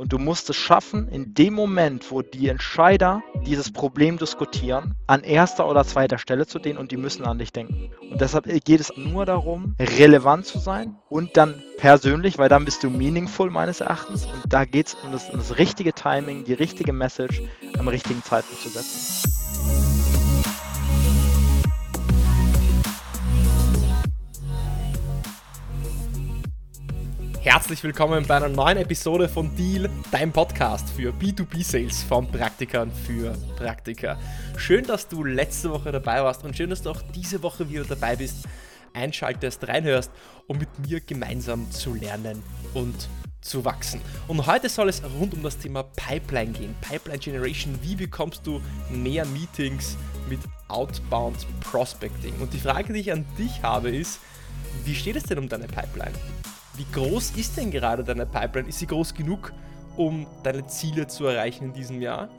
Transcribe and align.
Und 0.00 0.14
du 0.14 0.18
musst 0.18 0.48
es 0.48 0.56
schaffen, 0.56 1.08
in 1.08 1.34
dem 1.34 1.52
Moment, 1.52 2.10
wo 2.10 2.22
die 2.22 2.48
Entscheider 2.48 3.22
dieses 3.44 3.70
Problem 3.70 4.16
diskutieren, 4.16 4.94
an 5.06 5.22
erster 5.22 5.68
oder 5.68 5.84
zweiter 5.84 6.16
Stelle 6.16 6.46
zu 6.46 6.58
denen 6.58 6.78
und 6.78 6.90
die 6.90 6.96
müssen 6.96 7.26
an 7.26 7.38
dich 7.38 7.52
denken. 7.52 7.90
Und 8.10 8.18
deshalb 8.18 8.46
geht 8.64 8.80
es 8.80 8.96
nur 8.96 9.26
darum, 9.26 9.76
relevant 9.78 10.46
zu 10.46 10.58
sein 10.58 10.96
und 11.10 11.36
dann 11.36 11.62
persönlich, 11.76 12.38
weil 12.38 12.48
dann 12.48 12.64
bist 12.64 12.82
du 12.82 12.88
meaningful 12.88 13.50
meines 13.50 13.82
Erachtens. 13.82 14.24
Und 14.24 14.50
da 14.50 14.64
geht 14.64 14.86
es 14.86 14.94
um 14.94 15.12
um 15.12 15.38
das 15.38 15.58
richtige 15.58 15.92
Timing, 15.92 16.44
die 16.44 16.54
richtige 16.54 16.94
Message 16.94 17.42
am 17.78 17.86
richtigen 17.86 18.22
Zeitpunkt 18.22 18.62
zu 18.62 18.70
setzen. 18.70 19.89
Herzlich 27.42 27.82
willkommen 27.82 28.26
bei 28.26 28.36
einer 28.36 28.50
neuen 28.50 28.76
Episode 28.76 29.26
von 29.26 29.56
Deal, 29.56 29.88
dein 30.10 30.30
Podcast 30.30 30.90
für 30.90 31.10
B2B-Sales 31.10 32.02
von 32.02 32.30
Praktikern 32.30 32.92
für 32.92 33.32
Praktiker. 33.56 34.18
Schön, 34.58 34.84
dass 34.84 35.08
du 35.08 35.24
letzte 35.24 35.70
Woche 35.70 35.90
dabei 35.90 36.22
warst 36.22 36.44
und 36.44 36.54
schön, 36.54 36.68
dass 36.68 36.82
du 36.82 36.90
auch 36.90 37.00
diese 37.14 37.42
Woche 37.42 37.70
wieder 37.70 37.84
dabei 37.84 38.16
bist, 38.16 38.46
einschaltest, 38.92 39.66
reinhörst, 39.66 40.10
um 40.48 40.58
mit 40.58 40.68
mir 40.86 41.00
gemeinsam 41.00 41.70
zu 41.70 41.94
lernen 41.94 42.42
und 42.74 43.08
zu 43.40 43.64
wachsen. 43.64 44.02
Und 44.28 44.46
heute 44.46 44.68
soll 44.68 44.90
es 44.90 45.02
rund 45.18 45.32
um 45.32 45.42
das 45.42 45.56
Thema 45.56 45.84
Pipeline 45.84 46.52
gehen. 46.52 46.74
Pipeline 46.82 47.20
Generation. 47.20 47.78
Wie 47.80 47.96
bekommst 47.96 48.46
du 48.46 48.60
mehr 48.90 49.24
Meetings 49.24 49.96
mit 50.28 50.40
Outbound 50.68 51.46
Prospecting? 51.60 52.34
Und 52.38 52.52
die 52.52 52.60
Frage, 52.60 52.92
die 52.92 53.00
ich 53.00 53.10
an 53.10 53.24
dich 53.38 53.62
habe, 53.62 53.88
ist, 53.88 54.20
wie 54.84 54.94
steht 54.94 55.16
es 55.16 55.22
denn 55.22 55.38
um 55.38 55.48
deine 55.48 55.68
Pipeline? 55.68 56.12
Wie 56.80 56.86
groß 56.98 57.32
ist 57.32 57.58
denn 57.58 57.70
gerade 57.70 58.02
deine 58.02 58.24
Pipeline? 58.24 58.66
Ist 58.66 58.78
sie 58.78 58.86
groß 58.86 59.12
genug, 59.12 59.52
um 59.98 60.26
deine 60.42 60.66
Ziele 60.66 61.06
zu 61.06 61.26
erreichen 61.26 61.64
in 61.64 61.72
diesem 61.74 62.00
Jahr? 62.00 62.30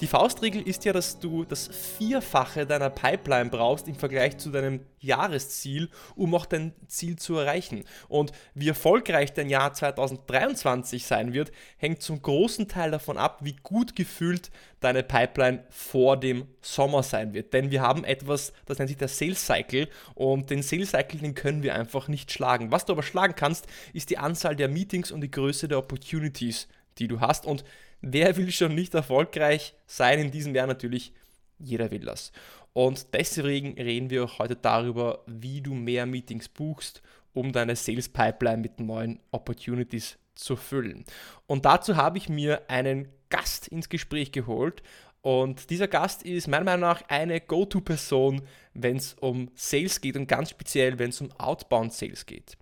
Die 0.00 0.06
Faustregel 0.06 0.62
ist 0.62 0.84
ja, 0.84 0.92
dass 0.92 1.18
du 1.18 1.44
das 1.44 1.66
Vierfache 1.98 2.66
deiner 2.66 2.88
Pipeline 2.88 3.50
brauchst 3.50 3.88
im 3.88 3.96
Vergleich 3.96 4.38
zu 4.38 4.50
deinem 4.50 4.86
Jahresziel, 5.00 5.90
um 6.14 6.36
auch 6.36 6.46
dein 6.46 6.72
Ziel 6.86 7.16
zu 7.16 7.36
erreichen. 7.36 7.82
Und 8.06 8.30
wie 8.54 8.68
erfolgreich 8.68 9.32
dein 9.32 9.48
Jahr 9.48 9.72
2023 9.72 11.04
sein 11.04 11.32
wird, 11.32 11.50
hängt 11.78 12.00
zum 12.00 12.22
großen 12.22 12.68
Teil 12.68 12.92
davon 12.92 13.18
ab, 13.18 13.40
wie 13.42 13.56
gut 13.64 13.96
gefüllt 13.96 14.52
deine 14.78 15.02
Pipeline 15.02 15.64
vor 15.68 16.16
dem 16.16 16.46
Sommer 16.60 17.02
sein 17.02 17.34
wird. 17.34 17.52
Denn 17.52 17.72
wir 17.72 17.82
haben 17.82 18.04
etwas, 18.04 18.52
das 18.66 18.78
nennt 18.78 18.90
sich 18.90 18.98
der 18.98 19.08
Sales 19.08 19.44
Cycle 19.44 19.88
und 20.14 20.50
den 20.50 20.62
Sales 20.62 20.92
Cycle, 20.92 21.18
den 21.18 21.34
können 21.34 21.64
wir 21.64 21.74
einfach 21.74 22.06
nicht 22.06 22.30
schlagen. 22.30 22.70
Was 22.70 22.84
du 22.84 22.92
aber 22.92 23.02
schlagen 23.02 23.34
kannst, 23.34 23.66
ist 23.92 24.10
die 24.10 24.18
Anzahl 24.18 24.54
der 24.54 24.68
Meetings 24.68 25.10
und 25.10 25.22
die 25.22 25.30
Größe 25.30 25.66
der 25.66 25.78
Opportunities, 25.78 26.68
die 26.98 27.08
du 27.08 27.18
hast. 27.18 27.46
Und 27.46 27.64
Wer 28.00 28.36
will 28.36 28.50
schon 28.52 28.74
nicht 28.74 28.94
erfolgreich 28.94 29.74
sein 29.86 30.18
in 30.18 30.30
diesem 30.30 30.54
Jahr? 30.54 30.66
Natürlich, 30.66 31.12
jeder 31.58 31.90
will 31.90 32.04
das. 32.04 32.32
Und 32.72 33.12
deswegen 33.12 33.74
reden 33.74 34.10
wir 34.10 34.24
auch 34.24 34.38
heute 34.38 34.54
darüber, 34.54 35.24
wie 35.26 35.60
du 35.60 35.74
mehr 35.74 36.06
Meetings 36.06 36.48
buchst, 36.48 37.02
um 37.32 37.52
deine 37.52 37.76
Sales 37.76 38.08
Pipeline 38.08 38.58
mit 38.58 38.78
neuen 38.78 39.20
Opportunities 39.32 40.18
zu 40.34 40.54
füllen. 40.54 41.04
Und 41.46 41.64
dazu 41.64 41.96
habe 41.96 42.18
ich 42.18 42.28
mir 42.28 42.62
einen 42.68 43.08
Gast 43.30 43.68
ins 43.68 43.88
Gespräch 43.88 44.32
geholt. 44.32 44.82
Und 45.20 45.70
dieser 45.70 45.88
Gast 45.88 46.22
ist 46.22 46.46
meiner 46.46 46.64
Meinung 46.64 46.82
nach 46.82 47.02
eine 47.08 47.40
Go-To-Person, 47.40 48.42
wenn 48.74 48.96
es 48.96 49.14
um 49.14 49.50
Sales 49.54 50.00
geht 50.00 50.16
und 50.16 50.28
ganz 50.28 50.50
speziell, 50.50 50.98
wenn 50.98 51.10
es 51.10 51.20
um 51.20 51.32
Outbound 51.32 51.92
Sales 51.92 52.24
geht. 52.24 52.56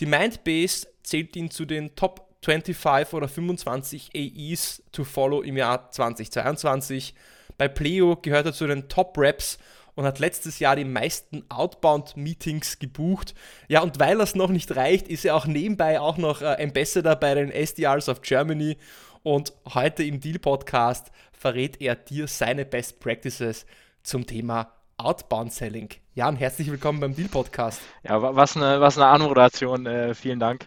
Die 0.00 0.06
Mindbase 0.06 0.88
zählt 1.02 1.36
ihn 1.36 1.50
zu 1.50 1.64
den 1.64 1.94
Top 1.94 2.29
25 2.42 3.14
oder 3.14 3.28
25 3.28 4.10
AEs 4.14 4.82
to 4.92 5.04
follow 5.04 5.42
im 5.42 5.56
Jahr 5.56 5.90
2022. 5.90 7.14
Bei 7.58 7.68
Pleo 7.68 8.16
gehört 8.16 8.46
er 8.46 8.52
zu 8.52 8.66
den 8.66 8.88
Top 8.88 9.14
Raps 9.16 9.58
und 9.94 10.04
hat 10.04 10.18
letztes 10.18 10.58
Jahr 10.58 10.76
die 10.76 10.84
meisten 10.84 11.44
Outbound-Meetings 11.50 12.78
gebucht. 12.78 13.34
Ja, 13.68 13.82
und 13.82 14.00
weil 14.00 14.16
das 14.16 14.34
noch 14.34 14.48
nicht 14.48 14.74
reicht, 14.74 15.08
ist 15.08 15.24
er 15.24 15.36
auch 15.36 15.46
nebenbei 15.46 16.00
auch 16.00 16.16
noch 16.16 16.40
äh, 16.40 16.56
Ambassador 16.62 17.16
bei 17.16 17.34
den 17.34 17.50
SDRs 17.50 18.08
of 18.08 18.22
Germany. 18.22 18.78
Und 19.22 19.52
heute 19.74 20.02
im 20.02 20.20
Deal-Podcast 20.20 21.10
verrät 21.32 21.80
er 21.82 21.96
dir 21.96 22.26
seine 22.28 22.64
Best 22.64 23.00
Practices 23.00 23.66
zum 24.02 24.26
Thema 24.26 24.79
Outbound 25.04 25.52
Selling. 25.52 25.88
Jan, 26.14 26.36
herzlich 26.36 26.70
willkommen 26.70 27.00
beim 27.00 27.14
Deal 27.14 27.28
Podcast. 27.28 27.80
Ja, 28.02 28.34
was 28.34 28.56
eine, 28.56 28.80
was 28.80 28.98
eine 28.98 29.06
Anmoderation. 29.06 29.86
Äh, 29.86 30.14
vielen 30.14 30.40
Dank. 30.40 30.66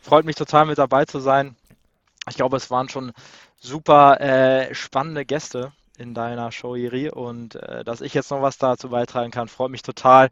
Freut 0.00 0.24
mich 0.24 0.36
total 0.36 0.66
mit 0.66 0.78
dabei 0.78 1.04
zu 1.04 1.20
sein. 1.20 1.54
Ich 2.28 2.36
glaube, 2.36 2.56
es 2.56 2.70
waren 2.70 2.88
schon 2.88 3.12
super 3.60 4.20
äh, 4.20 4.74
spannende 4.74 5.24
Gäste 5.24 5.72
in 5.96 6.14
deiner 6.14 6.50
Show, 6.50 6.74
Iri. 6.74 7.10
Und 7.10 7.54
äh, 7.54 7.84
dass 7.84 8.00
ich 8.00 8.14
jetzt 8.14 8.30
noch 8.30 8.42
was 8.42 8.58
dazu 8.58 8.88
beitragen 8.88 9.30
kann, 9.30 9.48
freut 9.48 9.70
mich 9.70 9.82
total. 9.82 10.30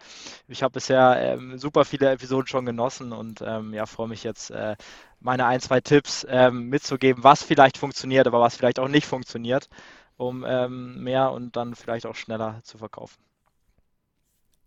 Ich 0.49 0.63
habe 0.63 0.73
bisher 0.73 1.17
ähm, 1.21 1.59
super 1.59 1.85
viele 1.85 2.11
Episoden 2.11 2.49
schon 2.49 2.67
genossen 2.67 3.13
und 3.13 3.43
ähm, 3.47 3.75
ja, 3.75 3.87
freue 3.87 4.09
mich 4.09 4.25
jetzt, 4.25 4.51
äh, 4.51 4.77
meine 5.21 5.47
ein, 5.47 5.61
zwei 5.61 5.81
Tipps 5.81 6.27
ähm, 6.29 6.69
mitzugeben, 6.69 7.23
was 7.23 7.43
vielleicht 7.43 7.79
funktioniert, 7.79 8.27
aber 8.27 8.41
was 8.41 8.57
vielleicht 8.57 8.79
auch 8.79 8.89
nicht 8.89 9.07
funktioniert, 9.07 9.69
um 10.17 10.45
ähm, 10.47 11.03
mehr 11.03 11.33
und 11.33 11.57
dann 11.57 11.75
vielleicht 11.75 12.07
auch 12.07 12.17
schneller 12.17 12.61
zu 12.65 12.79
verkaufen. 12.79 13.27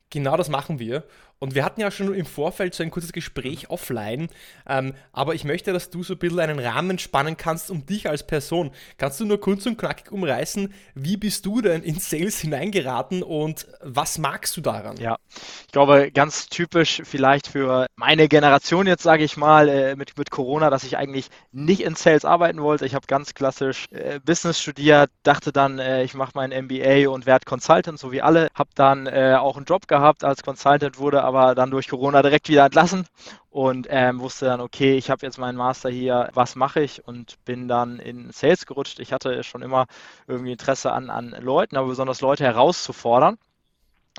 Genau 0.09 0.37
das 0.37 0.49
machen 0.49 0.79
wir. 0.79 1.03
Und 1.39 1.55
wir 1.55 1.63
hatten 1.63 1.79
ja 1.79 1.89
schon 1.89 2.13
im 2.13 2.25
Vorfeld 2.25 2.75
so 2.75 2.83
ein 2.83 2.91
kurzes 2.91 3.13
Gespräch 3.13 3.69
offline, 3.69 4.27
ähm, 4.67 4.93
aber 5.13 5.35
ich 5.35 5.45
möchte, 5.45 5.71
dass 5.71 5.89
du 5.89 6.03
so 6.03 6.15
ein 6.15 6.19
bisschen 6.19 6.39
einen 6.39 6.59
Rahmen 6.59 6.99
spannen 6.99 7.37
kannst 7.37 7.71
um 7.71 7.85
dich 7.85 8.09
als 8.09 8.27
Person. 8.27 8.71
Kannst 8.97 9.21
du 9.21 9.25
nur 9.25 9.39
kurz 9.39 9.65
und 9.65 9.77
knackig 9.77 10.11
umreißen, 10.11 10.73
wie 10.95 11.15
bist 11.15 11.45
du 11.45 11.61
denn 11.61 11.81
in 11.81 11.97
Sales 11.97 12.39
hineingeraten 12.39 13.23
und 13.23 13.67
was 13.81 14.17
magst 14.17 14.57
du 14.57 14.61
daran? 14.61 14.97
Ja, 14.97 15.17
ich 15.65 15.71
glaube, 15.71 16.11
ganz 16.11 16.47
typisch 16.47 17.01
vielleicht 17.05 17.47
für 17.47 17.87
meine 17.95 18.27
Generation 18.27 18.85
jetzt, 18.85 19.03
sage 19.03 19.23
ich 19.23 19.37
mal, 19.37 19.69
äh, 19.69 19.95
mit, 19.95 20.17
mit 20.17 20.31
Corona, 20.31 20.69
dass 20.69 20.83
ich 20.83 20.97
eigentlich 20.97 21.29
nicht 21.53 21.83
in 21.83 21.95
Sales 21.95 22.25
arbeiten 22.25 22.61
wollte. 22.61 22.85
Ich 22.85 22.95
habe 22.95 23.07
ganz 23.07 23.33
klassisch 23.33 23.85
äh, 23.91 24.19
Business 24.19 24.59
studiert, 24.59 25.09
dachte 25.23 25.53
dann, 25.53 25.79
äh, 25.79 26.03
ich 26.03 26.15
mache 26.15 26.31
mein 26.33 26.49
MBA 26.49 27.07
und 27.09 27.25
werde 27.25 27.45
Consultant, 27.45 27.97
so 27.97 28.11
wie 28.11 28.21
alle. 28.21 28.49
Habe 28.55 28.71
dann 28.75 29.07
äh, 29.07 29.37
auch 29.39 29.55
einen 29.55 29.65
Job 29.65 29.87
gehabt 29.87 30.25
als 30.25 30.43
Consultant, 30.43 30.99
wurde 30.99 31.28
aber 31.29 31.55
dann 31.55 31.71
durch 31.71 31.87
Corona 31.87 32.21
direkt 32.21 32.49
wieder 32.49 32.65
entlassen 32.65 33.05
und 33.49 33.87
ähm, 33.89 34.19
wusste 34.19 34.45
dann, 34.45 34.61
okay, 34.61 34.97
ich 34.97 35.09
habe 35.09 35.25
jetzt 35.25 35.37
meinen 35.37 35.57
Master 35.57 35.89
hier, 35.89 36.29
was 36.33 36.55
mache 36.55 36.81
ich? 36.81 37.07
Und 37.07 37.43
bin 37.45 37.67
dann 37.67 37.99
in 37.99 38.31
Sales 38.31 38.65
gerutscht. 38.65 38.99
Ich 38.99 39.13
hatte 39.13 39.43
schon 39.43 39.61
immer 39.61 39.85
irgendwie 40.27 40.51
Interesse 40.51 40.91
an, 40.91 41.09
an 41.09 41.29
Leuten, 41.39 41.77
aber 41.77 41.87
besonders 41.87 42.21
Leute 42.21 42.43
herauszufordern 42.43 43.37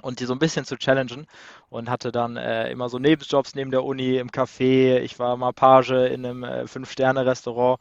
und 0.03 0.21
die 0.21 0.25
so 0.25 0.33
ein 0.33 0.39
bisschen 0.39 0.65
zu 0.65 0.77
challengen 0.77 1.27
und 1.69 1.91
hatte 1.91 2.13
dann 2.13 2.37
äh, 2.37 2.71
immer 2.71 2.89
so 2.89 2.99
Nebenjobs 2.99 3.55
neben 3.55 3.71
der 3.71 3.85
Uni 3.85 4.17
im 4.17 4.31
Café. 4.31 4.99
Ich 5.01 5.19
war 5.19 5.37
mal 5.37 5.53
Page 5.53 5.91
in 5.91 6.25
einem 6.25 6.45
äh, 6.45 6.67
Fünf-Sterne-Restaurant 6.67 7.81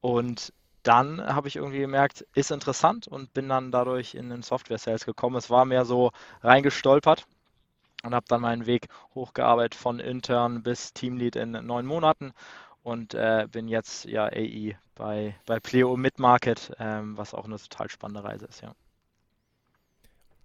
und 0.00 0.52
dann 0.82 1.22
habe 1.22 1.48
ich 1.48 1.56
irgendwie 1.56 1.80
gemerkt, 1.80 2.26
ist 2.34 2.50
interessant 2.50 3.06
und 3.06 3.34
bin 3.34 3.48
dann 3.48 3.70
dadurch 3.70 4.14
in 4.14 4.30
den 4.30 4.42
Software-Sales 4.42 5.04
gekommen. 5.04 5.36
Es 5.36 5.50
war 5.50 5.66
mehr 5.66 5.84
so 5.84 6.10
reingestolpert 6.42 7.26
und 8.02 8.14
habe 8.14 8.26
dann 8.28 8.40
meinen 8.40 8.66
Weg 8.66 8.88
hochgearbeitet 9.14 9.74
von 9.74 10.00
Intern 10.00 10.62
bis 10.62 10.92
Teamlead 10.92 11.36
in 11.36 11.52
neun 11.52 11.86
Monaten 11.86 12.32
und 12.82 13.14
äh, 13.14 13.46
bin 13.50 13.68
jetzt 13.68 14.04
ja 14.06 14.24
AI 14.24 14.78
bei, 14.94 15.34
bei 15.46 15.60
Pleo 15.60 15.96
Midmarket, 15.96 16.72
ähm, 16.78 17.16
was 17.16 17.34
auch 17.34 17.44
eine 17.44 17.58
total 17.58 17.90
spannende 17.90 18.24
Reise 18.24 18.46
ist, 18.46 18.62
ja. 18.62 18.74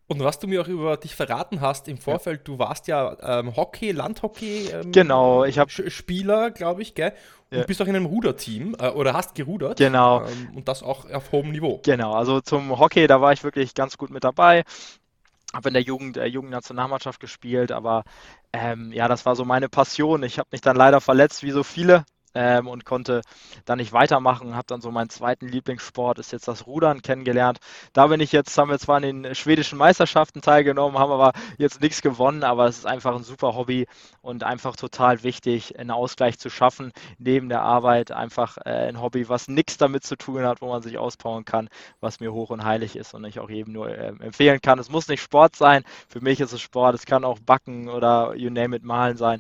Und 0.07 0.23
was 0.23 0.38
du 0.38 0.47
mir 0.47 0.61
auch 0.61 0.67
über 0.67 0.97
dich 0.97 1.15
verraten 1.15 1.61
hast 1.61 1.88
im 1.88 1.97
Vorfeld, 1.97 2.41
ja. 2.41 2.44
du 2.44 2.59
warst 2.59 2.88
ja 2.88 3.17
ähm, 3.39 3.55
Hockey, 3.55 3.91
Landhockey 3.91 4.69
ähm, 4.71 4.91
genau, 4.91 5.45
ich 5.45 5.57
hab, 5.57 5.71
Spieler, 5.71 6.51
glaube 6.51 6.83
ich, 6.83 6.94
gell? 6.94 7.13
Und 7.49 7.57
ja. 7.57 7.63
bist 7.63 7.81
auch 7.81 7.88
in 7.88 7.95
einem 7.95 8.05
Ruderteam 8.05 8.75
äh, 8.79 8.89
oder 8.89 9.13
hast 9.13 9.33
gerudert. 9.33 9.79
Genau. 9.79 10.23
Ähm, 10.23 10.51
und 10.55 10.67
das 10.67 10.83
auch 10.83 11.09
auf 11.09 11.31
hohem 11.31 11.51
Niveau. 11.51 11.81
Genau, 11.83 12.13
also 12.13 12.39
zum 12.39 12.77
Hockey, 12.77 13.07
da 13.07 13.19
war 13.19 13.33
ich 13.33 13.44
wirklich 13.44 13.74
ganz 13.74 13.97
gut 13.97 14.12
mit 14.12 14.24
dabei 14.24 14.63
habe 15.53 15.69
in 15.69 15.74
der 15.74 15.83
Jugend, 15.83 16.18
äh, 16.18 16.25
Jugendnationalmannschaft 16.25 17.19
gespielt, 17.19 17.71
aber 17.71 18.03
ähm, 18.53 18.92
ja, 18.92 19.07
das 19.07 19.25
war 19.25 19.36
so 19.36 19.45
meine 19.45 19.69
Passion. 19.69 20.24
Ich 20.24 20.39
habe 20.39 20.50
mich 20.51 20.62
dann 20.62 20.75
leider 20.75 21.01
verletzt, 21.01 21.44
wie 21.44 21.51
so 21.51 21.63
viele, 21.63 22.06
ähm, 22.35 22.67
und 22.67 22.85
konnte 22.85 23.21
dann 23.65 23.79
nicht 23.79 23.93
weitermachen. 23.93 24.55
Habe 24.55 24.67
dann 24.67 24.81
so 24.81 24.91
meinen 24.91 25.09
zweiten 25.09 25.47
Lieblingssport, 25.47 26.19
ist 26.19 26.31
jetzt 26.31 26.47
das 26.47 26.67
Rudern 26.67 27.01
kennengelernt. 27.01 27.59
Da 27.93 28.07
bin 28.07 28.19
ich 28.19 28.31
jetzt, 28.31 28.55
haben 28.57 28.69
wir 28.69 28.77
zwar 28.77 29.01
in 29.01 29.23
den 29.23 29.35
schwedischen 29.35 29.77
Meisterschaften 29.77 30.41
teilgenommen, 30.41 30.99
haben 30.99 31.11
aber 31.11 31.31
jetzt 31.57 31.81
nichts 31.81 32.01
gewonnen, 32.01 32.43
aber 32.43 32.67
es 32.67 32.79
ist 32.79 32.85
einfach 32.85 33.15
ein 33.15 33.23
super 33.23 33.55
Hobby 33.55 33.87
und 34.21 34.43
einfach 34.43 34.75
total 34.75 35.23
wichtig, 35.23 35.79
einen 35.79 35.91
Ausgleich 35.91 36.37
zu 36.37 36.49
schaffen 36.49 36.91
neben 37.17 37.49
der 37.49 37.61
Arbeit. 37.61 38.11
Einfach 38.11 38.57
äh, 38.57 38.87
ein 38.89 39.01
Hobby, 39.01 39.27
was 39.29 39.47
nichts 39.47 39.77
damit 39.77 40.03
zu 40.03 40.17
tun 40.17 40.43
hat, 40.43 40.61
wo 40.61 40.67
man 40.67 40.81
sich 40.81 40.97
auspowern 40.97 41.45
kann, 41.45 41.69
was 42.01 42.19
mir 42.19 42.33
hoch 42.33 42.49
und 42.49 42.63
heilig 42.63 42.95
ist 42.95 43.13
und 43.13 43.23
ich 43.25 43.39
auch 43.39 43.49
jedem 43.49 43.73
nur 43.73 43.89
äh, 43.89 44.07
empfehlen 44.19 44.61
kann. 44.61 44.79
Es 44.79 44.89
muss 44.89 45.07
nicht 45.07 45.21
Sport 45.21 45.55
sein, 45.55 45.83
für 46.09 46.21
mich 46.21 46.41
ist 46.41 46.51
es 46.51 46.61
Sport, 46.61 46.95
es 46.95 47.05
kann 47.05 47.23
auch 47.23 47.39
Backen 47.39 47.89
oder 47.89 48.35
you 48.35 48.49
name 48.49 48.75
it 48.75 48.83
malen 48.83 49.17
sein. 49.17 49.39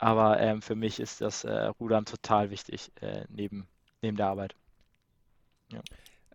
Aber 0.00 0.40
ähm, 0.40 0.62
für 0.62 0.74
mich 0.74 0.98
ist 0.98 1.20
das 1.20 1.44
äh, 1.44 1.66
Rudern 1.78 2.06
total 2.06 2.50
wichtig 2.50 2.90
äh, 3.02 3.26
neben, 3.28 3.68
neben 4.00 4.16
der 4.16 4.28
Arbeit. 4.28 4.56
Ja. 5.72 5.82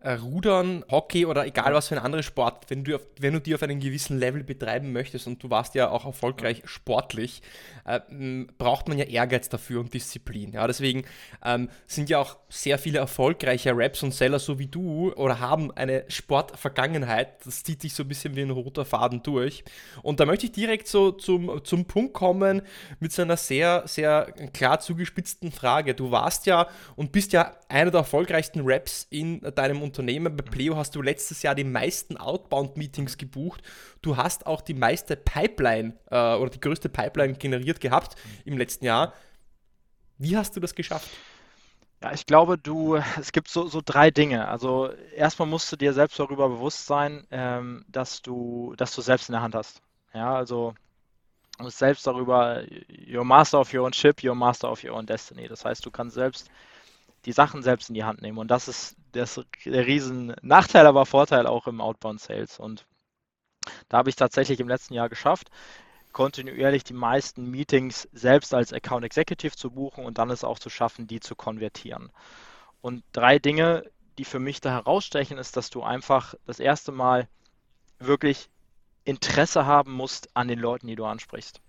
Äh, 0.02 0.12
Rudern, 0.12 0.84
Hockey 0.90 1.24
oder 1.24 1.46
egal 1.46 1.72
was 1.72 1.88
für 1.88 1.96
ein 1.96 2.04
anderer 2.04 2.22
Sport, 2.22 2.66
wenn 2.68 2.84
du, 2.84 2.96
auf, 2.96 3.02
wenn 3.18 3.32
du 3.32 3.40
die 3.40 3.54
auf 3.54 3.62
einem 3.62 3.80
gewissen 3.80 4.18
Level 4.18 4.44
betreiben 4.44 4.92
möchtest 4.92 5.26
und 5.26 5.42
du 5.42 5.48
warst 5.48 5.74
ja 5.74 5.88
auch 5.88 6.04
erfolgreich 6.04 6.62
sportlich, 6.66 7.40
äh, 7.86 8.00
braucht 8.58 8.88
man 8.88 8.98
ja 8.98 9.04
Ehrgeiz 9.06 9.48
dafür 9.48 9.80
und 9.80 9.94
Disziplin. 9.94 10.52
Ja, 10.52 10.66
deswegen 10.66 11.04
ähm, 11.42 11.70
sind 11.86 12.10
ja 12.10 12.18
auch 12.18 12.36
sehr 12.50 12.78
viele 12.78 12.98
erfolgreiche 12.98 13.72
Raps 13.74 14.02
und 14.02 14.12
Seller 14.12 14.38
so 14.38 14.58
wie 14.58 14.66
du 14.66 15.14
oder 15.14 15.40
haben 15.40 15.70
eine 15.72 16.04
Sportvergangenheit. 16.08 17.46
Das 17.46 17.62
zieht 17.62 17.80
sich 17.80 17.94
so 17.94 18.02
ein 18.02 18.08
bisschen 18.08 18.36
wie 18.36 18.42
ein 18.42 18.50
roter 18.50 18.84
Faden 18.84 19.22
durch. 19.22 19.64
Und 20.02 20.20
da 20.20 20.26
möchte 20.26 20.44
ich 20.44 20.52
direkt 20.52 20.88
so 20.88 21.10
zum, 21.10 21.64
zum 21.64 21.86
Punkt 21.86 22.12
kommen 22.12 22.60
mit 23.00 23.12
so 23.12 23.22
einer 23.22 23.38
sehr, 23.38 23.84
sehr 23.86 24.30
klar 24.52 24.78
zugespitzten 24.78 25.52
Frage. 25.52 25.94
Du 25.94 26.10
warst 26.10 26.44
ja 26.44 26.68
und 26.96 27.12
bist 27.12 27.32
ja 27.32 27.56
einer 27.68 27.90
der 27.90 28.00
erfolgreichsten 28.00 28.60
Raps 28.62 29.06
in 29.08 29.40
deinem 29.54 29.85
Unternehmen. 29.86 30.36
Bei 30.36 30.42
Pleo 30.42 30.76
hast 30.76 30.94
du 30.94 31.02
letztes 31.02 31.42
Jahr 31.42 31.54
die 31.54 31.64
meisten 31.64 32.16
Outbound-Meetings 32.16 33.18
gebucht. 33.18 33.62
Du 34.02 34.16
hast 34.16 34.46
auch 34.46 34.60
die 34.60 34.74
meiste 34.74 35.16
Pipeline 35.16 35.94
äh, 36.10 36.34
oder 36.34 36.50
die 36.50 36.60
größte 36.60 36.88
Pipeline 36.88 37.34
generiert 37.34 37.80
gehabt 37.80 38.16
im 38.44 38.58
letzten 38.58 38.84
Jahr. 38.84 39.14
Wie 40.18 40.36
hast 40.36 40.56
du 40.56 40.60
das 40.60 40.74
geschafft? 40.74 41.08
Ja, 42.02 42.12
ich 42.12 42.26
glaube, 42.26 42.58
du, 42.58 42.96
es 43.18 43.32
gibt 43.32 43.48
so, 43.48 43.68
so 43.68 43.80
drei 43.84 44.10
Dinge. 44.10 44.48
Also 44.48 44.90
erstmal 45.14 45.48
musst 45.48 45.72
du 45.72 45.76
dir 45.76 45.92
selbst 45.92 46.18
darüber 46.18 46.48
bewusst 46.48 46.86
sein, 46.86 47.26
ähm, 47.30 47.84
dass 47.88 48.22
du, 48.22 48.74
dass 48.76 48.94
du 48.94 49.00
selbst 49.00 49.28
in 49.28 49.32
der 49.32 49.42
Hand 49.42 49.54
hast. 49.54 49.82
Ja, 50.12 50.34
also 50.34 50.74
du 51.56 51.64
musst 51.64 51.78
selbst 51.78 52.06
darüber, 52.06 52.62
your 53.12 53.24
master 53.24 53.60
of 53.60 53.72
your 53.72 53.84
own 53.84 53.92
ship, 53.92 54.22
your 54.22 54.34
master 54.34 54.70
of 54.70 54.84
your 54.84 54.92
own 54.92 55.06
destiny. 55.06 55.48
Das 55.48 55.64
heißt, 55.64 55.84
du 55.84 55.90
kannst 55.90 56.14
selbst 56.14 56.50
die 57.24 57.32
Sachen 57.32 57.62
selbst 57.62 57.88
in 57.88 57.94
die 57.94 58.04
Hand 58.04 58.22
nehmen. 58.22 58.38
Und 58.38 58.50
das 58.50 58.68
ist 58.68 58.96
das, 59.12 59.40
der 59.64 59.86
riesen 59.86 60.34
Nachteil, 60.42 60.86
aber 60.86 61.06
Vorteil 61.06 61.46
auch 61.46 61.66
im 61.66 61.80
Outbound 61.80 62.20
Sales. 62.20 62.58
Und 62.58 62.86
da 63.88 63.98
habe 63.98 64.10
ich 64.10 64.16
tatsächlich 64.16 64.60
im 64.60 64.68
letzten 64.68 64.94
Jahr 64.94 65.08
geschafft, 65.08 65.50
kontinuierlich 66.12 66.84
die 66.84 66.94
meisten 66.94 67.50
Meetings 67.50 68.08
selbst 68.12 68.54
als 68.54 68.72
Account 68.72 69.04
Executive 69.04 69.56
zu 69.56 69.70
buchen 69.70 70.04
und 70.04 70.18
dann 70.18 70.30
es 70.30 70.44
auch 70.44 70.58
zu 70.58 70.70
schaffen, 70.70 71.06
die 71.06 71.20
zu 71.20 71.34
konvertieren. 71.34 72.10
Und 72.80 73.04
drei 73.12 73.38
Dinge, 73.38 73.84
die 74.18 74.24
für 74.24 74.38
mich 74.38 74.60
da 74.60 74.70
herausstechen, 74.70 75.38
ist, 75.38 75.56
dass 75.56 75.70
du 75.70 75.82
einfach 75.82 76.34
das 76.46 76.58
erste 76.58 76.92
Mal 76.92 77.28
wirklich 77.98 78.48
Interesse 79.04 79.66
haben 79.66 79.92
musst 79.92 80.34
an 80.34 80.48
den 80.48 80.58
Leuten, 80.58 80.86
die 80.86 80.96
du 80.96 81.04
ansprichst. 81.04 81.60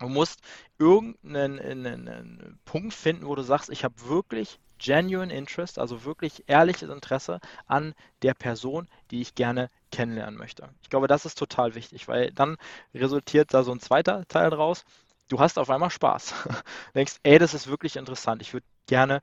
Du 0.00 0.08
musst 0.08 0.40
irgendeinen 0.78 1.58
einen, 1.58 2.08
einen 2.08 2.60
Punkt 2.64 2.94
finden, 2.94 3.26
wo 3.26 3.34
du 3.34 3.42
sagst, 3.42 3.68
ich 3.70 3.84
habe 3.84 4.08
wirklich 4.08 4.58
genuine 4.78 5.32
Interest, 5.34 5.78
also 5.78 6.04
wirklich 6.04 6.44
ehrliches 6.46 6.88
Interesse 6.88 7.40
an 7.66 7.94
der 8.22 8.34
Person, 8.34 8.88
die 9.10 9.20
ich 9.20 9.34
gerne 9.34 9.70
kennenlernen 9.90 10.38
möchte. 10.38 10.68
Ich 10.82 10.90
glaube, 10.90 11.08
das 11.08 11.26
ist 11.26 11.38
total 11.38 11.74
wichtig, 11.74 12.08
weil 12.08 12.32
dann 12.32 12.56
resultiert 12.94 13.54
da 13.54 13.62
so 13.62 13.72
ein 13.72 13.80
zweiter 13.80 14.26
Teil 14.28 14.50
draus. 14.50 14.84
Du 15.28 15.40
hast 15.40 15.58
auf 15.58 15.70
einmal 15.70 15.90
Spaß. 15.90 16.34
Denkst, 16.94 17.16
ey, 17.22 17.38
das 17.38 17.54
ist 17.54 17.66
wirklich 17.66 17.96
interessant. 17.96 18.42
Ich 18.42 18.52
würde 18.52 18.66
gerne 18.86 19.20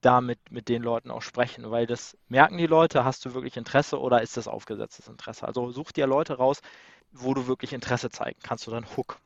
damit 0.00 0.38
mit 0.50 0.68
den 0.68 0.82
Leuten 0.82 1.10
auch 1.10 1.22
sprechen, 1.22 1.70
weil 1.70 1.86
das 1.86 2.16
merken 2.28 2.56
die 2.56 2.66
Leute, 2.66 3.04
hast 3.04 3.24
du 3.24 3.34
wirklich 3.34 3.56
Interesse 3.56 4.00
oder 4.00 4.22
ist 4.22 4.36
das 4.36 4.48
aufgesetztes 4.48 5.08
Interesse? 5.08 5.46
Also 5.46 5.70
such 5.70 5.92
dir 5.92 6.06
Leute 6.06 6.34
raus, 6.38 6.60
wo 7.12 7.34
du 7.34 7.46
wirklich 7.46 7.72
Interesse 7.72 8.10
zeigen 8.10 8.38
kannst 8.42 8.66
du 8.66 8.70
dann 8.70 8.86
Hook. 8.96 9.18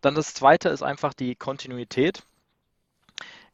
Dann 0.00 0.14
das 0.14 0.34
zweite 0.34 0.70
ist 0.70 0.82
einfach 0.82 1.14
die 1.14 1.36
Kontinuität. 1.36 2.24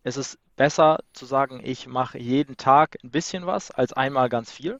Es 0.02 0.16
ist 0.16 0.38
besser 0.56 1.00
zu 1.12 1.26
sagen, 1.26 1.60
ich 1.64 1.86
mache 1.86 2.18
jeden 2.18 2.56
Tag 2.56 2.96
ein 3.02 3.10
bisschen 3.10 3.46
was, 3.46 3.70
als 3.70 3.92
einmal 3.92 4.28
ganz 4.28 4.50
viel. 4.50 4.78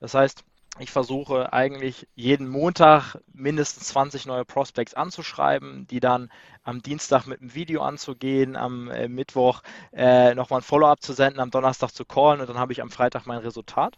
Das 0.00 0.14
heißt, 0.14 0.44
ich 0.78 0.90
versuche 0.90 1.52
eigentlich 1.54 2.06
jeden 2.14 2.48
Montag 2.48 3.16
mindestens 3.32 3.88
20 3.88 4.26
neue 4.26 4.44
Prospects 4.44 4.92
anzuschreiben, 4.92 5.86
die 5.86 6.00
dann 6.00 6.30
am 6.64 6.82
Dienstag 6.82 7.26
mit 7.26 7.40
einem 7.40 7.54
Video 7.54 7.82
anzugehen, 7.82 8.56
am 8.56 8.90
äh, 8.90 9.08
Mittwoch 9.08 9.62
äh, 9.92 10.34
nochmal 10.34 10.60
ein 10.60 10.64
Follow-up 10.64 11.02
zu 11.02 11.14
senden, 11.14 11.40
am 11.40 11.50
Donnerstag 11.50 11.92
zu 11.92 12.04
callen 12.04 12.40
und 12.40 12.48
dann 12.48 12.58
habe 12.58 12.72
ich 12.72 12.82
am 12.82 12.90
Freitag 12.90 13.24
mein 13.24 13.38
Resultat, 13.38 13.96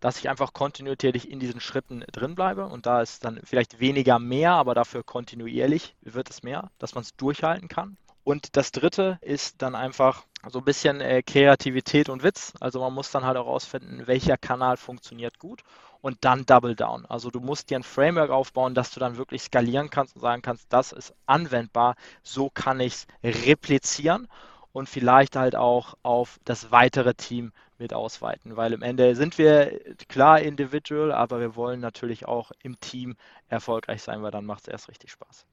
dass 0.00 0.18
ich 0.18 0.28
einfach 0.28 0.52
kontinuierlich 0.52 1.30
in 1.30 1.38
diesen 1.38 1.60
Schritten 1.60 2.04
drin 2.10 2.34
bleibe 2.34 2.66
und 2.66 2.86
da 2.86 3.02
ist 3.02 3.24
dann 3.24 3.40
vielleicht 3.44 3.78
weniger 3.78 4.18
mehr, 4.18 4.52
aber 4.52 4.74
dafür 4.74 5.04
kontinuierlich 5.04 5.94
wird 6.00 6.28
es 6.30 6.42
mehr, 6.42 6.70
dass 6.78 6.94
man 6.94 7.02
es 7.02 7.14
durchhalten 7.14 7.68
kann. 7.68 7.96
Und 8.26 8.56
das 8.56 8.72
dritte 8.72 9.20
ist 9.20 9.62
dann 9.62 9.76
einfach 9.76 10.26
so 10.48 10.58
ein 10.58 10.64
bisschen 10.64 11.00
äh, 11.00 11.22
Kreativität 11.22 12.08
und 12.08 12.24
Witz. 12.24 12.54
Also 12.58 12.80
man 12.80 12.92
muss 12.92 13.12
dann 13.12 13.24
halt 13.24 13.36
herausfinden, 13.36 14.08
welcher 14.08 14.36
Kanal 14.36 14.76
funktioniert 14.78 15.38
gut 15.38 15.62
und 16.00 16.24
dann 16.24 16.44
Double 16.44 16.74
Down. 16.74 17.06
Also 17.06 17.30
du 17.30 17.38
musst 17.38 17.70
dir 17.70 17.78
ein 17.78 17.84
Framework 17.84 18.30
aufbauen, 18.30 18.74
dass 18.74 18.90
du 18.90 18.98
dann 18.98 19.16
wirklich 19.16 19.42
skalieren 19.42 19.90
kannst 19.90 20.16
und 20.16 20.22
sagen 20.22 20.42
kannst, 20.42 20.66
das 20.72 20.90
ist 20.90 21.14
anwendbar, 21.26 21.94
so 22.24 22.50
kann 22.50 22.80
ich 22.80 22.94
es 22.94 23.06
replizieren 23.46 24.26
und 24.72 24.88
vielleicht 24.88 25.36
halt 25.36 25.54
auch 25.54 25.94
auf 26.02 26.40
das 26.44 26.72
weitere 26.72 27.14
Team 27.14 27.52
mit 27.78 27.94
ausweiten, 27.94 28.56
weil 28.56 28.72
im 28.72 28.82
Ende 28.82 29.14
sind 29.14 29.38
wir 29.38 29.78
klar 30.08 30.40
individual, 30.40 31.12
aber 31.12 31.38
wir 31.38 31.54
wollen 31.54 31.78
natürlich 31.78 32.26
auch 32.26 32.50
im 32.60 32.80
Team 32.80 33.14
erfolgreich 33.46 34.02
sein, 34.02 34.20
weil 34.24 34.32
dann 34.32 34.46
macht 34.46 34.62
es 34.62 34.68
erst 34.68 34.88
richtig 34.88 35.12
Spaß 35.12 35.46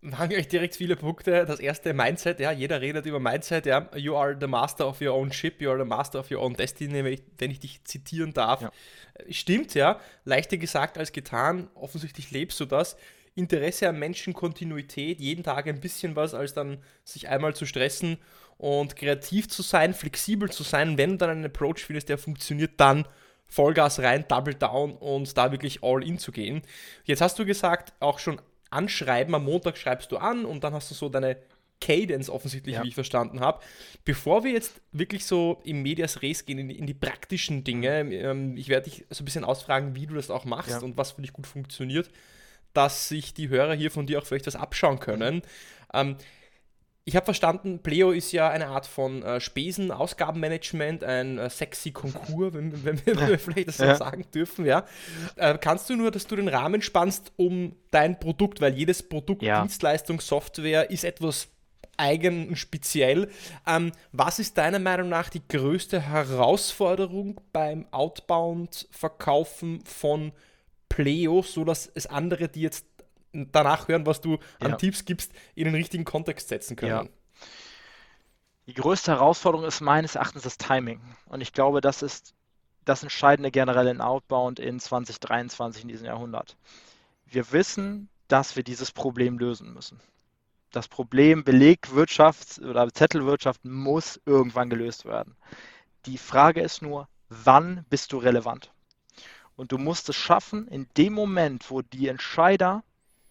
machen 0.00 0.32
euch 0.32 0.48
direkt 0.48 0.76
viele 0.76 0.96
Punkte. 0.96 1.44
Das 1.44 1.60
erste 1.60 1.92
Mindset, 1.92 2.40
ja, 2.40 2.52
jeder 2.52 2.80
redet 2.80 3.06
über 3.06 3.18
Mindset, 3.18 3.66
ja. 3.66 3.88
You 3.96 4.16
are 4.16 4.36
the 4.38 4.46
master 4.46 4.88
of 4.88 5.00
your 5.00 5.14
own 5.14 5.32
ship, 5.32 5.60
you 5.60 5.70
are 5.70 5.78
the 5.78 5.88
master 5.88 6.20
of 6.20 6.30
your 6.30 6.40
own 6.40 6.54
destiny, 6.54 7.04
wenn 7.04 7.12
ich, 7.12 7.22
wenn 7.38 7.50
ich 7.50 7.60
dich 7.60 7.84
zitieren 7.84 8.32
darf. 8.32 8.62
Ja. 8.62 8.72
Stimmt, 9.30 9.74
ja. 9.74 10.00
Leichter 10.24 10.56
gesagt 10.56 10.98
als 10.98 11.12
getan. 11.12 11.68
Offensichtlich 11.74 12.30
lebst 12.30 12.60
du 12.60 12.64
das. 12.64 12.96
Interesse 13.34 13.88
an 13.88 13.98
Menschenkontinuität, 13.98 15.20
jeden 15.20 15.44
Tag 15.44 15.68
ein 15.68 15.80
bisschen 15.80 16.16
was, 16.16 16.34
als 16.34 16.54
dann 16.54 16.82
sich 17.04 17.28
einmal 17.28 17.54
zu 17.54 17.66
stressen 17.66 18.18
und 18.56 18.96
kreativ 18.96 19.48
zu 19.48 19.62
sein, 19.62 19.94
flexibel 19.94 20.50
zu 20.50 20.64
sein. 20.64 20.98
Wenn 20.98 21.12
du 21.12 21.16
dann 21.18 21.30
einen 21.30 21.44
Approach 21.44 21.84
findest, 21.84 22.08
der 22.08 22.18
funktioniert, 22.18 22.72
dann 22.78 23.06
Vollgas 23.46 24.00
rein, 24.00 24.26
Double 24.28 24.54
Down 24.54 24.92
und 24.96 25.36
da 25.38 25.52
wirklich 25.52 25.82
all 25.82 26.02
in 26.02 26.18
zu 26.18 26.32
gehen. 26.32 26.62
Jetzt 27.04 27.20
hast 27.20 27.38
du 27.38 27.46
gesagt, 27.46 27.94
auch 28.00 28.18
schon 28.18 28.40
anschreiben. 28.70 29.34
Am 29.34 29.44
Montag 29.44 29.76
schreibst 29.76 30.12
du 30.12 30.18
an 30.18 30.44
und 30.44 30.64
dann 30.64 30.74
hast 30.74 30.90
du 30.90 30.94
so 30.94 31.08
deine 31.08 31.36
Cadence 31.80 32.28
offensichtlich, 32.28 32.74
ja. 32.74 32.82
wie 32.82 32.88
ich 32.88 32.94
verstanden 32.94 33.40
habe. 33.40 33.60
Bevor 34.04 34.44
wir 34.44 34.52
jetzt 34.52 34.80
wirklich 34.92 35.24
so 35.24 35.60
im 35.64 35.82
Medias 35.82 36.22
Res 36.22 36.44
gehen, 36.44 36.58
in 36.58 36.68
die, 36.68 36.78
in 36.78 36.86
die 36.86 36.94
praktischen 36.94 37.64
Dinge, 37.64 38.00
ähm, 38.12 38.56
ich 38.56 38.68
werde 38.68 38.90
dich 38.90 39.06
so 39.10 39.22
ein 39.22 39.24
bisschen 39.24 39.44
ausfragen, 39.44 39.94
wie 39.94 40.06
du 40.06 40.14
das 40.14 40.30
auch 40.30 40.44
machst 40.44 40.70
ja. 40.70 40.80
und 40.80 40.96
was 40.96 41.12
für 41.12 41.22
dich 41.22 41.32
gut 41.32 41.46
funktioniert, 41.46 42.10
dass 42.72 43.08
sich 43.08 43.34
die 43.34 43.48
Hörer 43.48 43.74
hier 43.74 43.90
von 43.90 44.06
dir 44.06 44.18
auch 44.18 44.26
vielleicht 44.26 44.46
was 44.46 44.56
abschauen 44.56 44.98
können. 44.98 45.42
Ähm, 45.94 46.16
ich 47.08 47.16
habe 47.16 47.24
verstanden, 47.24 47.78
Pleo 47.78 48.10
ist 48.10 48.32
ja 48.32 48.50
eine 48.50 48.66
Art 48.66 48.84
von 48.86 49.22
äh, 49.22 49.40
Spesen, 49.40 49.90
Ausgabenmanagement, 49.90 51.02
ein 51.04 51.38
äh, 51.38 51.48
sexy 51.48 51.90
Konkurs, 51.90 52.52
wenn, 52.52 52.84
wenn, 52.84 53.00
wenn 53.06 53.28
wir 53.28 53.38
vielleicht 53.38 53.68
das 53.68 53.78
so 53.78 53.84
ja. 53.84 53.94
sagen 53.94 54.26
dürfen, 54.34 54.66
ja. 54.66 54.84
Äh, 55.36 55.56
kannst 55.58 55.88
du 55.88 55.96
nur, 55.96 56.10
dass 56.10 56.26
du 56.26 56.36
den 56.36 56.48
Rahmen 56.48 56.82
spannst 56.82 57.32
um 57.36 57.74
dein 57.90 58.20
Produkt, 58.20 58.60
weil 58.60 58.74
jedes 58.74 59.02
Produkt, 59.02 59.42
ja. 59.42 59.62
Dienstleistung, 59.62 60.20
Software 60.20 60.90
ist 60.90 61.02
etwas 61.02 61.48
eigen 61.96 62.48
und 62.48 62.56
speziell. 62.56 63.30
Ähm, 63.66 63.92
was 64.12 64.38
ist 64.38 64.58
deiner 64.58 64.78
Meinung 64.78 65.08
nach 65.08 65.30
die 65.30 65.48
größte 65.48 66.02
Herausforderung 66.02 67.40
beim 67.54 67.86
Outbound-Verkaufen 67.90 69.82
von 69.86 70.32
Pleo, 70.90 71.40
sodass 71.40 71.90
es 71.94 72.06
andere, 72.06 72.48
die 72.48 72.60
jetzt 72.60 72.84
danach 73.32 73.88
hören, 73.88 74.06
was 74.06 74.20
du 74.20 74.38
an 74.60 74.70
ja. 74.70 74.76
Tipps 74.76 75.04
gibst, 75.04 75.32
in 75.54 75.64
den 75.64 75.74
richtigen 75.74 76.04
Kontext 76.04 76.48
setzen 76.48 76.76
können. 76.76 76.90
Ja. 76.90 77.06
Die 78.66 78.74
größte 78.74 79.12
Herausforderung 79.12 79.66
ist 79.66 79.80
meines 79.80 80.14
Erachtens 80.14 80.42
das 80.42 80.58
Timing. 80.58 81.00
Und 81.26 81.40
ich 81.40 81.52
glaube, 81.52 81.80
das 81.80 82.02
ist 82.02 82.34
das 82.84 83.02
Entscheidende 83.02 83.50
generell 83.50 83.86
in 83.88 84.00
Outbound 84.00 84.60
in 84.60 84.80
2023 84.80 85.82
in 85.82 85.88
diesem 85.88 86.06
Jahrhundert. 86.06 86.56
Wir 87.26 87.50
wissen, 87.52 88.08
dass 88.28 88.56
wir 88.56 88.62
dieses 88.62 88.92
Problem 88.92 89.38
lösen 89.38 89.72
müssen. 89.72 90.00
Das 90.70 90.86
Problem 90.86 91.44
Belegwirtschaft 91.44 92.58
oder 92.58 92.92
Zettelwirtschaft 92.92 93.64
muss 93.64 94.20
irgendwann 94.26 94.68
gelöst 94.68 95.06
werden. 95.06 95.34
Die 96.04 96.18
Frage 96.18 96.60
ist 96.60 96.82
nur, 96.82 97.08
wann 97.28 97.84
bist 97.88 98.12
du 98.12 98.18
relevant? 98.18 98.70
Und 99.56 99.72
du 99.72 99.78
musst 99.78 100.08
es 100.08 100.16
schaffen, 100.16 100.68
in 100.68 100.86
dem 100.96 101.14
Moment, 101.14 101.70
wo 101.70 101.82
die 101.82 102.08
Entscheider 102.08 102.84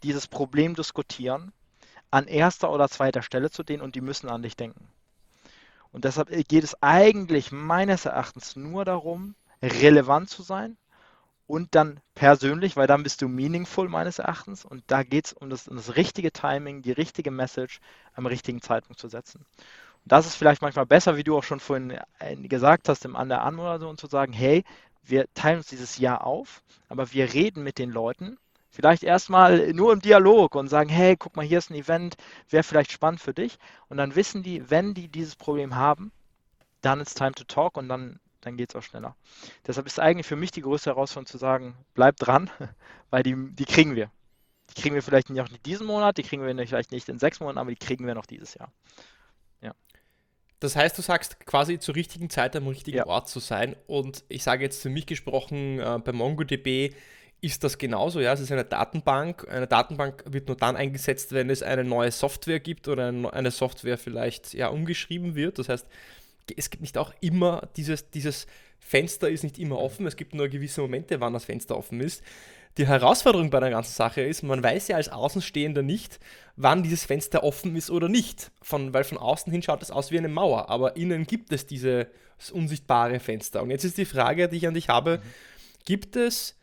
dieses 0.04 0.28
Problem 0.28 0.76
diskutieren, 0.76 1.52
an 2.12 2.28
erster 2.28 2.72
oder 2.72 2.90
zweiter 2.90 3.22
Stelle 3.22 3.50
zu 3.50 3.64
denen 3.64 3.82
und 3.82 3.96
die 3.96 4.02
müssen 4.02 4.30
an 4.30 4.42
dich 4.42 4.56
denken. 4.56 4.88
Und 5.92 6.06
deshalb 6.06 6.30
geht 6.48 6.64
es 6.64 6.82
eigentlich 6.82 7.52
meines 7.52 8.06
Erachtens 8.06 8.56
nur 8.56 8.86
darum, 8.86 9.36
relevant 9.62 10.30
zu 10.30 10.44
sein 10.44 10.78
und 11.48 11.76
dann 11.76 12.00
persönlich, 12.14 12.76
weil 12.76 12.88
dann 12.88 13.04
bist 13.04 13.22
du 13.22 13.28
meaningful 13.28 13.90
meines 13.90 14.20
Erachtens 14.20 14.66
und 14.66 14.84
da 14.88 15.04
geht 15.04 15.28
es 15.28 15.34
um 15.34 15.50
das, 15.50 15.68
um 15.68 15.78
das 15.78 15.96
richtige 15.96 16.32
Timing, 16.32 16.82
die 16.82 16.92
richtige 16.92 17.32
Message 17.32 17.80
am 18.14 18.26
richtigen 18.26 18.62
Zeitpunkt 18.62 19.00
zu 19.00 19.08
setzen. 19.08 19.46
das 20.06 20.26
ist 20.26 20.36
vielleicht 20.36 20.62
manchmal 20.62 20.86
besser, 20.86 21.18
wie 21.18 21.24
du 21.24 21.38
auch 21.38 21.44
schon 21.44 21.60
vorhin 21.60 21.98
äh, 22.20 22.36
gesagt 22.36 22.88
hast, 22.90 23.06
an 23.06 23.30
der 23.30 23.44
Anmoderation 23.44 23.98
zu 23.98 24.08
sagen, 24.08 24.32
hey, 24.32 24.64
wir 25.04 25.26
teilen 25.34 25.58
uns 25.58 25.68
dieses 25.68 25.98
Jahr 25.98 26.26
auf, 26.26 26.62
aber 26.90 27.12
wir 27.12 27.34
reden 27.34 27.64
mit 27.64 27.78
den 27.78 27.92
Leuten, 27.92 28.38
vielleicht 28.70 29.04
erstmal 29.04 29.74
nur 29.74 29.94
im 29.94 30.02
Dialog 30.02 30.56
und 30.56 30.68
sagen, 30.68 30.90
hey, 30.90 31.16
guck 31.18 31.36
mal, 31.36 31.46
hier 31.46 31.58
ist 31.58 31.70
ein 31.70 31.76
Event, 31.76 32.16
wäre 32.50 32.64
vielleicht 32.64 32.92
spannend 32.92 33.22
für 33.22 33.34
dich. 33.34 33.58
Und 33.90 33.98
dann 33.98 34.16
wissen 34.16 34.44
die, 34.44 34.70
wenn 34.70 34.94
die 34.94 35.08
dieses 35.08 35.36
Problem 35.36 35.76
haben, 35.76 36.12
dann 36.82 37.00
ist 37.00 37.18
time 37.18 37.34
to 37.34 37.44
talk 37.44 37.78
und 37.78 37.90
dann, 37.90 38.20
dann 38.42 38.58
geht 38.58 38.70
es 38.70 38.76
auch 38.76 38.84
schneller. 38.84 39.16
Deshalb 39.66 39.88
ist 39.88 40.00
eigentlich 40.00 40.28
für 40.28 40.36
mich 40.36 40.52
die 40.52 40.62
größte 40.62 40.92
Herausforderung 40.92 41.28
zu 41.28 41.38
sagen, 41.38 41.76
bleib 41.94 42.18
dran, 42.18 42.50
weil 43.10 43.24
die, 43.24 43.36
die 43.52 43.66
kriegen 43.66 43.96
wir. 43.96 44.12
Die 44.70 44.82
kriegen 44.82 44.96
wir 44.96 45.04
vielleicht 45.04 45.30
nicht 45.30 45.66
diesen 45.66 45.88
Monat, 45.88 46.18
die 46.18 46.24
kriegen 46.24 46.46
wir 46.46 46.68
vielleicht 46.68 46.92
nicht 46.92 47.08
in 47.08 47.20
sechs 47.20 47.40
Monaten, 47.40 47.58
aber 47.58 47.70
die 47.70 47.78
kriegen 47.78 48.06
wir 48.06 48.16
noch 48.16 48.26
dieses 48.26 48.54
Jahr. 48.54 48.72
Das 50.60 50.76
heißt, 50.76 50.98
du 50.98 51.02
sagst 51.02 51.46
quasi 51.46 51.78
zur 51.78 51.96
richtigen 51.96 52.30
Zeit 52.30 52.56
am 52.56 52.68
richtigen 52.68 52.98
ja. 52.98 53.06
Ort 53.06 53.30
zu 53.30 53.40
sein. 53.40 53.76
Und 53.86 54.24
ich 54.28 54.44
sage 54.44 54.64
jetzt 54.64 54.82
für 54.82 54.90
mich 54.90 55.06
gesprochen, 55.06 55.80
äh, 55.80 56.00
bei 56.04 56.12
MongoDB 56.12 56.96
ist 57.42 57.64
das 57.64 57.78
genauso. 57.78 58.20
Ja, 58.20 58.34
es 58.34 58.40
ist 58.40 58.52
eine 58.52 58.66
Datenbank. 58.66 59.48
Eine 59.50 59.68
Datenbank 59.68 60.24
wird 60.28 60.48
nur 60.48 60.58
dann 60.58 60.76
eingesetzt, 60.76 61.32
wenn 61.34 61.50
es 61.50 61.62
eine 61.62 61.84
neue 61.84 62.12
Software 62.12 62.60
gibt 62.60 62.88
oder 62.88 63.08
eine 63.08 63.52
Software 63.52 63.98
vielleicht 63.98 64.54
ja, 64.54 64.70
umgeschrieben 64.70 65.36
wird. 65.36 65.60
Das 65.60 65.70
heißt, 65.70 65.86
es 66.56 66.70
gibt 66.70 66.82
nicht 66.82 66.98
auch 66.98 67.14
immer 67.22 67.68
dieses, 67.76 68.10
dieses 68.10 68.48
Fenster 68.80 69.30
ist 69.30 69.44
nicht 69.44 69.60
immer 69.60 69.78
offen. 69.80 70.08
Es 70.08 70.16
gibt 70.16 70.34
nur 70.34 70.48
gewisse 70.48 70.82
Momente, 70.82 71.20
wann 71.20 71.34
das 71.34 71.46
Fenster 71.46 71.78
offen 71.78 72.02
ist. 72.02 72.24
Die 72.78 72.88
Herausforderung 72.88 73.50
bei 73.50 73.60
der 73.60 73.72
ganzen 73.72 73.94
Sache 73.94 74.22
ist, 74.22 74.44
man 74.44 74.64
weiß 74.64 74.88
ja 74.90 74.98
als 74.98 75.10
Außenstehender 75.10 75.82
nicht, 75.82 76.20
wann 76.56 76.84
dieses 76.84 77.06
Fenster 77.06 77.44
offen 77.44 77.76
ist 77.76 77.90
oder 77.90 78.08
nicht. 78.08 78.52
Von, 78.62 78.94
weil 78.94 79.04
von 79.04 79.18
außen 79.18 79.52
hin 79.52 79.64
schaut 79.64 79.82
es 79.82 79.92
aus 79.92 80.12
wie 80.12 80.18
eine 80.18 80.28
Mauer, 80.28 80.70
aber 80.70 80.96
innen 80.96 81.26
gibt 81.26 81.52
es 81.52 81.66
dieses 81.66 82.06
unsichtbare 82.52 83.20
Fenster. 83.20 83.64
Und 83.64 83.72
jetzt 83.72 83.84
ist 83.84 83.98
die 83.98 84.06
Frage, 84.06 84.48
die 84.48 84.58
ich 84.58 84.68
an 84.68 84.76
dich 84.76 84.90
habe, 84.90 85.18
mhm. 85.18 85.22
gibt 85.86 86.16
es, 86.16 86.57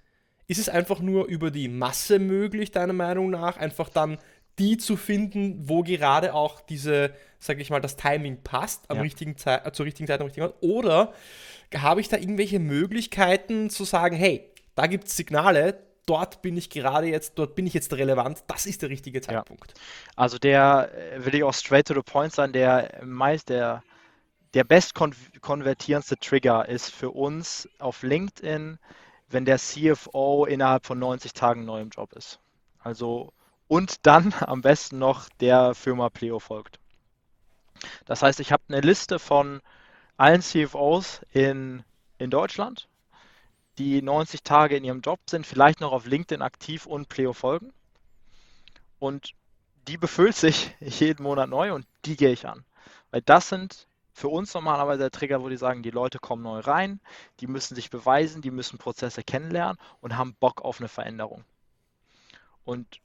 ist 0.46 0.58
es 0.58 0.68
einfach 0.68 1.00
nur 1.00 1.26
über 1.26 1.50
die 1.50 1.68
Masse 1.68 2.18
möglich, 2.18 2.70
deiner 2.70 2.92
Meinung 2.92 3.30
nach, 3.30 3.56
einfach 3.56 3.88
dann 3.88 4.18
die 4.58 4.76
zu 4.76 4.96
finden, 4.96 5.68
wo 5.68 5.82
gerade 5.82 6.34
auch 6.34 6.60
diese, 6.60 7.12
sage 7.38 7.60
ich 7.60 7.70
mal, 7.70 7.80
das 7.80 7.96
Timing 7.96 8.42
passt 8.42 8.88
am 8.88 8.98
ja. 8.98 9.02
richtigen 9.02 9.36
Zeit, 9.36 9.66
äh, 9.66 9.72
zur 9.72 9.86
richtigen 9.86 10.06
Zeit 10.06 10.20
am 10.20 10.26
richtigen 10.26 10.46
Ort? 10.46 10.56
Oder 10.62 11.12
habe 11.74 12.00
ich 12.00 12.08
da 12.08 12.16
irgendwelche 12.16 12.60
Möglichkeiten 12.60 13.68
zu 13.70 13.84
sagen, 13.84 14.14
hey, 14.14 14.48
da 14.76 14.86
gibt 14.86 15.08
es 15.08 15.16
Signale, 15.16 15.80
dort 16.06 16.42
bin 16.42 16.56
ich 16.56 16.70
gerade 16.70 17.08
jetzt, 17.08 17.32
dort 17.36 17.54
bin 17.54 17.66
ich 17.66 17.74
jetzt 17.74 17.92
relevant, 17.92 18.44
das 18.46 18.66
ist 18.66 18.82
der 18.82 18.90
richtige 18.90 19.20
Zeitpunkt. 19.20 19.72
Ja. 19.72 19.82
Also 20.16 20.38
der, 20.38 20.90
äh, 20.94 21.24
will 21.24 21.34
ich 21.34 21.42
auch 21.42 21.54
straight 21.54 21.88
to 21.88 21.94
the 21.94 22.02
point 22.02 22.32
sein, 22.32 22.52
der 22.52 23.00
meist, 23.04 23.48
der, 23.48 23.82
der 24.54 24.64
best 24.64 24.94
konvertierendste 24.94 26.16
Trigger 26.18 26.68
ist 26.68 26.90
für 26.90 27.10
uns 27.10 27.68
auf 27.78 28.02
LinkedIn, 28.02 28.78
wenn 29.28 29.44
der 29.44 29.58
CFO 29.58 30.44
innerhalb 30.46 30.86
von 30.86 30.98
90 30.98 31.32
Tagen 31.32 31.64
neu 31.64 31.80
im 31.80 31.90
Job 31.90 32.12
ist. 32.12 32.40
Also 32.78 33.32
und 33.68 34.06
dann 34.06 34.34
am 34.40 34.60
besten 34.60 34.98
noch 34.98 35.28
der 35.40 35.74
Firma 35.74 36.10
Pleo 36.10 36.38
folgt. 36.38 36.78
Das 38.06 38.22
heißt, 38.22 38.40
ich 38.40 38.52
habe 38.52 38.62
eine 38.68 38.80
Liste 38.80 39.18
von 39.18 39.60
allen 40.16 40.42
CFOs 40.42 41.22
in, 41.32 41.82
in 42.18 42.30
Deutschland 42.30 42.88
die 43.78 44.02
90 44.02 44.42
Tage 44.42 44.76
in 44.76 44.84
ihrem 44.84 45.00
Job 45.00 45.20
sind, 45.28 45.46
vielleicht 45.46 45.80
noch 45.80 45.92
auf 45.92 46.06
LinkedIn 46.06 46.42
aktiv 46.42 46.86
und 46.86 47.08
Pleo 47.08 47.32
folgen. 47.32 47.72
Und 48.98 49.32
die 49.88 49.96
befüllt 49.96 50.36
sich 50.36 50.74
jeden 50.80 51.22
Monat 51.22 51.48
neu 51.48 51.72
und 51.74 51.86
die 52.04 52.16
gehe 52.16 52.32
ich 52.32 52.46
an. 52.46 52.64
Weil 53.10 53.22
das 53.22 53.48
sind 53.48 53.86
für 54.14 54.28
uns 54.28 54.54
normalerweise 54.54 55.00
der 55.00 55.10
Trigger, 55.10 55.42
wo 55.42 55.48
die 55.48 55.56
sagen, 55.56 55.82
die 55.82 55.90
Leute 55.90 56.20
kommen 56.20 56.44
neu 56.44 56.60
rein, 56.60 57.00
die 57.40 57.48
müssen 57.48 57.74
sich 57.74 57.90
beweisen, 57.90 58.42
die 58.42 58.52
müssen 58.52 58.78
Prozesse 58.78 59.24
kennenlernen 59.24 59.76
und 60.00 60.16
haben 60.16 60.36
Bock 60.38 60.62
auf 60.62 60.78
eine 60.78 60.88
Veränderung. 60.88 61.44
Und 62.64 63.00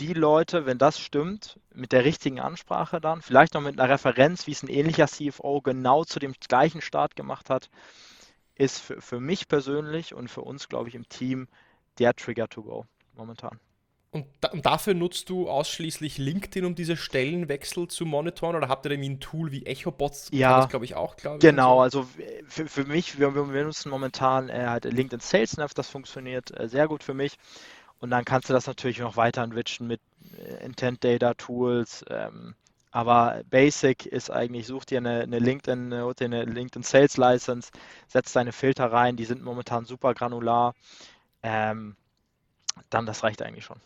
die 0.00 0.14
Leute, 0.14 0.64
wenn 0.64 0.78
das 0.78 0.98
stimmt, 0.98 1.60
mit 1.74 1.92
der 1.92 2.04
richtigen 2.04 2.40
Ansprache 2.40 2.98
dann, 2.98 3.20
vielleicht 3.20 3.52
noch 3.54 3.60
mit 3.60 3.78
einer 3.78 3.92
Referenz, 3.92 4.46
wie 4.46 4.52
es 4.52 4.62
ein 4.62 4.68
ähnlicher 4.68 5.06
CFO 5.06 5.60
genau 5.60 6.04
zu 6.04 6.18
dem 6.18 6.32
gleichen 6.32 6.80
Start 6.80 7.14
gemacht 7.14 7.50
hat, 7.50 7.68
ist 8.54 8.80
für, 8.80 9.02
für 9.02 9.20
mich 9.20 9.48
persönlich 9.48 10.14
und 10.14 10.28
für 10.28 10.40
uns, 10.40 10.68
glaube 10.68 10.88
ich, 10.88 10.94
im 10.94 11.08
Team 11.08 11.46
der 11.98 12.14
Trigger 12.14 12.48
to 12.48 12.62
go 12.62 12.86
momentan. 13.14 13.60
Und, 14.10 14.24
da, 14.40 14.48
und, 14.48 14.64
dafür 14.64 14.94
nutzt 14.94 15.28
du 15.28 15.50
ausschließlich 15.50 16.16
LinkedIn, 16.16 16.64
um 16.64 16.74
diese 16.74 16.96
Stellenwechsel 16.96 17.88
zu 17.88 18.06
monitoren? 18.06 18.56
Oder 18.56 18.68
habt 18.68 18.86
ihr 18.86 18.92
irgendwie 18.92 19.10
ein 19.10 19.20
Tool 19.20 19.52
wie 19.52 19.66
EchoBots? 19.66 20.30
Ja, 20.32 20.56
das 20.60 20.70
glaube 20.70 20.86
ich 20.86 20.94
auch, 20.94 21.16
glaube 21.16 21.36
ich. 21.36 21.40
Genau, 21.42 21.76
so. 21.76 21.80
also 21.80 22.08
für, 22.48 22.66
für 22.66 22.84
mich, 22.84 23.18
wir, 23.18 23.34
wir 23.34 23.64
nutzen 23.64 23.90
momentan 23.90 24.48
äh, 24.48 24.66
halt 24.66 24.84
LinkedIn 24.84 25.20
Sales 25.20 25.58
Nav, 25.58 25.74
das 25.74 25.90
funktioniert 25.90 26.58
äh, 26.58 26.68
sehr 26.68 26.88
gut 26.88 27.02
für 27.02 27.12
mich. 27.12 27.36
Und 28.00 28.10
dann 28.10 28.24
kannst 28.24 28.48
du 28.48 28.54
das 28.54 28.66
natürlich 28.66 28.98
noch 28.98 29.16
weiter 29.16 29.42
enrichen 29.42 29.86
mit 29.86 30.00
äh, 30.38 30.64
Intent 30.64 31.04
Data 31.04 31.34
Tools, 31.34 32.04
ähm, 32.08 32.54
aber 32.90 33.42
Basic 33.50 34.06
ist 34.06 34.30
eigentlich, 34.30 34.66
such 34.66 34.86
dir 34.86 34.98
eine, 34.98 35.20
eine 35.20 35.38
LinkedIn, 35.38 35.92
eine 35.92 36.44
LinkedIn 36.44 36.82
Sales 36.82 37.18
License, 37.18 37.70
setz 38.06 38.32
deine 38.32 38.52
Filter 38.52 38.90
rein, 38.90 39.16
die 39.16 39.26
sind 39.26 39.42
momentan 39.42 39.84
super 39.84 40.14
granular. 40.14 40.74
Ähm, 41.42 41.96
dann 42.88 43.04
das 43.04 43.22
reicht 43.22 43.42
eigentlich 43.42 43.66
schon 43.66 43.78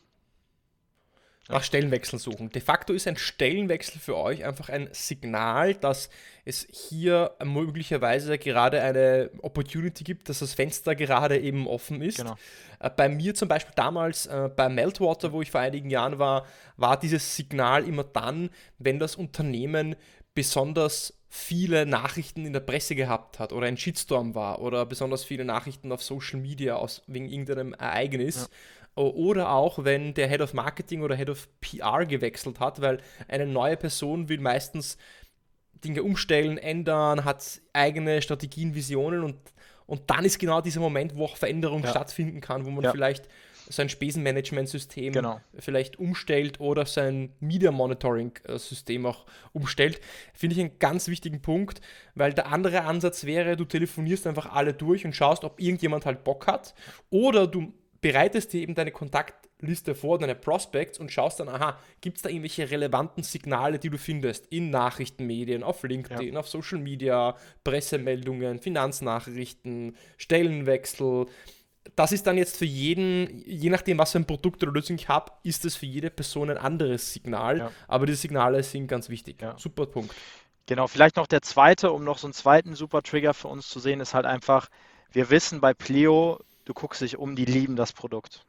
nach 1.49 1.65
Stellenwechsel 1.65 2.19
suchen. 2.19 2.51
De 2.51 2.63
facto 2.63 2.93
ist 2.93 3.09
ein 3.09 3.17
Stellenwechsel 3.17 4.01
für 4.01 4.17
euch 4.17 4.45
einfach 4.45 4.69
ein 4.69 4.89
Signal, 4.93 5.75
dass 5.75 6.09
es 6.45 6.67
hier 6.71 7.33
möglicherweise 7.45 8.39
gerade 8.39 8.81
eine 8.81 9.31
Opportunity 9.43 10.05
gibt, 10.05 10.29
dass 10.29 10.39
das 10.39 10.55
Fenster 10.55 10.95
gerade 10.95 11.39
eben 11.39 11.67
offen 11.67 12.01
ist. 12.01 12.19
Genau. 12.19 12.37
Äh, 12.79 12.91
bei 12.91 13.09
mir 13.09 13.35
zum 13.35 13.49
Beispiel 13.49 13.75
damals 13.75 14.27
äh, 14.27 14.51
bei 14.55 14.69
Meltwater, 14.69 15.33
wo 15.33 15.43
ich 15.43 15.51
vor 15.51 15.61
einigen 15.61 15.91
Jahren 15.91 16.19
war, 16.19 16.47
war 16.77 16.99
dieses 16.99 17.37
Signal 17.37 17.87
immer 17.87 18.05
dann, 18.05 18.51
wenn 18.79 18.99
das 18.99 19.17
Unternehmen 19.17 19.97
besonders 20.35 21.15
viele 21.29 21.87
Nachrichten 21.87 22.45
in 22.45 22.53
der 22.53 22.61
Presse 22.61 22.95
gehabt 22.95 23.39
hat 23.39 23.53
oder 23.53 23.67
ein 23.67 23.79
Shitstorm 23.79 24.35
war 24.35 24.61
oder 24.61 24.85
besonders 24.85 25.25
viele 25.25 25.45
Nachrichten 25.45 25.91
auf 25.91 26.03
Social 26.03 26.39
Media 26.39 26.77
aus, 26.77 27.03
wegen 27.07 27.27
irgendeinem 27.27 27.73
Ereignis. 27.73 28.37
Ja 28.37 28.47
oder 28.95 29.51
auch, 29.51 29.85
wenn 29.85 30.15
der 30.15 30.29
Head 30.29 30.41
of 30.41 30.55
Marketing 30.55 31.03
oder 31.03 31.17
Head 31.17 31.31
of 31.31 31.49
PR 31.61 32.05
gewechselt 32.05 32.61
hat, 32.61 32.81
weil 32.81 32.99
eine 33.29 33.47
neue 33.47 33.77
Person 33.77 34.29
will 34.29 34.41
meistens 34.41 34.99
Dinge 35.85 36.03
umstellen, 36.03 36.59
ändern, 36.59 37.25
hat 37.25 37.61
eigene 37.73 38.23
Strategien, 38.23 38.75
Visionen 38.75 39.25
und, 39.25 39.37
und 39.87 40.03
dann 40.11 40.25
ist 40.25 40.39
genau 40.39 40.61
dieser 40.61 40.81
Moment, 40.81 41.17
wo 41.17 41.25
auch 41.25 41.37
Veränderung 41.37 41.83
ja. 41.83 41.91
stattfinden 41.91 42.41
kann, 42.41 42.67
wo 42.67 42.71
man 42.71 42.85
ja. 42.85 42.93
vielleicht 42.93 43.29
sein 43.69 43.89
Spesenmanagementsystem 43.89 45.13
genau. 45.13 45.41
vielleicht 45.59 45.99
umstellt 45.99 46.61
oder 46.61 46.85
sein 46.85 47.33
Media 47.41 47.71
Monitoring 47.71 48.33
System 48.57 49.07
auch 49.07 49.25
umstellt, 49.53 50.01
finde 50.35 50.55
ich 50.55 50.61
einen 50.61 50.79
ganz 50.79 51.09
wichtigen 51.09 51.41
Punkt, 51.41 51.81
weil 52.15 52.33
der 52.33 52.49
andere 52.49 52.83
Ansatz 52.83 53.25
wäre, 53.25 53.57
du 53.57 53.65
telefonierst 53.65 54.27
einfach 54.27 54.53
alle 54.53 54.75
durch 54.75 55.05
und 55.05 55.15
schaust, 55.15 55.45
ob 55.45 55.61
irgendjemand 55.61 56.07
halt 56.07 56.25
Bock 56.25 56.47
hat 56.47 56.75
oder 57.11 57.47
du 57.47 57.73
bereitest 58.03 58.53
dir 58.53 58.61
eben 58.61 58.75
deine 58.75 58.91
Kontaktliste 58.91 59.95
vor, 59.95 60.19
deine 60.19 60.35
Prospects 60.35 60.99
und 60.99 61.11
schaust 61.11 61.41
dann, 61.41 61.49
aha, 61.49 61.79
gibt 62.03 62.19
es 62.19 62.23
da 62.23 62.29
irgendwelche 62.29 62.71
relevanten 62.71 63.23
Signale, 63.23 63.79
die 63.79 63.89
du 63.89 63.97
findest 63.97 64.47
in 64.49 64.69
Nachrichtenmedien, 64.69 65.63
auf 65.63 65.83
LinkedIn, 65.85 66.35
ja. 66.35 66.41
auf 66.41 66.49
Social 66.49 66.79
Media, 66.79 67.37
Pressemeldungen, 67.65 68.59
Finanznachrichten, 68.59 69.97
Stellenwechsel. 70.19 71.27
Das 71.97 72.13
ist 72.13 72.27
dann 72.27 72.37
jetzt 72.37 72.57
für 72.57 72.65
jeden, 72.65 73.43
je 73.47 73.71
nachdem, 73.71 73.99
was 73.99 74.13
für 74.13 74.19
ein 74.19 74.27
Produkt 74.27 74.63
oder 74.63 74.73
Lösung 74.73 74.97
ich 74.97 75.09
habe, 75.09 75.33
ist 75.45 75.65
es 75.65 75.77
für 75.77 75.87
jede 75.87 76.11
Person 76.11 76.51
ein 76.51 76.59
anderes 76.59 77.13
Signal. 77.13 77.59
Ja. 77.59 77.73
Aber 77.87 78.07
diese 78.07 78.19
Signale 78.19 78.63
sind 78.65 78.89
ganz 78.89 79.09
wichtig. 79.09 79.41
Ja. 79.41 79.57
Super 79.59 79.87
Punkt. 79.87 80.15
Genau, 80.67 80.87
vielleicht 80.87 81.17
noch 81.17 81.27
der 81.27 81.43
zweite, 81.43 81.93
um 81.93 82.05
noch 82.05 82.19
so 82.19 82.27
einen 82.27 82.35
zweiten 82.35 82.75
super 82.75 83.03
Trigger 83.03 83.35
für 83.35 83.49
uns 83.49 83.69
zu 83.69 83.79
sehen, 83.81 84.01
ist 84.01 84.15
halt 84.15 84.27
einfach, 84.27 84.69
wir 85.13 85.31
wissen 85.31 85.61
bei 85.61 85.75
Pleo, 85.75 86.39
du 86.65 86.75
guckst 86.75 87.01
dich 87.01 87.17
um, 87.17 87.37
die 87.37 87.45
lieben 87.45 87.77
das 87.77 87.93
Produkt. 87.93 88.45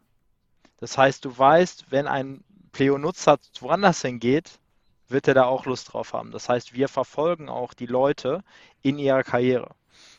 Das 0.78 0.98
heißt, 0.98 1.26
du 1.26 1.38
weißt, 1.38 1.92
wenn 1.92 2.08
ein 2.08 2.44
Pleo-Nutzer 2.72 3.38
woanders 3.60 4.02
hingeht, 4.02 4.60
wird 5.08 5.28
er 5.28 5.34
da 5.34 5.46
auch 5.46 5.66
Lust 5.66 5.94
drauf 5.94 6.14
haben. 6.14 6.32
Das 6.32 6.50
heißt, 6.50 6.74
wir 6.74 6.88
verfolgen 6.88 7.50
auch 7.50 7.74
die 7.74 7.86
Leute 7.86 8.44
in 8.82 8.98
ihrer 8.98 9.24
Karriere. 9.24 9.76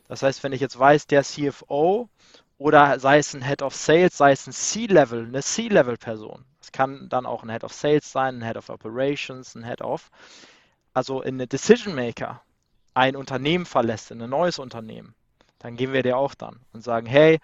Das 0.09 0.23
heißt, 0.23 0.43
wenn 0.43 0.53
ich 0.53 0.61
jetzt 0.61 0.79
weiß, 0.79 1.07
der 1.07 1.25
CFO 1.25 2.09
oder 2.59 2.99
sei 3.01 3.19
es 3.19 3.35
ein 3.35 3.45
Head 3.45 3.63
of 3.63 3.75
Sales, 3.75 4.17
sei 4.17 4.33
es 4.33 4.47
ein 4.47 4.53
C-Level, 4.53 5.27
eine 5.27 5.43
C-Level-Person. 5.43 6.45
Es 6.61 6.73
kann 6.73 7.09
dann 7.09 7.27
auch 7.27 7.43
ein 7.43 7.51
Head 7.51 7.65
of 7.65 7.73
Sales 7.73 8.11
sein, 8.11 8.39
ein 8.39 8.47
Head 8.47 8.57
of 8.57 8.69
Operations, 8.69 9.55
ein 9.55 9.65
Head 9.65 9.83
of, 9.83 10.11
also 10.93 11.21
eine 11.21 11.47
Decision 11.47 11.95
Maker, 11.95 12.41
ein 12.95 13.17
Unternehmen 13.17 13.67
verlässt, 13.67 14.13
in 14.13 14.23
ein 14.23 14.31
neues 14.31 14.59
Unternehmen, 14.59 15.15
dann 15.59 15.77
gehen 15.77 15.93
wir 15.93 16.03
dir 16.03 16.17
auch 16.17 16.35
dann 16.35 16.61
und 16.73 16.85
sagen, 16.85 17.07
hey, 17.07 17.41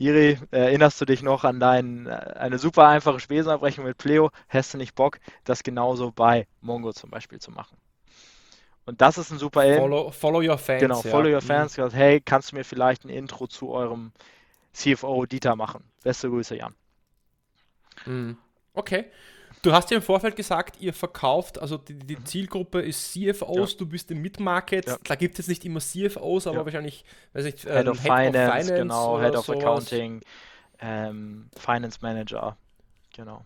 Iri, 0.00 0.38
erinnerst 0.50 0.98
du 1.02 1.04
dich 1.04 1.20
noch 1.20 1.44
an 1.44 1.60
dein, 1.60 2.06
äh, 2.06 2.10
eine 2.10 2.58
super 2.58 2.88
einfache 2.88 3.20
Spesenabrechnung 3.20 3.86
mit 3.86 3.98
Pleo? 3.98 4.30
Hast 4.48 4.72
du 4.72 4.78
nicht 4.78 4.94
Bock, 4.94 5.18
das 5.44 5.62
genauso 5.62 6.10
bei 6.10 6.46
Mongo 6.62 6.94
zum 6.94 7.10
Beispiel 7.10 7.38
zu 7.38 7.50
machen? 7.50 7.76
Und 8.86 9.02
das 9.02 9.18
ist 9.18 9.30
ein 9.30 9.36
super. 9.36 9.62
Follow, 9.76 10.10
follow 10.10 10.40
your 10.40 10.56
fans. 10.56 10.80
Genau, 10.80 11.02
follow 11.02 11.28
ja. 11.28 11.34
your 11.34 11.42
fans. 11.42 11.76
Mhm. 11.76 11.90
Hey, 11.90 12.22
kannst 12.22 12.50
du 12.50 12.56
mir 12.56 12.64
vielleicht 12.64 13.04
ein 13.04 13.10
Intro 13.10 13.46
zu 13.46 13.70
eurem 13.72 14.12
CFO 14.72 15.26
Dieter 15.26 15.54
machen? 15.54 15.84
Beste 16.02 16.30
Grüße, 16.30 16.56
Jan. 16.56 16.74
Mhm. 18.06 18.38
Okay. 18.72 19.04
Du 19.62 19.72
hast 19.72 19.90
ja 19.90 19.98
im 19.98 20.02
Vorfeld 20.02 20.36
gesagt, 20.36 20.80
ihr 20.80 20.94
verkauft, 20.94 21.58
also 21.60 21.76
die, 21.76 21.94
die 21.94 22.16
mhm. 22.16 22.24
Zielgruppe 22.24 22.80
ist 22.80 23.12
CFOs, 23.12 23.72
ja. 23.72 23.78
du 23.78 23.86
bist 23.86 24.10
im 24.10 24.22
Mid-Market. 24.22 24.86
Ja. 24.86 24.96
Da 25.04 25.14
gibt 25.16 25.38
es 25.38 25.48
nicht 25.48 25.64
immer 25.64 25.80
CFOs, 25.80 26.46
aber 26.46 26.58
ja. 26.58 26.64
wahrscheinlich, 26.64 27.04
weiß 27.34 27.44
nicht, 27.44 27.60
Head, 27.64 27.86
ähm, 27.86 27.88
of, 27.88 28.02
Head 28.02 28.12
Finance, 28.12 28.38
of 28.38 28.52
Finance, 28.52 28.74
genau, 28.74 29.20
Head 29.20 29.36
of 29.36 29.44
sowas. 29.44 29.62
Accounting, 29.62 30.20
ähm, 30.80 31.50
Finance 31.56 31.98
Manager, 32.00 32.56
genau. 33.14 33.44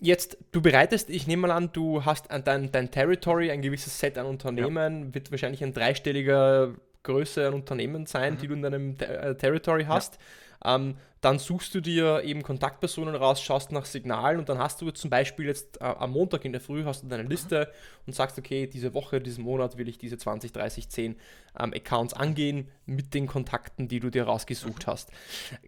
Jetzt, 0.00 0.36
du 0.52 0.60
bereitest, 0.60 1.08
ich 1.08 1.26
nehme 1.26 1.46
mal 1.46 1.54
an, 1.54 1.70
du 1.72 2.04
hast 2.04 2.30
an 2.30 2.44
dein, 2.44 2.70
dein 2.72 2.90
Territory 2.90 3.50
ein 3.50 3.62
gewisses 3.62 3.98
Set 3.98 4.18
an 4.18 4.26
Unternehmen, 4.26 5.14
wird 5.14 5.30
wahrscheinlich 5.30 5.64
ein 5.64 5.72
dreistelliger 5.72 6.74
Größe 7.04 7.46
an 7.46 7.54
Unternehmen 7.54 8.04
sein, 8.04 8.34
mhm. 8.34 8.38
die 8.38 8.48
du 8.48 8.54
in 8.54 8.62
deinem 8.62 8.96
äh, 8.98 9.34
Territory 9.34 9.84
hast. 9.84 10.18
Ähm, 10.62 10.96
dann 11.24 11.38
suchst 11.38 11.74
du 11.74 11.80
dir 11.80 12.22
eben 12.22 12.42
Kontaktpersonen 12.42 13.14
raus, 13.14 13.40
schaust 13.40 13.72
nach 13.72 13.86
Signalen 13.86 14.38
und 14.38 14.50
dann 14.50 14.58
hast 14.58 14.82
du 14.82 14.90
zum 14.90 15.08
Beispiel 15.08 15.46
jetzt 15.46 15.80
äh, 15.80 15.84
am 15.84 16.12
Montag 16.12 16.44
in 16.44 16.52
der 16.52 16.60
Früh 16.60 16.84
hast 16.84 17.02
du 17.02 17.08
deine 17.08 17.22
Liste 17.22 17.72
und 18.06 18.14
sagst, 18.14 18.38
okay, 18.38 18.66
diese 18.66 18.92
Woche, 18.92 19.22
diesen 19.22 19.42
Monat 19.42 19.78
will 19.78 19.88
ich 19.88 19.96
diese 19.96 20.18
20, 20.18 20.52
30, 20.52 20.90
10 20.90 21.16
ähm, 21.58 21.72
Accounts 21.72 22.12
angehen 22.12 22.68
mit 22.84 23.14
den 23.14 23.26
Kontakten, 23.26 23.88
die 23.88 24.00
du 24.00 24.10
dir 24.10 24.24
rausgesucht 24.24 24.86
hast. 24.86 25.10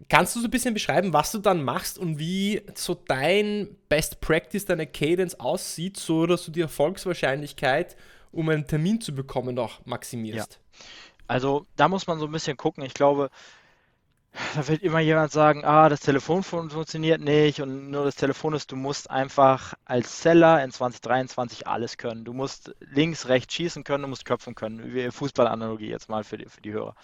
Kannst 0.09 0.35
du 0.35 0.41
so 0.41 0.47
ein 0.47 0.51
bisschen 0.51 0.75
beschreiben, 0.75 1.11
was 1.11 1.31
du 1.31 1.39
dann 1.39 1.63
machst 1.63 1.97
und 1.97 2.19
wie 2.19 2.61
so 2.75 2.93
dein 2.93 3.75
Best 3.89 4.21
Practice, 4.21 4.65
deine 4.65 4.85
Cadence 4.85 5.39
aussieht, 5.39 5.97
so 5.97 6.27
dass 6.27 6.45
du 6.45 6.51
die 6.51 6.61
Erfolgswahrscheinlichkeit, 6.61 7.95
um 8.31 8.49
einen 8.49 8.67
Termin 8.67 9.01
zu 9.01 9.15
bekommen, 9.15 9.55
noch 9.55 9.83
maximierst? 9.87 10.53
Ja. 10.53 10.85
Also 11.27 11.65
da 11.75 11.89
muss 11.89 12.07
man 12.07 12.19
so 12.19 12.25
ein 12.25 12.31
bisschen 12.31 12.57
gucken. 12.57 12.83
Ich 12.83 12.93
glaube, 12.93 13.29
da 14.55 14.67
wird 14.67 14.83
immer 14.83 14.99
jemand 14.99 15.31
sagen, 15.31 15.65
ah, 15.65 15.89
das 15.89 15.99
Telefon 15.99 16.43
funktioniert 16.43 17.21
nicht 17.21 17.61
und 17.61 17.89
nur 17.89 18.05
das 18.05 18.15
Telefon 18.15 18.53
ist, 18.53 18.71
du 18.71 18.75
musst 18.75 19.09
einfach 19.09 19.73
als 19.85 20.21
Seller 20.21 20.63
in 20.63 20.71
2023 20.71 21.67
alles 21.67 21.97
können. 21.97 22.25
Du 22.25 22.33
musst 22.33 22.75
links, 22.79 23.27
rechts 23.27 23.53
schießen 23.53 23.83
können, 23.83 24.03
du 24.03 24.09
musst 24.09 24.25
köpfen 24.25 24.55
können. 24.55 24.93
Wie 24.93 25.11
Fußballanalogie 25.11 25.89
jetzt 25.89 26.09
mal 26.09 26.23
für 26.23 26.37
die, 26.37 26.45
für 26.45 26.61
die 26.61 26.73
Hörer. 26.73 26.95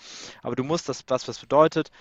Aber 0.42 0.56
du 0.56 0.64
musst 0.64 0.90
das, 0.90 1.04
was 1.08 1.26
das 1.26 1.40
bedeutet, 1.40 1.92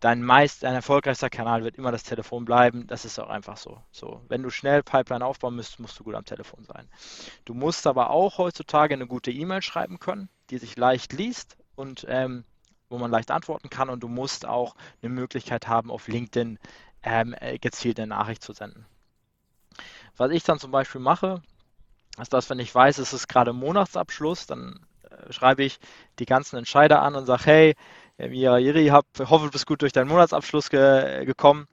dein 0.00 0.22
meist, 0.22 0.64
dein 0.64 0.74
erfolgreichster 0.74 1.30
Kanal 1.30 1.64
wird 1.64 1.76
immer 1.76 1.92
das 1.92 2.02
Telefon 2.02 2.44
bleiben. 2.44 2.86
Das 2.86 3.04
ist 3.04 3.18
auch 3.18 3.28
einfach 3.28 3.56
so. 3.56 3.80
So, 3.92 4.20
wenn 4.28 4.42
du 4.42 4.50
schnell 4.50 4.82
Pipeline 4.82 5.24
aufbauen 5.24 5.54
müsst, 5.54 5.78
musst 5.78 5.98
du 5.98 6.04
gut 6.04 6.14
am 6.14 6.24
Telefon 6.24 6.64
sein. 6.64 6.88
Du 7.44 7.54
musst 7.54 7.86
aber 7.86 8.10
auch 8.10 8.38
heutzutage 8.38 8.94
eine 8.94 9.06
gute 9.06 9.30
E-Mail 9.30 9.62
schreiben 9.62 10.00
können, 10.00 10.28
die 10.50 10.58
sich 10.58 10.76
leicht 10.76 11.12
liest 11.12 11.56
und 11.76 12.04
ähm, 12.08 12.44
wo 12.92 12.98
man 12.98 13.10
leicht 13.10 13.30
antworten 13.30 13.70
kann 13.70 13.88
und 13.88 14.02
du 14.02 14.08
musst 14.08 14.46
auch 14.46 14.76
eine 15.02 15.12
Möglichkeit 15.12 15.66
haben, 15.66 15.90
auf 15.90 16.08
LinkedIn 16.08 16.58
ähm, 17.02 17.34
äh, 17.40 17.58
gezielt 17.58 17.98
eine 17.98 18.08
Nachricht 18.08 18.42
zu 18.42 18.52
senden. 18.52 18.86
Was 20.16 20.30
ich 20.30 20.44
dann 20.44 20.58
zum 20.58 20.70
Beispiel 20.70 21.00
mache, 21.00 21.42
ist 22.20 22.32
das, 22.32 22.50
wenn 22.50 22.58
ich 22.58 22.74
weiß, 22.74 22.98
es 22.98 23.12
ist 23.12 23.28
gerade 23.28 23.52
Monatsabschluss, 23.52 24.46
dann 24.46 24.86
äh, 25.10 25.32
schreibe 25.32 25.64
ich 25.64 25.80
die 26.18 26.26
ganzen 26.26 26.56
Entscheider 26.56 27.02
an 27.02 27.14
und 27.14 27.26
sage, 27.26 27.44
hey, 27.46 27.74
Mira 28.18 28.58
Jiri, 28.58 28.88
hab, 28.88 29.06
hoffe, 29.18 29.46
du 29.46 29.50
bist 29.50 29.66
gut 29.66 29.82
durch 29.82 29.92
deinen 29.92 30.08
Monatsabschluss 30.08 30.70
ge 30.70 31.24
gekommen. 31.24 31.66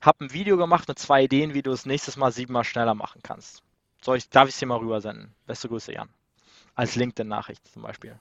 Hab 0.00 0.20
ein 0.20 0.32
Video 0.32 0.56
gemacht 0.56 0.88
mit 0.88 0.98
zwei 0.98 1.24
Ideen, 1.24 1.52
wie 1.54 1.62
du 1.62 1.72
es 1.72 1.84
nächstes 1.84 2.16
Mal 2.16 2.32
siebenmal 2.32 2.64
schneller 2.64 2.94
machen 2.94 3.22
kannst. 3.22 3.62
Soll 4.02 4.18
ich, 4.18 4.28
darf 4.30 4.48
ich 4.48 4.54
es 4.54 4.60
dir 4.60 4.66
mal 4.66 4.78
rübersenden? 4.78 5.34
Beste 5.46 5.68
Grüße, 5.68 5.92
Jan. 5.92 6.08
Als 6.74 6.96
LinkedIn-Nachricht 6.96 7.66
zum 7.72 7.82
Beispiel. 7.82 8.18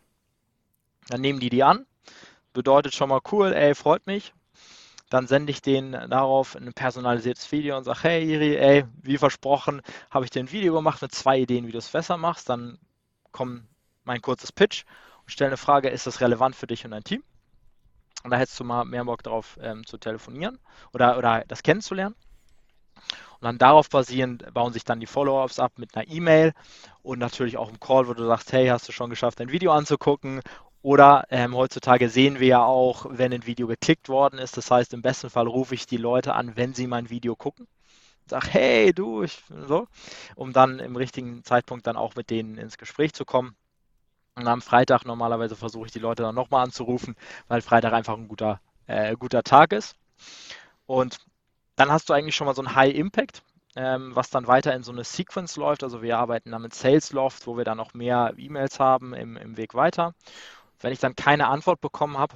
Dann 1.08 1.22
nehmen 1.22 1.40
die 1.40 1.50
die 1.50 1.64
an 1.64 1.86
bedeutet 2.54 2.94
schon 2.94 3.10
mal 3.10 3.22
cool, 3.32 3.54
ey, 3.54 3.76
freut 3.76 4.06
mich. 4.08 4.34
Dann 5.10 5.26
sende 5.28 5.52
ich 5.52 5.62
denen 5.62 6.10
darauf 6.10 6.56
ein 6.56 6.72
personalisiertes 6.74 7.52
Video 7.52 7.78
und 7.78 7.84
sage, 7.84 8.00
hey 8.04 8.32
Iri, 8.32 8.56
ey, 8.58 8.86
wie 9.02 9.18
versprochen, 9.18 9.82
habe 10.12 10.26
ich 10.26 10.32
dir 10.32 10.42
ein 10.42 10.52
Video 10.52 10.74
gemacht 10.74 11.02
mit 11.02 11.14
zwei 11.14 11.40
Ideen, 11.40 11.66
wie 11.68 11.72
du 11.72 11.80
es 11.80 11.90
besser 11.90 12.18
machst. 12.18 12.48
Dann 12.48 12.78
kommt 13.32 13.64
mein 14.04 14.22
kurzes 14.22 14.52
Pitch 14.52 14.86
und 15.24 15.32
stelle 15.32 15.50
eine 15.50 15.58
Frage, 15.58 15.90
ist 15.90 16.06
das 16.06 16.22
relevant 16.22 16.56
für 16.56 16.68
dich 16.68 16.86
und 16.86 16.92
dein 16.92 17.04
Team? 17.04 17.24
Und 18.24 18.32
da 18.32 18.38
hättest 18.38 18.60
du 18.60 18.64
mal 18.64 18.86
mehr 18.86 19.06
Bock 19.06 19.24
drauf 19.24 19.58
ähm, 19.62 19.86
zu 19.86 19.98
telefonieren 19.98 20.60
oder, 20.94 21.18
oder 21.18 21.44
das 21.48 21.64
kennenzulernen. 21.64 22.16
Und 23.40 23.46
dann 23.46 23.58
darauf 23.58 23.90
basierend 23.90 24.54
bauen 24.54 24.74
sich 24.74 24.84
dann 24.84 25.00
die 25.00 25.06
Follow-ups 25.06 25.60
ab 25.60 25.74
mit 25.78 25.96
einer 25.96 26.08
E-Mail 26.08 26.54
und 27.02 27.20
natürlich 27.20 27.58
auch 27.58 27.70
im 27.70 27.80
Call, 27.80 28.08
wo 28.08 28.14
du 28.14 28.26
sagst, 28.26 28.52
hey, 28.52 28.68
hast 28.68 28.88
du 28.90 28.92
schon 28.92 29.10
geschafft, 29.10 29.40
dein 29.40 29.52
Video 29.52 29.72
anzugucken 29.72 30.42
oder 30.82 31.26
ähm, 31.30 31.56
heutzutage 31.56 32.10
sehen 32.10 32.40
wir 32.40 32.48
ja 32.48 32.64
auch, 32.64 33.06
wenn 33.10 33.34
ein 33.34 33.46
Video 33.46 33.68
geklickt 33.68 34.10
worden 34.10 34.40
ist. 34.40 34.56
Das 34.58 34.72
heißt, 34.72 34.94
im 34.94 35.02
besten 35.02 35.30
Fall 35.30 35.48
rufe 35.48 35.76
ich 35.76 35.86
die 35.86 35.98
Leute 35.98 36.34
an, 36.34 36.56
wenn 36.56 36.74
sie 36.74 36.88
mein 36.88 37.10
Video 37.10 37.36
gucken. 37.36 37.68
Sag, 38.28 38.54
hey, 38.54 38.94
du, 38.94 39.24
ich, 39.24 39.44
so, 39.68 39.88
um 40.36 40.54
dann 40.54 40.80
im 40.80 40.96
richtigen 40.96 41.44
Zeitpunkt 41.44 41.88
dann 41.88 41.98
auch 41.98 42.16
mit 42.16 42.30
denen 42.30 42.58
ins 42.58 42.78
Gespräch 42.78 43.14
zu 43.14 43.26
kommen. 43.26 43.56
Und 44.36 44.48
am 44.48 44.62
Freitag 44.62 45.04
normalerweise 45.06 45.56
versuche 45.56 45.88
ich 45.88 45.92
die 45.92 46.00
Leute 46.00 46.24
dann 46.24 46.36
nochmal 46.36 46.64
anzurufen, 46.64 47.16
weil 47.48 47.62
Freitag 47.62 47.92
einfach 47.94 48.18
ein 48.18 48.28
guter, 48.28 48.62
äh, 48.88 49.16
guter 49.16 49.44
Tag 49.44 49.74
ist. 49.74 49.96
Und 50.86 51.18
dann 51.76 51.92
hast 51.92 52.10
du 52.10 52.14
eigentlich 52.14 52.36
schon 52.36 52.46
mal 52.48 52.56
so 52.56 52.62
ein 52.62 52.76
High 52.76 52.94
Impact, 52.94 53.42
ähm, 53.76 54.16
was 54.16 54.30
dann 54.30 54.48
weiter 54.48 54.74
in 54.76 54.84
so 54.84 54.92
eine 54.92 55.04
Sequence 55.04 55.58
läuft. 55.58 55.84
Also 55.84 56.02
wir 56.02 56.18
arbeiten 56.18 56.52
dann 56.52 56.62
mit 56.62 56.74
Sales 56.74 57.12
Loft, 57.12 57.48
wo 57.48 57.58
wir 57.58 57.66
dann 57.66 57.78
noch 57.78 57.94
mehr 57.94 58.34
E-Mails 58.38 58.80
haben 58.80 59.14
im, 59.14 59.38
im 59.38 59.58
Weg 59.58 59.74
weiter. 59.74 60.14
Wenn 60.80 60.94
ich 60.94 61.00
dann 61.00 61.16
keine 61.16 61.48
Antwort 61.48 61.82
bekommen 61.82 62.18
habe 62.18 62.36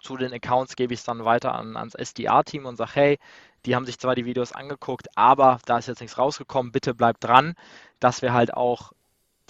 zu 0.00 0.16
den 0.16 0.32
Accounts, 0.32 0.76
gebe 0.76 0.94
ich 0.94 1.00
es 1.00 1.06
dann 1.06 1.24
weiter 1.24 1.54
an, 1.54 1.76
ans 1.76 1.94
SDR-Team 1.94 2.66
und 2.66 2.76
sage, 2.76 2.92
hey, 2.94 3.18
die 3.66 3.76
haben 3.76 3.86
sich 3.86 3.98
zwar 3.98 4.14
die 4.14 4.24
Videos 4.24 4.52
angeguckt, 4.52 5.08
aber 5.16 5.60
da 5.66 5.78
ist 5.78 5.88
jetzt 5.88 6.00
nichts 6.00 6.18
rausgekommen, 6.18 6.72
bitte 6.72 6.94
bleibt 6.94 7.22
dran, 7.22 7.54
dass 8.00 8.22
wir 8.22 8.32
halt 8.32 8.54
auch 8.54 8.92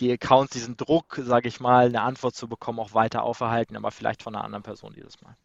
die 0.00 0.12
Accounts, 0.12 0.52
diesen 0.52 0.76
Druck, 0.76 1.20
sage 1.22 1.48
ich 1.48 1.60
mal, 1.60 1.86
eine 1.86 2.02
Antwort 2.02 2.34
zu 2.34 2.48
bekommen, 2.48 2.80
auch 2.80 2.94
weiter 2.94 3.22
auferhalten, 3.22 3.76
aber 3.76 3.90
vielleicht 3.90 4.22
von 4.22 4.34
einer 4.34 4.44
anderen 4.44 4.62
Person 4.62 4.92
dieses 4.94 5.20
Mal. 5.22 5.36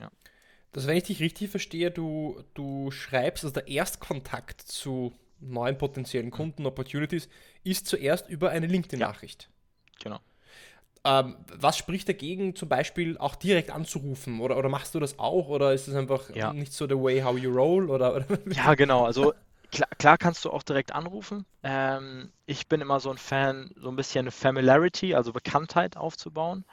Ja. 0.00 0.10
Das, 0.72 0.86
wenn 0.86 0.96
ich 0.96 1.04
dich 1.04 1.20
richtig 1.20 1.50
verstehe, 1.50 1.90
du, 1.90 2.42
du 2.54 2.90
schreibst, 2.90 3.44
also 3.44 3.54
der 3.54 3.68
Erstkontakt 3.68 4.62
zu 4.62 5.12
neuen 5.38 5.76
potenziellen 5.76 6.30
Kunden, 6.30 6.66
Opportunities, 6.66 7.28
ist 7.62 7.86
zuerst 7.86 8.28
über 8.28 8.50
eine 8.50 8.66
LinkedIn-Nachricht. 8.66 9.48
Ja, 9.98 10.02
genau. 10.02 10.20
Ähm, 11.04 11.36
was 11.52 11.76
spricht 11.76 12.08
dagegen, 12.08 12.54
zum 12.54 12.68
Beispiel 12.68 13.18
auch 13.18 13.34
direkt 13.34 13.70
anzurufen? 13.70 14.40
Oder, 14.40 14.56
oder 14.56 14.68
machst 14.68 14.94
du 14.94 15.00
das 15.00 15.18
auch? 15.18 15.48
Oder 15.48 15.72
ist 15.72 15.88
es 15.88 15.94
einfach 15.94 16.30
ja. 16.34 16.52
nicht 16.52 16.72
so 16.72 16.86
the 16.86 16.94
way 16.94 17.22
how 17.22 17.36
you 17.36 17.50
roll? 17.50 17.90
Oder, 17.90 18.14
oder? 18.14 18.26
Ja, 18.54 18.74
genau. 18.74 19.04
Also 19.04 19.34
klar, 19.72 19.88
klar, 19.98 20.16
kannst 20.18 20.44
du 20.44 20.50
auch 20.50 20.62
direkt 20.62 20.92
anrufen. 20.92 21.44
Ähm, 21.64 22.30
ich 22.46 22.68
bin 22.68 22.80
immer 22.80 23.00
so 23.00 23.10
ein 23.10 23.18
Fan, 23.18 23.72
so 23.76 23.88
ein 23.88 23.96
bisschen 23.96 24.30
Familiarity, 24.30 25.14
also 25.16 25.32
Bekanntheit 25.32 25.96
aufzubauen, 25.96 26.64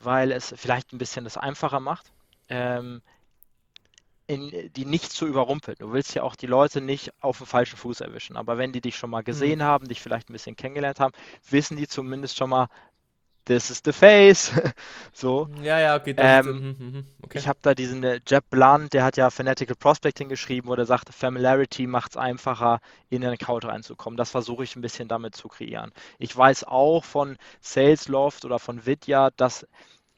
weil 0.00 0.32
es 0.32 0.54
vielleicht 0.56 0.94
ein 0.94 0.98
bisschen 0.98 1.24
das 1.24 1.36
einfacher 1.36 1.80
macht. 1.80 2.06
Ähm, 2.48 3.02
in, 4.28 4.72
die 4.72 4.84
nicht 4.84 5.12
zu 5.12 5.26
überrumpeln. 5.26 5.76
Du 5.78 5.92
willst 5.92 6.14
ja 6.14 6.22
auch 6.22 6.34
die 6.34 6.46
Leute 6.46 6.80
nicht 6.80 7.12
auf 7.20 7.38
den 7.38 7.46
falschen 7.46 7.76
Fuß 7.76 8.00
erwischen. 8.00 8.36
Aber 8.36 8.58
wenn 8.58 8.72
die 8.72 8.80
dich 8.80 8.96
schon 8.96 9.10
mal 9.10 9.22
gesehen 9.22 9.60
mhm. 9.60 9.64
haben, 9.64 9.88
dich 9.88 10.00
vielleicht 10.00 10.30
ein 10.30 10.32
bisschen 10.32 10.56
kennengelernt 10.56 10.98
haben, 10.98 11.14
wissen 11.48 11.76
die 11.76 11.86
zumindest 11.86 12.36
schon 12.36 12.50
mal, 12.50 12.68
this 13.46 13.70
is 13.70 13.80
the 13.84 13.92
face. 13.92 14.52
so. 15.12 15.48
Ja, 15.62 15.80
ja, 15.80 15.96
okay. 15.96 16.14
Ähm, 16.18 16.46
mhm, 16.46 16.86
mhm, 16.86 17.06
okay. 17.22 17.38
Ich 17.38 17.48
habe 17.48 17.58
da 17.62 17.74
diesen 17.74 18.04
äh, 18.04 18.20
Jeb 18.26 18.44
Blunt, 18.50 18.92
der 18.92 19.04
hat 19.04 19.16
ja 19.16 19.30
Fanatical 19.30 19.76
Prospecting 19.76 20.28
geschrieben, 20.28 20.68
wo 20.68 20.76
der 20.76 20.84
sagt, 20.84 21.12
Familiarity 21.14 21.86
macht 21.86 22.12
es 22.12 22.16
einfacher, 22.16 22.80
in 23.08 23.22
den 23.22 23.30
Account 23.30 23.64
reinzukommen. 23.64 24.16
Das 24.16 24.30
versuche 24.30 24.64
ich 24.64 24.76
ein 24.76 24.82
bisschen 24.82 25.08
damit 25.08 25.34
zu 25.34 25.48
kreieren. 25.48 25.92
Ich 26.18 26.36
weiß 26.36 26.64
auch 26.64 27.04
von 27.04 27.38
Salesloft 27.60 28.44
oder 28.44 28.58
von 28.58 28.84
Vidya, 28.84 29.30
dass 29.36 29.66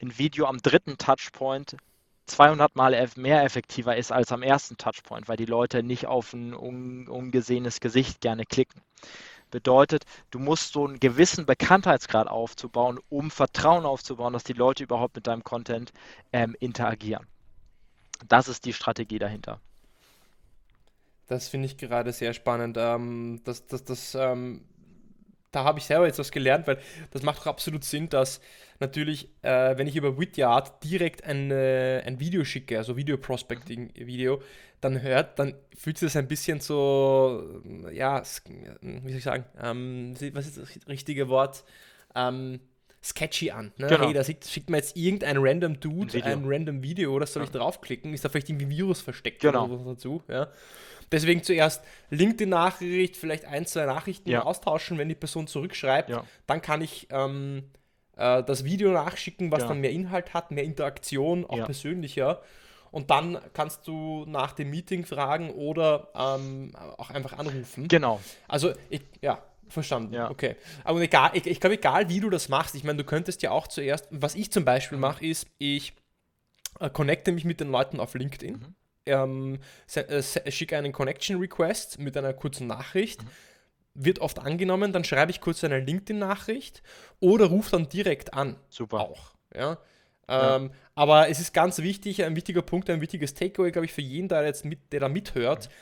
ein 0.01 0.17
Video 0.17 0.45
am 0.45 0.57
dritten 0.57 0.97
Touchpoint 0.97 1.77
200 2.25 2.75
Mal 2.75 3.09
mehr 3.15 3.43
effektiver 3.43 3.97
ist 3.97 4.11
als 4.11 4.31
am 4.31 4.43
ersten 4.43 4.77
Touchpoint, 4.77 5.27
weil 5.27 5.37
die 5.37 5.45
Leute 5.45 5.83
nicht 5.83 6.05
auf 6.05 6.33
ein 6.33 6.53
ungesehenes 6.53 7.79
Gesicht 7.79 8.21
gerne 8.21 8.45
klicken. 8.45 8.81
Bedeutet, 9.51 10.05
du 10.31 10.39
musst 10.39 10.73
so 10.73 10.85
einen 10.85 10.99
gewissen 10.99 11.45
Bekanntheitsgrad 11.45 12.27
aufzubauen, 12.27 12.99
um 13.09 13.31
Vertrauen 13.31 13.85
aufzubauen, 13.85 14.33
dass 14.33 14.43
die 14.43 14.53
Leute 14.53 14.83
überhaupt 14.83 15.15
mit 15.15 15.27
deinem 15.27 15.43
Content 15.43 15.91
ähm, 16.31 16.55
interagieren. 16.59 17.25
Das 18.27 18.47
ist 18.47 18.65
die 18.65 18.73
Strategie 18.73 19.19
dahinter. 19.19 19.59
Das 21.27 21.47
finde 21.47 21.67
ich 21.67 21.77
gerade 21.77 22.11
sehr 22.11 22.33
spannend. 22.33 22.77
Ähm, 22.79 23.41
das, 23.43 23.65
das, 23.67 23.85
das, 23.85 24.15
ähm, 24.15 24.65
da 25.51 25.63
habe 25.63 25.79
ich 25.79 25.85
selber 25.85 26.05
jetzt 26.05 26.19
was 26.19 26.31
gelernt, 26.31 26.67
weil 26.67 26.79
das 27.11 27.23
macht 27.23 27.39
doch 27.39 27.47
absolut 27.47 27.83
Sinn, 27.83 28.09
dass 28.09 28.39
natürlich, 28.79 29.29
äh, 29.41 29.77
wenn 29.77 29.87
ich 29.87 29.95
über 29.95 30.19
Widyard 30.19 30.83
direkt 30.83 31.23
ein, 31.23 31.51
äh, 31.51 32.01
ein 32.05 32.19
Video 32.19 32.43
schicke, 32.43 32.77
also 32.77 32.95
Video-Prospecting-Video, 32.95 34.41
dann 34.81 35.01
hört, 35.01 35.39
dann 35.39 35.55
fühlt 35.75 35.97
sich 35.97 36.07
das 36.07 36.15
ein 36.15 36.27
bisschen 36.27 36.59
so, 36.61 37.61
ja, 37.91 38.21
wie 38.81 39.09
soll 39.09 39.17
ich 39.17 39.23
sagen, 39.23 39.45
ähm, 39.61 40.15
was 40.33 40.47
ist 40.47 40.57
das 40.57 40.69
richtige 40.87 41.27
Wort? 41.27 41.63
Ähm, 42.15 42.59
sketchy 43.03 43.51
an. 43.51 43.71
Ne? 43.77 43.87
Genau. 43.87 44.05
Hey, 44.05 44.13
da 44.13 44.23
schickt, 44.23 44.45
schickt 44.45 44.69
mir 44.69 44.77
jetzt 44.77 44.95
irgendein 44.95 45.37
random 45.37 45.79
Dude 45.79 46.23
ein, 46.23 46.23
ein 46.23 46.43
random 46.45 46.81
Video, 46.81 47.13
oder 47.13 47.25
soll 47.25 47.43
ja. 47.43 47.47
ich 47.47 47.51
draufklicken? 47.51 48.13
Ist 48.13 48.25
da 48.25 48.29
vielleicht 48.29 48.49
irgendwie 48.49 48.69
Virus 48.69 49.01
versteckt 49.01 49.41
genau. 49.41 49.65
oder 49.65 49.79
was 49.79 49.95
dazu? 49.95 50.23
Ja? 50.27 50.49
Deswegen 51.11 51.43
zuerst 51.43 51.83
LinkedIn-Nachricht, 52.09 53.17
vielleicht 53.17 53.45
ein, 53.45 53.65
zwei 53.65 53.85
Nachrichten 53.85 54.29
ja. 54.29 54.43
austauschen, 54.43 54.97
wenn 54.97 55.09
die 55.09 55.15
Person 55.15 55.47
zurückschreibt. 55.47 56.09
Ja. 56.09 56.23
Dann 56.45 56.61
kann 56.61 56.81
ich 56.81 57.07
ähm, 57.11 57.63
äh, 58.15 58.43
das 58.43 58.63
Video 58.63 58.91
nachschicken, 58.91 59.51
was 59.51 59.61
ja. 59.61 59.67
dann 59.69 59.81
mehr 59.81 59.91
Inhalt 59.91 60.33
hat, 60.33 60.51
mehr 60.51 60.63
Interaktion, 60.63 61.45
auch 61.45 61.65
persönlicher. 61.65 62.41
Und 62.91 63.11
dann 63.11 63.39
kannst 63.53 63.87
du 63.87 64.25
nach 64.27 64.53
dem 64.53 64.71
Meeting 64.71 65.05
fragen 65.05 65.51
oder 65.51 66.09
ähm, 66.15 66.71
auch 66.97 67.11
einfach 67.11 67.37
anrufen. 67.37 67.87
Genau. 67.87 68.19
Also, 68.47 68.73
ich, 68.89 69.01
ja, 69.21 69.43
Verstanden, 69.67 70.15
ja. 70.15 70.31
okay. 70.31 70.55
Aber 70.83 70.99
egal, 70.99 71.29
ich, 71.33 71.45
ich 71.45 71.59
glaube, 71.59 71.75
egal 71.75 72.09
wie 72.09 72.19
du 72.19 72.31
das 72.31 72.49
machst, 72.49 72.73
ich 72.73 72.83
meine, 72.83 72.97
du 72.97 73.03
könntest 73.03 73.43
ja 73.43 73.51
auch 73.51 73.67
zuerst, 73.67 74.07
was 74.09 74.33
ich 74.33 74.51
zum 74.51 74.65
Beispiel 74.65 74.97
mache, 74.97 75.23
ist, 75.23 75.45
ich 75.59 75.93
äh, 76.79 76.89
connecte 76.89 77.31
mich 77.31 77.45
mit 77.45 77.59
den 77.59 77.69
Leuten 77.69 77.99
auf 77.99 78.15
LinkedIn. 78.15 78.53
Mhm 78.53 78.75
ähm, 79.05 79.59
äh, 79.93 80.21
schicke 80.51 80.77
einen 80.77 80.91
Connection 80.91 81.39
Request 81.39 81.99
mit 81.99 82.15
einer 82.17 82.33
kurzen 82.33 82.67
Nachricht. 82.67 83.23
Mhm. 83.23 83.27
Wird 83.95 84.19
oft 84.19 84.39
angenommen, 84.39 84.93
dann 84.93 85.03
schreibe 85.03 85.31
ich 85.31 85.41
kurz 85.41 85.63
eine 85.63 85.79
LinkedIn-Nachricht 85.79 86.83
oder 87.19 87.47
rufe 87.47 87.71
dann 87.71 87.89
direkt 87.89 88.33
an. 88.33 88.55
Super. 88.69 88.99
Auch. 89.01 89.33
Ja? 89.53 89.77
Ähm, 90.27 90.65
ja. 90.65 90.69
Aber 90.95 91.29
es 91.29 91.39
ist 91.39 91.53
ganz 91.53 91.79
wichtig, 91.79 92.23
ein 92.23 92.35
wichtiger 92.35 92.61
Punkt, 92.61 92.89
ein 92.89 93.01
wichtiges 93.01 93.33
Takeaway, 93.33 93.71
glaube 93.71 93.85
ich, 93.85 93.93
für 93.93 94.01
jeden, 94.01 94.27
der, 94.27 94.45
jetzt 94.45 94.63
mit, 94.63 94.93
der 94.93 95.01
da 95.01 95.09
mithört. 95.09 95.67
Mhm. 95.67 95.73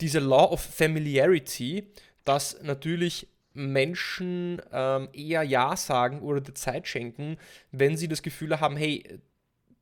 Diese 0.00 0.18
Law 0.20 0.52
of 0.52 0.60
Familiarity, 0.60 1.90
dass 2.24 2.62
natürlich 2.62 3.28
Menschen 3.54 4.60
ähm, 4.72 5.08
eher 5.12 5.42
Ja 5.42 5.76
sagen 5.76 6.20
oder 6.20 6.40
der 6.40 6.54
Zeit 6.54 6.86
schenken, 6.86 7.38
wenn 7.70 7.96
sie 7.96 8.08
das 8.08 8.22
Gefühl 8.22 8.60
haben, 8.60 8.76
hey, 8.76 9.20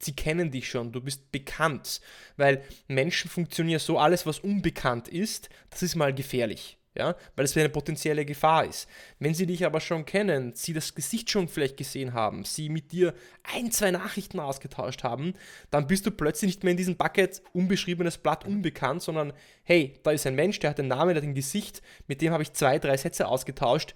sie 0.05 0.15
kennen 0.15 0.51
dich 0.51 0.69
schon, 0.69 0.93
du 0.93 1.01
bist 1.01 1.31
bekannt. 1.33 2.01
Weil 2.37 2.63
Menschen 2.89 3.31
funktionieren 3.31 3.81
so, 3.81 3.99
alles 3.99 4.27
was 4.27 4.41
unbekannt 4.41 5.09
ist, 5.09 5.49
das 5.71 5.83
ist 5.83 5.97
mal 5.97 6.15
gefährlich. 6.15 6.79
Ja, 6.95 7.17
weil 7.37 7.47
es 7.47 7.57
eine 7.57 7.71
potenzielle 7.71 8.27
Gefahr 8.27 8.67
ist. 8.67 8.87
Wenn 9.19 9.33
sie 9.33 9.47
dich 9.47 9.65
aber 9.65 9.81
schon 9.81 10.05
kennen, 10.05 10.53
sie 10.55 10.75
das 10.75 10.95
Gesicht 10.95 11.31
schon 11.31 11.49
vielleicht 11.49 11.79
gesehen 11.79 12.13
haben, 12.13 12.45
sie 12.45 12.69
mit 12.69 12.93
dir 12.93 13.15
ein, 13.45 13.73
zwei 13.73 13.91
Nachrichten 13.91 14.39
ausgetauscht 14.39 15.03
haben, 15.03 15.33
dann 15.71 15.87
bist 15.87 16.05
du 16.05 16.11
plötzlich 16.11 16.49
nicht 16.49 16.65
mehr 16.65 16.73
in 16.73 16.77
diesem 16.77 16.99
Bucket 16.99 17.41
unbeschriebenes 17.55 18.19
Blatt 18.19 18.45
unbekannt, 18.45 19.01
sondern 19.01 19.33
hey, 19.65 19.95
da 20.03 20.11
ist 20.11 20.27
ein 20.27 20.35
Mensch, 20.35 20.59
der 20.59 20.69
hat 20.69 20.81
einen 20.81 20.89
Namen, 20.89 21.15
der 21.15 21.23
hat 21.23 21.29
ein 21.29 21.35
Gesicht, 21.35 21.81
mit 22.09 22.21
dem 22.21 22.35
habe 22.35 22.43
ich 22.43 22.53
zwei, 22.53 22.79
drei 22.79 22.99
Sätze 22.99 23.27
ausgetauscht, 23.27 23.95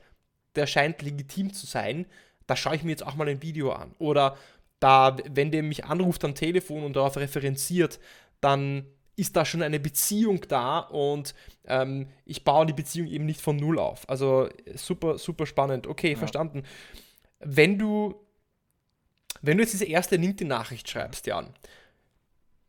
der 0.54 0.66
scheint 0.66 1.02
legitim 1.02 1.52
zu 1.52 1.66
sein, 1.66 2.06
da 2.46 2.56
schaue 2.56 2.76
ich 2.76 2.82
mir 2.82 2.90
jetzt 2.90 3.04
auch 3.06 3.16
mal 3.16 3.28
ein 3.28 3.42
Video 3.42 3.72
an. 3.72 3.94
Oder 3.98 4.38
da, 4.86 5.16
wenn 5.28 5.50
der 5.50 5.64
mich 5.64 5.84
anruft 5.84 6.24
am 6.24 6.36
Telefon 6.36 6.84
und 6.84 6.94
darauf 6.94 7.16
referenziert, 7.16 7.98
dann 8.40 8.86
ist 9.16 9.34
da 9.34 9.44
schon 9.44 9.62
eine 9.62 9.80
Beziehung 9.80 10.42
da 10.46 10.78
und 10.78 11.34
ähm, 11.64 12.06
ich 12.24 12.44
baue 12.44 12.66
die 12.66 12.72
Beziehung 12.72 13.08
eben 13.08 13.26
nicht 13.26 13.40
von 13.40 13.56
null 13.56 13.80
auf. 13.80 14.08
Also 14.08 14.48
super, 14.76 15.18
super 15.18 15.44
spannend. 15.44 15.88
Okay, 15.88 16.12
ja. 16.12 16.16
verstanden. 16.16 16.62
Wenn 17.40 17.80
du, 17.80 18.14
wenn 19.42 19.56
du 19.56 19.64
jetzt 19.64 19.72
diese 19.72 19.86
erste 19.86 20.14
LinkedIn-Nachricht 20.14 20.88
schreibst, 20.88 21.26
Jan, 21.26 21.52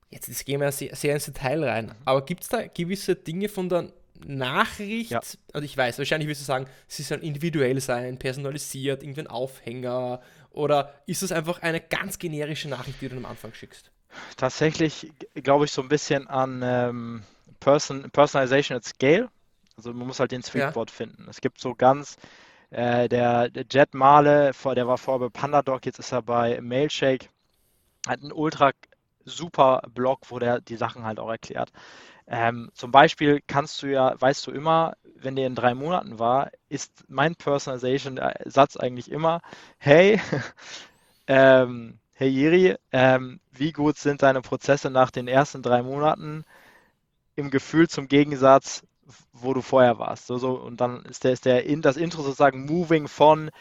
jetzt, 0.09 0.27
jetzt 0.27 0.43
gehen 0.43 0.59
wir 0.59 0.71
sehr, 0.71 0.95
sehr 0.95 1.13
ins 1.13 1.25
Detail 1.25 1.63
rein, 1.63 1.85
mhm. 1.85 1.91
aber 2.03 2.25
gibt 2.25 2.41
es 2.41 2.49
da 2.49 2.65
gewisse 2.65 3.13
Dinge 3.13 3.47
von 3.47 3.69
der 3.69 3.93
Nachricht, 4.25 5.11
ja. 5.11 5.21
also 5.53 5.63
ich 5.63 5.77
weiß, 5.77 5.99
wahrscheinlich 5.99 6.27
wirst 6.27 6.41
du 6.41 6.45
sagen, 6.45 6.65
sie 6.87 7.03
soll 7.03 7.19
individuell 7.19 7.79
sein, 7.79 8.17
personalisiert, 8.17 9.03
irgendein 9.03 9.27
Aufhänger 9.27 10.19
oder 10.57 10.93
ist 11.05 11.23
es 11.23 11.31
einfach 11.31 11.61
eine 11.61 11.79
ganz 11.79 12.17
generische 12.19 12.67
Nachricht, 12.67 12.99
die 13.01 13.09
du 13.09 13.15
am 13.15 13.25
Anfang 13.25 13.53
schickst? 13.53 13.91
Tatsächlich 14.35 15.11
glaube 15.35 15.65
ich 15.65 15.71
so 15.71 15.81
ein 15.81 15.89
bisschen 15.89 16.27
an 16.27 16.61
ähm, 16.63 17.23
Person, 17.59 18.09
Personalization 18.11 18.77
at 18.77 18.83
Scale. 18.83 19.29
Also 19.77 19.93
man 19.93 20.07
muss 20.07 20.19
halt 20.19 20.31
den 20.31 20.41
Sweet 20.41 20.71
Spot 20.71 20.85
ja. 20.85 20.91
finden. 20.91 21.27
Es 21.29 21.39
gibt 21.41 21.61
so 21.61 21.75
ganz, 21.75 22.17
äh, 22.71 23.07
der, 23.07 23.49
der 23.49 23.65
Jet 23.69 23.93
Male, 23.93 24.51
der 24.75 24.87
war 24.87 24.97
vorher 24.97 25.29
bei 25.29 25.39
PandaDoc, 25.39 25.85
jetzt 25.85 25.99
ist 25.99 26.11
er 26.11 26.23
bei 26.23 26.59
Mailshake, 26.59 27.27
hat 28.07 28.21
einen 28.21 28.31
ultra 28.31 28.71
super 29.25 29.83
Blog, 29.93 30.21
wo 30.29 30.39
der 30.39 30.61
die 30.61 30.77
Sachen 30.77 31.03
halt 31.03 31.19
auch 31.19 31.29
erklärt. 31.29 31.71
Ähm, 32.25 32.71
zum 32.73 32.91
Beispiel 32.91 33.41
kannst 33.45 33.83
du 33.83 33.87
ja, 33.87 34.19
weißt 34.19 34.47
du 34.47 34.51
immer, 34.51 34.95
wenn 35.21 35.35
der 35.35 35.47
in 35.47 35.55
drei 35.55 35.73
Monaten 35.73 36.19
war, 36.19 36.51
ist 36.69 37.05
mein 37.07 37.35
Personalization-Satz 37.35 38.77
eigentlich 38.77 39.11
immer, 39.11 39.41
hey, 39.77 40.21
ähm, 41.27 41.99
hey 42.13 42.29
Jiri, 42.29 42.75
ähm, 42.91 43.39
wie 43.51 43.71
gut 43.71 43.97
sind 43.97 44.23
deine 44.23 44.41
Prozesse 44.41 44.89
nach 44.89 45.11
den 45.11 45.27
ersten 45.27 45.61
drei 45.61 45.83
Monaten 45.83 46.45
im 47.35 47.51
Gefühl 47.51 47.87
zum 47.87 48.07
Gegensatz, 48.07 48.83
wo 49.33 49.53
du 49.53 49.61
vorher 49.61 49.99
warst? 49.99 50.27
So, 50.27 50.37
so, 50.37 50.53
und 50.53 50.81
dann 50.81 51.03
ist, 51.05 51.23
der, 51.23 51.33
ist 51.33 51.45
der 51.45 51.65
in, 51.65 51.81
das 51.81 51.97
Intro 51.97 52.21
sozusagen 52.23 52.65
moving 52.65 53.07
von, 53.07 53.51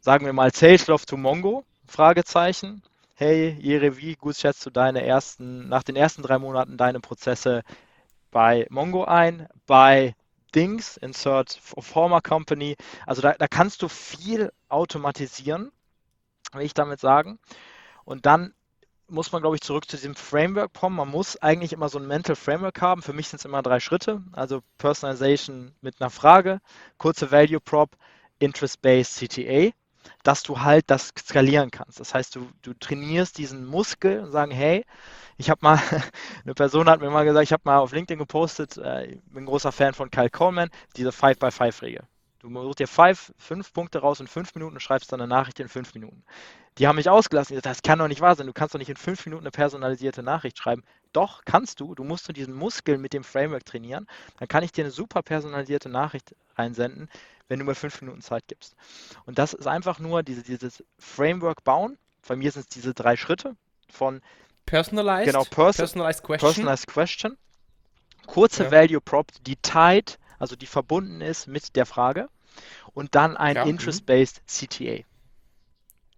sagen 0.00 0.26
wir 0.26 0.32
mal, 0.32 0.52
Salesloft 0.52 1.08
to 1.08 1.16
Mongo, 1.16 1.64
Fragezeichen, 1.86 2.82
hey 3.14 3.56
Jere, 3.60 3.96
wie 3.98 4.14
gut 4.14 4.36
schätzt 4.36 4.64
du 4.64 4.70
deine 4.70 5.04
ersten, 5.04 5.68
nach 5.68 5.82
den 5.82 5.96
ersten 5.96 6.22
drei 6.22 6.38
Monaten 6.38 6.76
deine 6.76 7.00
Prozesse 7.00 7.62
bei 8.30 8.66
Mongo 8.70 9.04
ein, 9.04 9.48
bei 9.66 10.14
Dings, 10.50 10.96
Insert 10.96 11.58
Former 11.62 12.20
Company. 12.20 12.76
Also 13.06 13.22
da, 13.22 13.32
da 13.32 13.48
kannst 13.48 13.82
du 13.82 13.88
viel 13.88 14.52
automatisieren, 14.68 15.72
will 16.52 16.62
ich 16.62 16.74
damit 16.74 17.00
sagen. 17.00 17.38
Und 18.04 18.26
dann 18.26 18.54
muss 19.08 19.32
man, 19.32 19.42
glaube 19.42 19.56
ich, 19.56 19.62
zurück 19.62 19.88
zu 19.88 19.96
diesem 19.96 20.14
Framework 20.14 20.72
kommen. 20.72 20.96
Man 20.96 21.08
muss 21.08 21.36
eigentlich 21.36 21.72
immer 21.72 21.88
so 21.88 21.98
ein 21.98 22.06
Mental 22.06 22.36
Framework 22.36 22.80
haben. 22.80 23.02
Für 23.02 23.12
mich 23.12 23.28
sind 23.28 23.40
es 23.40 23.44
immer 23.44 23.62
drei 23.62 23.80
Schritte. 23.80 24.22
Also 24.32 24.62
Personalization 24.78 25.74
mit 25.80 26.00
einer 26.00 26.10
Frage, 26.10 26.60
kurze 26.96 27.30
Value 27.30 27.60
Prop, 27.60 27.96
Interest-Based 28.38 29.16
CTA 29.16 29.72
dass 30.22 30.42
du 30.42 30.60
halt 30.60 30.90
das 30.90 31.12
skalieren 31.18 31.70
kannst. 31.70 32.00
Das 32.00 32.14
heißt, 32.14 32.36
du, 32.36 32.48
du 32.62 32.74
trainierst 32.74 33.38
diesen 33.38 33.66
Muskel 33.66 34.20
und 34.20 34.32
sagen, 34.32 34.50
hey, 34.50 34.84
ich 35.40 35.48
habe 35.48 35.60
mal, 35.62 35.80
eine 36.44 36.54
Person 36.54 36.88
hat 36.88 37.00
mir 37.00 37.10
mal 37.10 37.24
gesagt, 37.24 37.44
ich 37.44 37.52
habe 37.52 37.62
mal 37.64 37.78
auf 37.78 37.92
LinkedIn 37.92 38.18
gepostet, 38.18 38.76
äh, 38.76 39.06
ich 39.06 39.22
bin 39.24 39.44
ein 39.44 39.46
großer 39.46 39.72
Fan 39.72 39.94
von 39.94 40.10
Kyle 40.10 40.28
Coleman, 40.28 40.68
diese 40.96 41.10
5x5-Regel. 41.10 42.02
Du 42.40 42.48
suchst 42.48 42.78
dir 42.78 42.86
five, 42.86 43.32
fünf 43.38 43.72
Punkte 43.72 44.00
raus 44.00 44.20
in 44.20 44.26
fünf 44.26 44.54
Minuten 44.54 44.74
und 44.74 44.80
schreibst 44.80 45.12
dann 45.12 45.20
eine 45.20 45.28
Nachricht 45.28 45.60
in 45.60 45.68
fünf 45.68 45.94
Minuten. 45.94 46.22
Die 46.78 46.86
haben 46.86 46.96
mich 46.96 47.10
ausgelassen. 47.10 47.54
Gesagt, 47.54 47.66
das 47.66 47.82
kann 47.82 47.98
doch 47.98 48.08
nicht 48.08 48.22
wahr 48.22 48.34
sein. 48.34 48.46
Du 48.46 48.54
kannst 48.54 48.74
doch 48.74 48.78
nicht 48.78 48.88
in 48.88 48.96
fünf 48.96 49.26
Minuten 49.26 49.42
eine 49.42 49.50
personalisierte 49.50 50.22
Nachricht 50.22 50.56
schreiben. 50.56 50.82
Doch, 51.12 51.42
kannst 51.44 51.80
du. 51.80 51.94
Du 51.94 52.02
musst 52.02 52.28
du 52.28 52.32
diesen 52.32 52.54
Muskel 52.54 52.96
mit 52.96 53.12
dem 53.12 53.24
Framework 53.24 53.66
trainieren. 53.66 54.06
Dann 54.38 54.48
kann 54.48 54.62
ich 54.62 54.72
dir 54.72 54.84
eine 54.84 54.90
super 54.90 55.22
personalisierte 55.22 55.90
Nachricht 55.90 56.34
reinsenden, 56.56 57.10
wenn 57.48 57.58
du 57.58 57.66
mir 57.66 57.74
fünf 57.74 58.00
Minuten 58.00 58.22
Zeit 58.22 58.44
gibst. 58.48 58.74
Und 59.26 59.38
das 59.38 59.52
ist 59.52 59.66
einfach 59.66 59.98
nur 59.98 60.22
diese, 60.22 60.42
dieses 60.42 60.82
Framework 60.98 61.62
bauen. 61.62 61.98
Bei 62.26 62.36
mir 62.36 62.50
sind 62.52 62.62
es 62.62 62.68
diese 62.68 62.94
drei 62.94 63.16
Schritte 63.16 63.54
von 63.90 64.22
Personalized, 64.70 65.26
genau, 65.26 65.44
Pers 65.44 65.76
personalized 65.76 66.22
Question. 66.22 66.48
Personalized 66.48 66.86
question 66.86 67.36
kurze 68.30 68.64
ja. 68.64 68.70
Value 68.70 69.00
Prop, 69.00 69.26
die 69.46 69.56
tied, 69.56 70.18
also 70.38 70.56
die 70.56 70.66
verbunden 70.66 71.20
ist 71.20 71.46
mit 71.46 71.74
der 71.76 71.86
Frage 71.86 72.28
und 72.94 73.14
dann 73.14 73.36
ein 73.36 73.56
ja. 73.56 73.64
Interest-Based 73.64 74.42
CTA. 74.46 75.04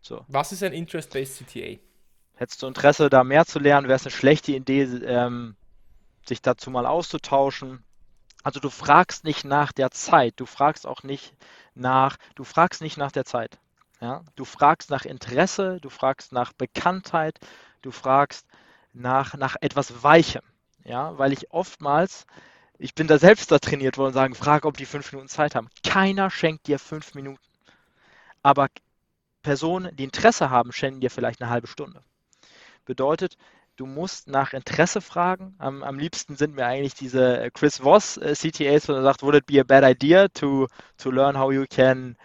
So. 0.02 0.24
Was 0.28 0.52
ist 0.52 0.62
ein 0.62 0.72
Interest-Based 0.72 1.38
CTA? 1.38 1.78
Hättest 2.34 2.62
du 2.62 2.66
Interesse, 2.66 3.08
da 3.08 3.24
mehr 3.24 3.46
zu 3.46 3.58
lernen, 3.58 3.88
wäre 3.88 3.96
es 3.96 4.04
eine 4.04 4.12
schlechte 4.12 4.52
Idee, 4.52 4.82
ähm, 4.82 5.56
sich 6.26 6.42
dazu 6.42 6.70
mal 6.70 6.86
auszutauschen. 6.86 7.84
Also 8.42 8.60
du 8.60 8.70
fragst 8.70 9.24
nicht 9.24 9.44
nach 9.44 9.72
der 9.72 9.90
Zeit, 9.90 10.34
du 10.36 10.46
fragst 10.46 10.86
auch 10.86 11.02
nicht 11.04 11.34
nach, 11.74 12.16
du 12.34 12.44
fragst 12.44 12.82
nicht 12.82 12.96
nach 12.96 13.12
der 13.12 13.24
Zeit. 13.24 13.58
Ja? 14.00 14.22
Du 14.34 14.44
fragst 14.44 14.90
nach 14.90 15.04
Interesse, 15.04 15.78
du 15.80 15.88
fragst 15.88 16.32
nach 16.32 16.52
Bekanntheit, 16.52 17.38
du 17.82 17.90
fragst 17.90 18.46
nach, 18.92 19.34
nach 19.34 19.56
etwas 19.60 20.02
Weichem. 20.02 20.42
Ja, 20.84 21.16
weil 21.18 21.32
ich 21.32 21.50
oftmals, 21.52 22.26
ich 22.78 22.94
bin 22.94 23.06
da 23.06 23.18
selbst 23.18 23.52
da 23.52 23.58
trainiert 23.58 23.98
worden 23.98 24.14
sagen, 24.14 24.34
frag, 24.34 24.64
ob 24.64 24.76
die 24.76 24.86
fünf 24.86 25.12
Minuten 25.12 25.28
Zeit 25.28 25.54
haben. 25.54 25.68
Keiner 25.84 26.30
schenkt 26.30 26.66
dir 26.66 26.78
fünf 26.78 27.14
Minuten. 27.14 27.42
Aber 28.42 28.68
Personen, 29.42 29.94
die 29.96 30.04
Interesse 30.04 30.50
haben, 30.50 30.72
schenken 30.72 31.00
dir 31.00 31.10
vielleicht 31.10 31.40
eine 31.40 31.50
halbe 31.50 31.68
Stunde. 31.68 32.02
Bedeutet, 32.84 33.36
du 33.76 33.86
musst 33.86 34.28
nach 34.28 34.52
Interesse 34.52 35.00
fragen. 35.00 35.54
Am, 35.58 35.82
am 35.82 35.98
liebsten 35.98 36.36
sind 36.36 36.54
mir 36.54 36.66
eigentlich 36.66 36.94
diese 36.94 37.42
äh, 37.42 37.50
Chris 37.50 37.82
Voss 37.82 38.16
äh, 38.16 38.34
CTAs, 38.34 38.88
wo 38.88 38.92
er 38.92 39.02
sagt, 39.02 39.22
would 39.22 39.36
it 39.36 39.46
be 39.46 39.60
a 39.60 39.64
bad 39.64 39.84
idea 39.84 40.28
to, 40.28 40.66
to 40.98 41.10
learn 41.10 41.38
how 41.38 41.52
you 41.52 41.64
can 41.68 42.16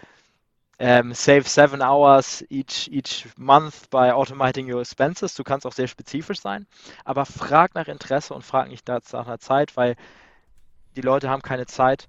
um, 0.79 1.13
save 1.13 1.47
seven 1.47 1.81
hours 1.81 2.45
each, 2.49 2.87
each 2.91 3.25
month 3.37 3.89
by 3.89 4.11
automating 4.11 4.71
your 4.71 4.81
expenses. 4.81 5.33
Du 5.33 5.43
kannst 5.43 5.65
auch 5.65 5.73
sehr 5.73 5.87
spezifisch 5.87 6.39
sein, 6.39 6.67
aber 7.03 7.25
frag 7.25 7.73
nach 7.75 7.87
Interesse 7.87 8.33
und 8.33 8.43
frag 8.43 8.69
nicht 8.69 8.87
nach 8.87 9.25
einer 9.27 9.39
Zeit, 9.39 9.75
weil 9.75 9.95
die 10.95 11.01
Leute 11.01 11.29
haben 11.29 11.41
keine 11.41 11.65
Zeit 11.65 12.07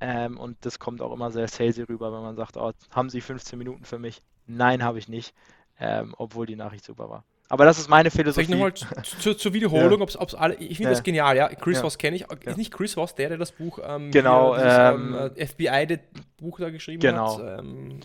ähm, 0.00 0.38
und 0.38 0.64
das 0.64 0.78
kommt 0.78 1.02
auch 1.02 1.12
immer 1.12 1.30
sehr 1.30 1.48
salesy 1.48 1.82
rüber, 1.82 2.12
wenn 2.12 2.22
man 2.22 2.36
sagt, 2.36 2.56
oh, 2.56 2.72
haben 2.90 3.10
Sie 3.10 3.20
15 3.20 3.58
Minuten 3.58 3.84
für 3.84 3.98
mich? 3.98 4.22
Nein, 4.46 4.82
habe 4.82 4.98
ich 4.98 5.08
nicht, 5.08 5.34
ähm, 5.78 6.14
obwohl 6.16 6.46
die 6.46 6.56
Nachricht 6.56 6.84
super 6.84 7.10
war. 7.10 7.24
Aber 7.48 7.64
das 7.64 7.78
ist 7.78 7.88
meine 7.88 8.10
Philosophie. 8.10 8.42
Ich 8.42 8.48
nochmal 8.48 8.74
zur, 8.74 9.38
zur 9.38 9.52
Wiederholung, 9.52 10.00
ja. 10.00 10.20
ob 10.20 10.28
es 10.28 10.34
alle. 10.34 10.54
Ich 10.56 10.78
finde 10.78 10.84
ja. 10.84 10.90
das 10.90 11.02
genial, 11.02 11.36
ja. 11.36 11.48
Chris 11.48 11.76
ja. 11.76 11.82
Voss 11.82 11.96
kenne 11.96 12.16
ich. 12.16 12.24
Ist 12.44 12.56
nicht 12.56 12.72
Chris 12.72 12.94
Voss 12.94 13.14
der, 13.14 13.28
der 13.28 13.38
das 13.38 13.52
Buch 13.52 13.78
ähm, 13.84 14.10
genau, 14.10 14.54
dieses, 14.54 14.78
ähm, 14.78 15.30
ähm 15.36 15.48
FBI 15.48 15.86
das 15.86 15.98
Buch 16.38 16.58
da 16.58 16.70
geschrieben 16.70 17.00
genau. 17.00 17.38
hat? 17.38 17.60
Ähm, 17.60 18.00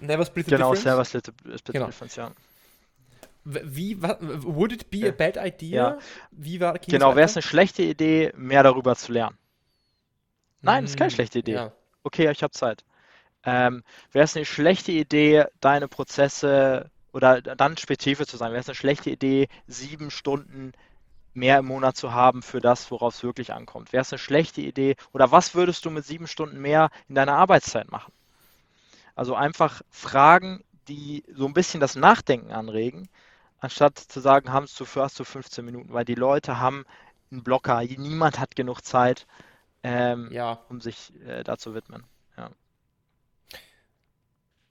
Never 0.00 0.26
Split 0.26 0.46
the 0.46 0.50
genau, 0.52 0.74
Difference. 0.74 0.84
Never 0.84 1.04
Split 1.04 1.26
the, 1.26 1.58
split 1.58 1.74
genau. 1.74 1.86
Difference, 1.86 2.16
ja. 2.16 2.30
Wie, 3.44 4.00
was, 4.00 4.16
would 4.20 4.72
it 4.72 4.90
be 4.90 5.06
a 5.06 5.12
bad 5.12 5.36
idea? 5.36 5.98
Wie 6.30 6.60
war 6.60 6.78
Genau, 6.78 7.14
wäre 7.14 7.26
es 7.26 7.36
eine 7.36 7.42
schlechte 7.42 7.82
Idee, 7.82 8.32
mehr 8.36 8.62
darüber 8.62 8.96
zu 8.96 9.12
lernen? 9.12 9.36
Nein, 10.62 10.78
hm, 10.78 10.84
ist 10.86 10.96
keine 10.96 11.10
schlechte 11.10 11.40
Idee. 11.40 11.70
Okay, 12.04 12.30
ich 12.30 12.42
habe 12.42 12.52
Zeit. 12.52 12.84
Ähm, 13.44 13.84
wäre 14.12 14.24
es 14.24 14.34
eine 14.34 14.46
schlechte 14.46 14.92
Idee, 14.92 15.44
deine 15.60 15.88
Prozesse 15.88 16.90
oder 17.14 17.40
dann 17.40 17.76
spezifisch 17.76 18.26
zu 18.26 18.36
sein, 18.36 18.50
wäre 18.50 18.60
es 18.60 18.68
eine 18.68 18.74
schlechte 18.74 19.08
Idee, 19.08 19.48
sieben 19.68 20.10
Stunden 20.10 20.72
mehr 21.32 21.58
im 21.58 21.66
Monat 21.66 21.96
zu 21.96 22.12
haben 22.12 22.42
für 22.42 22.60
das, 22.60 22.90
worauf 22.90 23.14
es 23.14 23.22
wirklich 23.22 23.52
ankommt? 23.52 23.92
Wäre 23.92 24.02
es 24.02 24.12
eine 24.12 24.18
schlechte 24.18 24.60
Idee 24.60 24.96
oder 25.12 25.30
was 25.30 25.54
würdest 25.54 25.84
du 25.84 25.90
mit 25.90 26.04
sieben 26.04 26.26
Stunden 26.26 26.60
mehr 26.60 26.90
in 27.08 27.14
deiner 27.14 27.34
Arbeitszeit 27.34 27.90
machen? 27.90 28.12
Also 29.14 29.36
einfach 29.36 29.82
Fragen, 29.90 30.64
die 30.88 31.24
so 31.32 31.46
ein 31.46 31.54
bisschen 31.54 31.80
das 31.80 31.94
Nachdenken 31.94 32.50
anregen, 32.50 33.08
anstatt 33.60 33.96
zu 33.98 34.18
sagen, 34.18 34.52
haben 34.52 34.64
es 34.64 34.74
zu 34.74 34.84
hast 34.96 35.18
du 35.18 35.24
15 35.24 35.64
Minuten, 35.64 35.92
weil 35.92 36.04
die 36.04 36.16
Leute 36.16 36.58
haben 36.58 36.84
einen 37.30 37.44
Blocker, 37.44 37.80
niemand 37.82 38.40
hat 38.40 38.56
genug 38.56 38.80
Zeit, 38.80 39.26
ähm, 39.84 40.30
ja. 40.32 40.58
um 40.68 40.80
sich 40.80 41.12
äh, 41.24 41.44
da 41.44 41.58
zu 41.58 41.74
widmen. 41.74 42.04
Ja. 42.36 42.50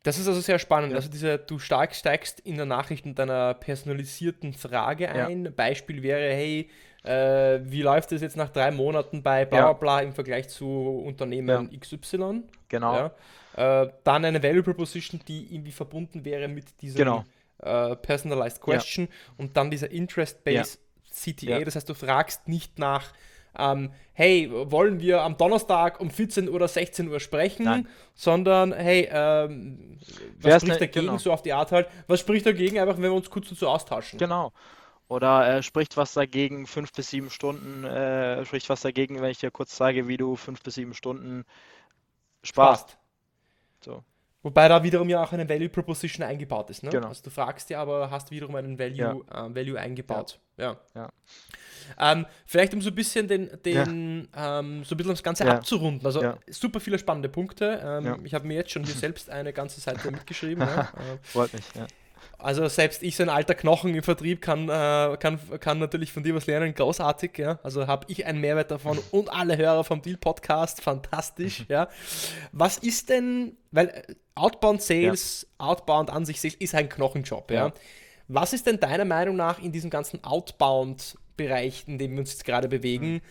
Das 0.04 0.20
ist 0.20 0.28
also 0.28 0.42
sehr 0.42 0.60
spannend. 0.60 0.92
Ja. 0.92 0.98
Also 0.98 1.10
diese, 1.10 1.38
du 1.38 1.60
stark 1.60 1.96
steigst 1.96 2.42
in 2.42 2.58
der 2.58 2.66
Nachricht 2.66 3.06
mit 3.06 3.20
einer 3.20 3.54
personalisierten 3.54 4.54
Frage 4.54 5.10
ein. 5.10 5.46
Ja. 5.46 5.52
Beispiel 5.52 6.04
wäre, 6.04 6.34
hey, 6.34 6.70
äh, 7.04 7.60
wie 7.64 7.82
läuft 7.82 8.12
es 8.12 8.22
jetzt 8.22 8.38
nach 8.38 8.50
drei 8.50 8.72
Monaten 8.72 9.24
bei 9.24 9.46
bla 9.46 9.74
bla 9.74 10.02
im 10.02 10.14
Vergleich 10.14 10.50
zu 10.50 10.68
Unternehmen 11.06 11.70
XY? 11.78 12.44
Genau. 12.70 13.12
Äh, 13.56 13.88
dann 14.04 14.26
eine 14.26 14.42
Value 14.42 14.64
Proposition, 14.64 15.22
die 15.28 15.54
irgendwie 15.54 15.72
verbunden 15.72 16.26
wäre 16.26 16.48
mit 16.48 16.82
diesem 16.82 16.98
genau. 16.98 17.24
äh, 17.60 17.96
Personalized 17.96 18.62
Question 18.62 19.08
und 19.38 19.56
dann 19.56 19.70
dieser 19.72 19.92
Interest-Based 19.92 20.80
CTA. 21.12 21.64
Das 21.64 21.76
heißt, 21.76 21.88
du 21.88 21.94
fragst 21.94 22.48
nicht 22.48 22.80
nach 22.80 23.14
ähm, 23.58 23.92
hey, 24.14 24.50
wollen 24.52 25.00
wir 25.00 25.22
am 25.22 25.38
Donnerstag 25.38 26.00
um 26.00 26.10
14 26.10 26.50
oder 26.50 26.68
16 26.68 27.10
Uhr 27.10 27.20
sprechen, 27.20 27.66
Nein. 27.66 27.88
sondern 28.14 28.74
hey, 28.74 29.10
ähm, 29.12 29.98
was 30.00 30.10
Wer 30.40 30.60
spricht 30.60 30.82
dagegen, 30.82 31.06
genau. 31.08 31.18
so 31.18 31.32
auf 31.32 31.42
die 31.42 31.54
Art 31.54 31.72
halt, 31.72 31.88
was 32.08 32.20
spricht 32.20 32.46
dagegen, 32.46 32.80
einfach 32.80 32.96
wenn 32.96 33.04
wir 33.04 33.14
uns 33.14 33.30
kurz 33.30 33.50
dazu 33.50 33.68
austauschen. 33.68 34.20
Genau. 34.20 34.52
Oder 35.08 35.58
äh, 35.58 35.64
spricht 35.64 35.98
was 35.98 36.14
dagegen, 36.14 36.66
fünf 36.66 36.92
bis 36.94 37.10
sieben 37.10 37.30
Stunden, 37.30 37.84
äh, 37.84 38.46
spricht 38.46 38.70
was 38.70 38.82
dagegen, 38.82 39.22
wenn 39.22 39.32
ich 39.32 39.40
dir 39.40 39.52
kurz 39.52 39.76
zeige, 39.76 40.08
wie 40.08 40.18
du 40.18 40.36
fünf 40.36 40.64
bis 40.64 40.76
sieben 40.76 40.94
Stunden 40.94 41.46
sparst. 42.42 42.98
So. 43.82 44.04
Wobei 44.44 44.68
da 44.68 44.84
wiederum 44.84 45.10
ja 45.10 45.24
auch 45.24 45.32
eine 45.32 45.48
Value 45.48 45.70
Proposition 45.70 46.28
eingebaut 46.28 46.70
ist. 46.70 46.84
Ne? 46.84 46.90
Genau. 46.90 47.08
Also 47.08 47.24
du 47.24 47.30
fragst 47.30 47.70
ja, 47.70 47.82
aber 47.82 48.12
hast 48.12 48.30
wiederum 48.30 48.56
einen 48.56 48.78
Value, 48.78 48.98
ja. 48.98 49.14
äh, 49.14 49.56
Value 49.56 49.80
eingebaut. 49.80 50.40
Ja. 50.58 50.78
ja. 50.94 51.10
Ähm, 51.98 52.26
vielleicht 52.46 52.74
um 52.74 52.82
so 52.82 52.90
ein 52.90 52.96
bisschen 52.96 53.28
den, 53.28 53.50
den 53.64 54.28
ja. 54.36 54.60
ähm, 54.60 54.84
so 54.84 54.96
ein 54.96 54.98
bisschen 54.98 55.14
das 55.14 55.24
Ganze 55.24 55.50
abzurunden. 55.50 56.06
Also 56.06 56.22
super 56.50 56.82
viele 56.82 57.00
spannende 57.00 57.30
Punkte. 57.30 57.82
Ähm, 57.84 58.26
ich 58.26 58.34
habe 58.34 58.46
mir 58.46 58.56
jetzt 58.56 58.72
schon 58.72 58.84
hier 58.84 58.96
selbst 58.96 59.30
eine 59.30 59.54
ganze 59.54 59.80
Seite 59.80 60.12
mitgeschrieben. 60.12 60.68
Freut 61.22 61.54
mich, 61.54 61.64
ja. 61.76 61.88
Also 62.38 62.68
selbst 62.68 63.04
ich, 63.04 63.16
so 63.16 63.24
ein 63.24 63.30
alter 63.30 63.56
Knochen 63.56 63.96
im 63.96 64.04
Vertrieb, 64.04 64.42
kann, 64.42 64.70
äh, 64.70 65.18
kann, 65.18 65.40
kann 65.60 65.80
natürlich 65.80 66.12
von 66.12 66.24
dir 66.24 66.36
was 66.36 66.46
lernen, 66.46 66.74
großartig, 66.74 67.38
ja. 67.38 67.60
Also 67.64 67.88
habe 67.88 68.06
ich 68.10 68.26
einen 68.26 68.42
Mehrwert 68.42 68.72
davon 68.72 69.00
und 69.12 69.32
alle 69.32 69.58
Hörer 69.58 69.84
vom 69.84 70.02
Deal 70.02 70.18
Podcast, 70.18 70.82
fantastisch, 70.82 71.66
ja. 71.70 71.88
Was 72.52 72.78
ist 72.78 73.10
denn, 73.10 73.58
weil 73.72 74.04
Outbound 74.36 74.82
Sales, 74.82 75.48
ja. 75.60 75.68
Outbound 75.68 76.10
an 76.10 76.26
sich 76.26 76.44
ist 76.44 76.76
ein 76.76 76.90
Knochenjob, 76.90 77.52
ja. 77.52 77.68
ja. 77.68 77.74
Was 78.28 78.54
ist 78.54 78.66
denn 78.68 78.80
deiner 78.80 79.06
Meinung 79.06 79.36
nach 79.36 79.60
in 79.62 79.72
diesem 79.72 79.90
ganzen 79.90 80.24
Outbound-Bereich, 80.24 81.84
in 81.88 81.98
dem 81.98 82.14
wir 82.14 82.20
uns 82.20 82.32
jetzt 82.32 82.46
gerade 82.46 82.68
bewegen, 82.68 83.22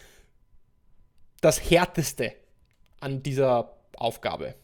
das 1.40 1.70
härteste 1.70 2.34
an 3.00 3.22
dieser 3.22 3.72
Aufgabe? 3.96 4.54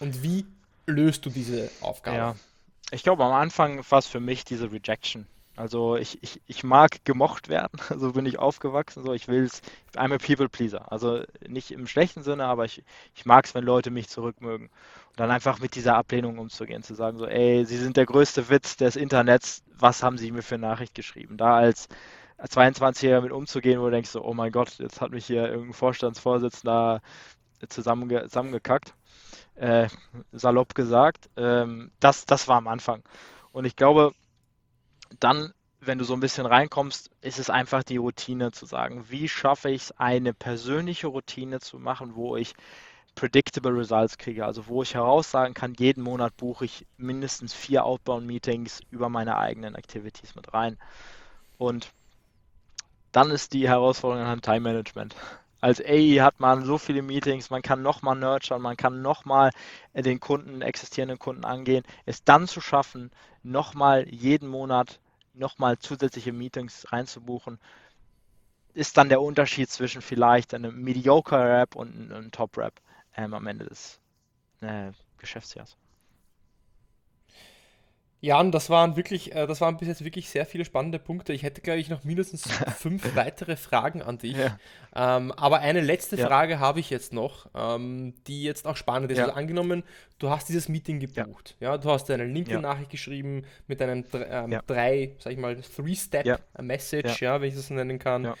Und 0.00 0.22
wie 0.22 0.46
löst 0.86 1.26
du 1.26 1.30
diese 1.30 1.70
Aufgabe? 1.80 2.16
Ja. 2.16 2.36
Ich 2.92 3.02
glaube, 3.02 3.24
am 3.24 3.32
Anfang 3.32 3.82
war 3.88 3.98
es 4.00 4.06
für 4.06 4.20
mich 4.20 4.44
diese 4.44 4.70
Rejection. 4.70 5.26
Also 5.56 5.96
ich, 5.96 6.22
ich, 6.22 6.42
ich 6.46 6.62
mag 6.62 7.04
gemocht 7.04 7.48
werden, 7.48 7.78
so 7.98 8.12
bin 8.12 8.26
ich 8.26 8.38
aufgewachsen, 8.38 9.02
so 9.02 9.14
ich 9.14 9.28
will 9.28 9.44
es, 9.44 9.62
I'm 9.96 10.14
a 10.14 10.18
people 10.18 10.48
pleaser. 10.48 10.92
Also 10.92 11.24
nicht 11.46 11.70
im 11.70 11.86
schlechten 11.86 12.22
Sinne, 12.22 12.44
aber 12.44 12.66
ich, 12.66 12.84
ich 13.14 13.24
mag 13.24 13.46
es, 13.46 13.54
wenn 13.54 13.64
Leute 13.64 13.90
mich 13.90 14.08
zurückmögen. 14.08 14.66
Und 14.66 15.20
dann 15.20 15.30
einfach 15.30 15.58
mit 15.58 15.74
dieser 15.74 15.96
Ablehnung 15.96 16.38
umzugehen, 16.38 16.82
zu 16.82 16.94
sagen 16.94 17.18
so, 17.18 17.26
ey, 17.26 17.64
Sie 17.64 17.78
sind 17.78 17.96
der 17.96 18.06
größte 18.06 18.50
Witz 18.50 18.76
des 18.76 18.96
Internets, 18.96 19.62
was 19.74 20.02
haben 20.02 20.18
Sie 20.18 20.30
mir 20.30 20.42
für 20.42 20.56
eine 20.56 20.66
Nachricht 20.66 20.94
geschrieben? 20.94 21.38
Da 21.38 21.56
als 21.56 21.88
22er 22.38 23.22
mit 23.22 23.32
umzugehen, 23.32 23.80
wo 23.80 23.86
du 23.86 23.92
denkst 23.92 24.10
so, 24.10 24.22
oh 24.22 24.34
mein 24.34 24.52
Gott, 24.52 24.78
jetzt 24.78 25.00
hat 25.00 25.12
mich 25.12 25.26
hier 25.26 25.48
irgendein 25.48 25.74
Vorstandsvorsitzender 25.74 27.00
zusammenge 27.68 28.24
zusammengekackt 28.24 28.94
äh, 29.54 29.88
salopp 30.32 30.74
gesagt. 30.74 31.28
Ähm, 31.36 31.90
das, 32.00 32.26
das 32.26 32.48
war 32.48 32.56
am 32.56 32.68
Anfang. 32.68 33.02
Und 33.52 33.64
ich 33.64 33.76
glaube, 33.76 34.12
dann, 35.20 35.52
wenn 35.80 35.98
du 35.98 36.04
so 36.04 36.14
ein 36.14 36.20
bisschen 36.20 36.46
reinkommst, 36.46 37.10
ist 37.20 37.38
es 37.38 37.50
einfach 37.50 37.82
die 37.82 37.96
Routine 37.98 38.52
zu 38.52 38.66
sagen, 38.66 39.04
wie 39.08 39.28
schaffe 39.28 39.70
ich 39.70 39.82
es, 39.82 39.92
eine 39.92 40.32
persönliche 40.32 41.08
Routine 41.08 41.60
zu 41.60 41.78
machen, 41.78 42.14
wo 42.14 42.36
ich 42.36 42.54
predictable 43.14 43.76
Results 43.76 44.16
kriege, 44.16 44.44
also 44.46 44.66
wo 44.68 44.82
ich 44.82 44.94
heraussagen 44.94 45.54
kann, 45.54 45.74
jeden 45.74 46.02
Monat 46.02 46.36
buche 46.36 46.64
ich 46.64 46.86
mindestens 46.96 47.52
vier 47.52 47.84
Outbound-Meetings 47.84 48.80
über 48.90 49.08
meine 49.08 49.36
eigenen 49.36 49.74
Activities 49.74 50.34
mit 50.34 50.54
rein. 50.54 50.78
Und 51.58 51.92
dann 53.12 53.30
ist 53.30 53.52
die 53.52 53.68
Herausforderung 53.68 54.26
an 54.26 54.40
Time 54.40 54.60
Management 54.60 55.14
als 55.62 55.80
AI 55.80 56.18
hat 56.20 56.40
man 56.40 56.64
so 56.64 56.76
viele 56.76 57.02
Meetings, 57.02 57.48
man 57.48 57.62
kann 57.62 57.82
nochmal 57.82 58.16
nurturen, 58.16 58.60
man 58.60 58.76
kann 58.76 59.00
nochmal 59.00 59.52
den 59.94 60.18
Kunden, 60.18 60.60
existierenden 60.60 61.20
Kunden 61.20 61.44
angehen, 61.44 61.84
es 62.04 62.24
dann 62.24 62.48
zu 62.48 62.60
schaffen, 62.60 63.12
nochmal 63.44 64.08
jeden 64.08 64.48
Monat 64.48 64.98
nochmal 65.34 65.78
zusätzliche 65.78 66.32
Meetings 66.32 66.92
reinzubuchen, 66.92 67.60
ist 68.74 68.96
dann 68.96 69.08
der 69.08 69.22
Unterschied 69.22 69.70
zwischen 69.70 70.02
vielleicht 70.02 70.52
einem 70.52 70.82
Mediocre 70.82 71.38
Rap 71.38 71.76
und 71.76 72.12
einem 72.12 72.32
Top 72.32 72.58
Rap 72.58 72.80
ähm, 73.16 73.32
am 73.32 73.46
Ende 73.46 73.66
des 73.66 74.00
äh, 74.62 74.90
Geschäftsjahres. 75.18 75.76
Ja, 78.24 78.38
und 78.38 78.52
das 78.52 78.70
waren 78.70 78.94
wirklich, 78.94 79.34
äh, 79.34 79.48
das 79.48 79.60
waren 79.60 79.76
bis 79.78 79.88
jetzt 79.88 80.04
wirklich 80.04 80.30
sehr 80.30 80.46
viele 80.46 80.64
spannende 80.64 81.00
Punkte. 81.00 81.32
Ich 81.32 81.42
hätte, 81.42 81.60
glaube 81.60 81.80
ich, 81.80 81.90
noch 81.90 82.04
mindestens 82.04 82.44
fünf 82.78 83.16
weitere 83.16 83.56
Fragen 83.56 84.00
an 84.00 84.18
dich. 84.18 84.36
Ja. 84.36 84.58
Ähm, 84.94 85.32
aber 85.32 85.58
eine 85.58 85.80
letzte 85.80 86.14
ja. 86.14 86.28
Frage 86.28 86.60
habe 86.60 86.78
ich 86.78 86.88
jetzt 86.88 87.12
noch, 87.12 87.48
ähm, 87.52 88.14
die 88.28 88.44
jetzt 88.44 88.64
auch 88.64 88.76
spannend 88.76 89.10
ist. 89.10 89.18
Ja. 89.18 89.24
Also 89.24 89.36
angenommen, 89.36 89.82
du 90.20 90.30
hast 90.30 90.48
dieses 90.48 90.68
Meeting 90.68 91.00
gebucht. 91.00 91.56
Ja, 91.58 91.76
du 91.76 91.90
hast 91.90 92.08
eine 92.12 92.24
LinkedIn-Nachricht 92.24 92.90
geschrieben 92.90 93.44
mit 93.66 93.82
einem 93.82 94.04
ähm, 94.14 94.60
drei, 94.68 95.16
sag 95.18 95.32
ich 95.32 95.38
mal, 95.40 95.56
Three-Step-Message, 95.56 97.22
ja. 97.22 97.40
wenn 97.40 97.48
ich 97.48 97.56
das 97.56 97.70
nennen 97.70 97.98
kann. 97.98 98.34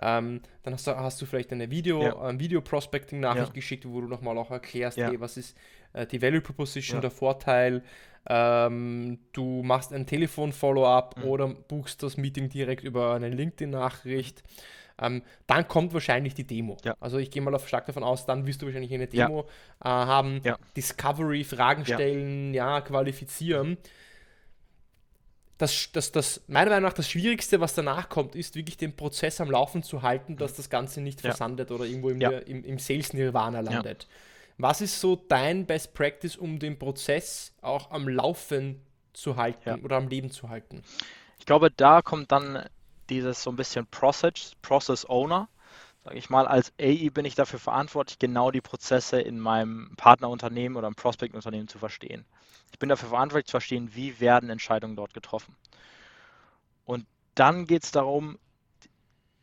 Ähm, 0.00 0.42
dann 0.62 0.74
hast 0.74 0.86
du, 0.86 0.96
hast 0.96 1.20
du 1.20 1.26
vielleicht 1.26 1.50
eine 1.50 1.70
Video, 1.70 2.02
ja. 2.02 2.20
ein 2.20 2.38
Video-Prospecting-Nachricht 2.38 3.52
geschickt, 3.52 3.84
wo 3.84 4.00
du 4.00 4.06
nochmal 4.06 4.38
auch 4.38 4.52
erklärst, 4.52 4.96
hey, 4.96 5.20
was 5.20 5.36
ist 5.36 5.56
äh, 5.92 6.06
die 6.06 6.22
Value 6.22 6.40
Proposition, 6.40 7.00
der 7.00 7.10
Vorteil, 7.10 7.82
ähm, 8.26 9.18
du 9.32 9.62
machst 9.62 9.92
ein 9.92 10.06
Telefon-Follow-up 10.06 11.18
mhm. 11.18 11.24
oder 11.24 11.48
buchst 11.48 12.02
das 12.02 12.16
Meeting 12.16 12.48
direkt 12.48 12.84
über 12.84 13.14
eine 13.14 13.28
LinkedIn-Nachricht. 13.28 14.42
Ähm, 15.00 15.22
dann 15.46 15.66
kommt 15.66 15.92
wahrscheinlich 15.92 16.34
die 16.34 16.46
Demo. 16.46 16.76
Ja. 16.84 16.96
Also 17.00 17.18
ich 17.18 17.30
gehe 17.30 17.42
mal 17.42 17.54
auf 17.54 17.66
stark 17.68 17.86
davon 17.86 18.04
aus, 18.04 18.26
dann 18.26 18.46
wirst 18.46 18.62
du 18.62 18.66
wahrscheinlich 18.66 18.94
eine 18.94 19.08
Demo 19.08 19.46
ja. 19.84 20.04
äh, 20.04 20.06
haben, 20.06 20.40
ja. 20.44 20.56
Discovery, 20.76 21.44
Fragen 21.44 21.84
stellen, 21.84 22.54
ja, 22.54 22.80
qualifizieren. 22.80 23.76
das, 25.58 25.90
das, 25.92 26.12
das, 26.12 26.42
meiner 26.46 26.70
Meinung 26.70 26.84
nach 26.84 26.92
das 26.92 27.10
Schwierigste, 27.10 27.60
was 27.60 27.74
danach 27.74 28.08
kommt, 28.08 28.36
ist 28.36 28.54
wirklich 28.54 28.76
den 28.76 28.94
Prozess 28.94 29.40
am 29.40 29.50
Laufen 29.50 29.82
zu 29.82 30.02
halten, 30.02 30.36
dass 30.36 30.54
das 30.54 30.70
Ganze 30.70 31.00
nicht 31.00 31.20
versandet 31.20 31.72
oder 31.72 31.84
irgendwo 31.84 32.10
im, 32.10 32.20
im, 32.20 32.64
im 32.64 32.78
Sales-Nirvana 32.78 33.60
landet. 33.60 34.06
Ja. 34.58 34.68
Was 34.68 34.80
ist 34.80 35.00
so 35.00 35.16
dein 35.16 35.66
Best 35.66 35.94
Practice, 35.94 36.36
um 36.36 36.58
den 36.58 36.78
Prozess 36.78 37.52
auch 37.60 37.90
am 37.90 38.08
Laufen 38.08 38.80
zu 39.12 39.36
halten 39.36 39.84
oder 39.84 39.96
am 39.96 40.08
Leben 40.08 40.30
zu 40.30 40.48
halten? 40.48 40.82
Ich 41.38 41.46
glaube, 41.46 41.70
da 41.70 42.02
kommt 42.02 42.32
dann 42.32 42.68
dieses 43.08 43.42
so 43.42 43.50
ein 43.50 43.56
bisschen 43.56 43.86
Process, 43.86 44.52
Process 44.62 45.08
Owner. 45.08 45.48
Sage 46.04 46.18
ich 46.18 46.28
mal, 46.28 46.46
als 46.46 46.72
AI 46.78 47.08
bin 47.10 47.24
ich 47.24 47.34
dafür 47.34 47.58
verantwortlich, 47.58 48.18
genau 48.18 48.50
die 48.50 48.60
Prozesse 48.60 49.20
in 49.20 49.40
meinem 49.40 49.94
Partnerunternehmen 49.96 50.76
oder 50.76 50.86
im 50.86 50.94
Prospect-Unternehmen 50.94 51.66
zu 51.66 51.78
verstehen. 51.78 52.26
Ich 52.72 52.78
bin 52.78 52.90
dafür 52.90 53.08
verantwortlich 53.08 53.46
zu 53.46 53.52
verstehen, 53.52 53.90
wie 53.94 54.20
werden 54.20 54.50
Entscheidungen 54.50 54.96
dort 54.96 55.14
getroffen. 55.14 55.56
Und 56.84 57.06
dann 57.34 57.66
geht 57.66 57.84
es 57.84 57.90
darum, 57.90 58.38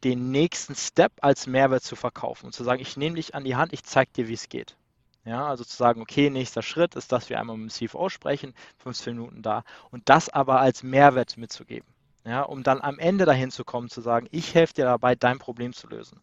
den 0.04 0.32
nächsten 0.32 0.76
Step 0.76 1.12
als 1.21 1.47
Mehrwert 1.47 1.84
zu 1.84 1.95
verkaufen 1.95 2.47
und 2.47 2.54
zu 2.54 2.63
sagen, 2.63 2.82
ich 2.82 2.95
nehme 2.97 3.15
dich 3.15 3.36
an 3.36 3.43
die 3.43 3.56
Hand, 3.56 3.74
ich 3.74 3.84
zeige 3.84 4.12
dir, 4.13 4.28
wie 4.28 4.34
es 4.34 4.50
geht. 4.50 4.76
Ja, 5.24 5.48
also 5.48 5.64
zu 5.64 5.76
sagen, 5.76 6.02
okay, 6.02 6.30
nächster 6.32 6.64
Schritt 6.64 6.96
ist, 6.96 7.12
dass 7.12 7.30
wir 7.30 7.40
einmal 7.40 7.56
mit 7.58 7.70
dem 7.70 7.88
CFO 7.88 8.10
sprechen, 8.10 8.56
15 8.80 9.16
Minuten 9.16 9.42
da 9.44 9.64
und 9.92 10.10
das 10.10 10.30
aber 10.30 10.60
als 10.60 10.82
Mehrwert 10.82 11.38
mitzugeben. 11.38 11.88
Ja, 12.26 12.42
um 12.42 12.64
dann 12.64 12.82
am 12.82 13.00
Ende 13.00 13.26
dahin 13.26 13.52
zu 13.52 13.64
kommen, 13.64 13.90
zu 13.90 14.02
sagen, 14.02 14.28
ich 14.32 14.56
helfe 14.56 14.74
dir 14.76 14.86
dabei, 14.86 15.16
dein 15.16 15.40
Problem 15.40 15.74
zu 15.74 15.88
lösen. 15.88 16.22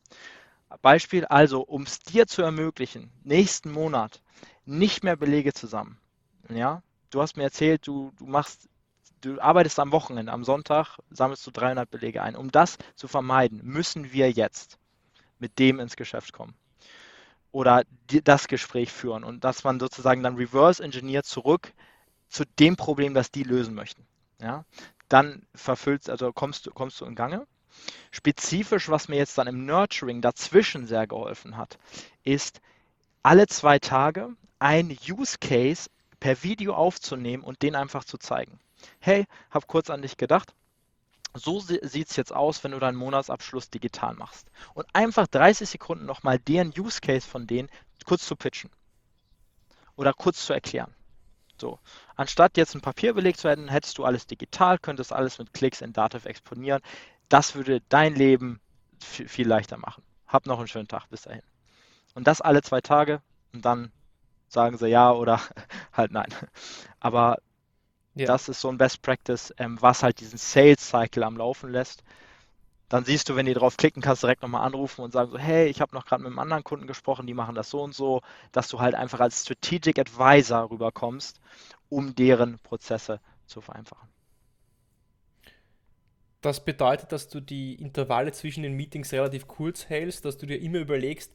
Beispiel 0.83 1.25
also, 1.27 1.63
um 1.63 1.83
es 1.85 2.01
dir 2.01 2.27
zu 2.27 2.43
ermöglichen, 2.43 3.11
nächsten 3.25 3.71
Monat 3.71 4.21
nicht 4.65 5.03
mehr 5.03 5.17
Belege 5.17 5.53
zusammen. 5.53 5.99
Ja, 6.49 6.83
du 7.11 7.23
hast 7.23 7.37
mir 7.37 7.45
erzählt, 7.45 7.87
du, 7.87 8.13
du 8.19 8.27
machst, 8.27 8.69
du 9.21 9.41
arbeitest 9.41 9.79
am 9.79 9.93
Wochenende, 9.93 10.33
am 10.33 10.45
Sonntag 10.45 10.99
sammelst 11.11 11.47
du 11.47 11.51
300 11.53 11.91
Belege 11.91 12.23
ein. 12.23 12.37
Um 12.37 12.51
das 12.51 12.79
zu 12.97 13.09
vermeiden, 13.09 13.61
müssen 13.63 14.13
wir 14.13 14.31
jetzt 14.31 14.79
mit 15.39 15.59
dem 15.59 15.81
ins 15.81 15.97
Geschäft 15.97 16.33
kommen 16.33 16.55
oder 17.53 17.85
die, 18.11 18.23
das 18.23 18.49
Gespräch 18.49 18.93
führen 18.93 19.25
und 19.25 19.45
dass 19.45 19.65
man 19.65 19.81
sozusagen 19.81 20.23
dann 20.23 20.37
reverse 20.37 20.83
engineert 20.83 21.27
zurück 21.27 21.73
zu 22.29 22.45
dem 22.59 22.77
Problem, 22.77 23.15
das 23.15 23.31
die 23.31 23.43
lösen 23.43 23.75
möchten. 23.75 24.07
Ja, 24.41 24.65
dann 25.09 25.47
verfüllst, 25.55 26.11
also 26.11 26.33
kommst 26.33 26.67
du, 26.67 26.71
kommst 26.71 27.01
du 27.01 27.07
in 27.07 27.15
Gange. 27.15 27.47
Spezifisch, 28.11 28.89
was 28.89 29.09
mir 29.09 29.17
jetzt 29.17 29.39
dann 29.39 29.47
im 29.47 29.65
Nurturing 29.67 30.21
dazwischen 30.21 30.87
sehr 30.87 31.07
geholfen 31.07 31.57
hat, 31.57 31.79
ist 32.23 32.61
alle 33.23 33.47
zwei 33.47 33.79
Tage 33.79 34.31
ein 34.59 34.97
Use 35.09 35.39
Case 35.41 35.89
per 36.21 36.43
Video 36.43 36.75
aufzunehmen 36.75 37.45
und 37.45 37.63
den 37.63 37.77
einfach 37.77 38.05
zu 38.05 38.19
zeigen. 38.19 38.59
Hey, 39.01 39.27
hab 39.51 39.67
kurz 39.67 39.91
an 39.91 40.03
dich 40.03 40.17
gedacht. 40.17 40.55
So 41.35 41.61
sieht 41.61 42.11
es 42.11 42.17
jetzt 42.17 42.33
aus, 42.33 42.65
wenn 42.65 42.73
du 42.73 42.79
deinen 42.79 42.97
Monatsabschluss 42.97 43.71
digital 43.71 44.15
machst. 44.15 44.51
Und 44.75 44.87
einfach 44.93 45.27
30 45.27 45.69
Sekunden 45.69 46.07
nochmal 46.07 46.39
deren 46.39 46.73
Use 46.77 47.01
Case 47.01 47.27
von 47.27 47.47
denen 47.47 47.69
kurz 48.05 48.27
zu 48.27 48.37
pitchen. 48.37 48.71
Oder 49.97 50.13
kurz 50.13 50.47
zu 50.47 50.53
erklären. 50.53 50.95
So, 51.61 51.79
anstatt 52.15 52.57
jetzt 52.57 52.75
ein 52.75 52.81
Papierbeleg 52.81 53.37
zu 53.37 53.49
hätten, 53.49 53.69
hättest 53.69 53.99
du 53.99 54.05
alles 54.05 54.27
digital, 54.27 54.79
könntest 54.79 55.13
alles 55.13 55.39
mit 55.39 55.53
Klicks 55.53 55.81
in 55.81 55.93
Dativ 55.93 56.25
exponieren. 56.25 56.83
Das 57.29 57.55
würde 57.55 57.83
dein 57.89 58.15
Leben 58.15 58.61
viel 59.01 59.47
leichter 59.47 59.77
machen. 59.77 60.03
Hab 60.27 60.47
noch 60.47 60.59
einen 60.59 60.69
schönen 60.69 60.89
Tag, 60.89 61.09
bis 61.11 61.23
dahin. 61.23 61.43
Und 62.15 62.27
das 62.27 62.41
alle 62.41 62.63
zwei 62.63 62.81
Tage 62.81 63.23
und 63.53 63.65
dann 63.65 63.93
sagen 64.49 64.79
sie 64.79 64.89
ja 64.89 65.13
oder 65.13 65.41
halt 65.93 66.13
nein. 66.13 66.29
Aber 67.01 67.39
ja. 68.19 68.27
das 68.27 68.49
ist 68.49 68.61
so 68.61 68.69
ein 68.69 68.79
Best 68.79 69.03
Practice, 69.03 69.55
ähm, 69.59 69.79
was 69.81 70.03
halt 70.03 70.21
diesen 70.21 70.39
Sales 70.39 70.89
Cycle 70.89 71.23
am 71.23 71.37
Laufen 71.37 71.71
lässt. 71.71 72.03
Dann 72.89 73.05
siehst 73.05 73.29
du, 73.29 73.37
wenn 73.37 73.47
die 73.47 73.55
drauf 73.55 73.77
klicken, 73.77 74.01
kannst 74.01 74.23
direkt 74.23 74.43
nochmal 74.43 74.65
anrufen 74.65 75.03
und 75.03 75.13
sagen 75.13 75.31
so, 75.31 75.39
hey, 75.39 75.69
ich 75.69 75.81
habe 75.81 75.95
noch 75.95 76.07
gerade 76.07 76.23
mit 76.23 76.31
einem 76.31 76.39
anderen 76.39 76.65
Kunden 76.65 76.87
gesprochen, 76.87 77.27
die 77.27 77.35
machen 77.35 77.55
das 77.55 77.69
so 77.69 77.83
und 77.83 77.95
so, 77.95 78.23
dass 78.53 78.69
du 78.69 78.81
halt 78.81 78.95
einfach 78.95 79.21
als 79.21 79.43
Strategic 79.43 79.99
Advisor 79.99 80.71
rüberkommst, 80.71 81.39
um 81.91 82.15
deren 82.15 82.59
Prozesse 82.61 83.21
zu 83.47 83.61
vereinfachen. 83.61 84.09
Das 86.41 86.65
bedeutet, 86.65 87.13
dass 87.13 87.29
du 87.29 87.41
die 87.41 87.75
Intervalle 87.75 88.33
zwischen 88.33 88.63
den 88.63 88.75
Meetings 88.75 89.13
relativ 89.13 89.49
kurz 89.49 89.89
hältst, 89.89 90.25
dass 90.25 90.39
du 90.39 90.47
dir 90.47 90.61
immer 90.61 90.79
überlegst, 90.79 91.33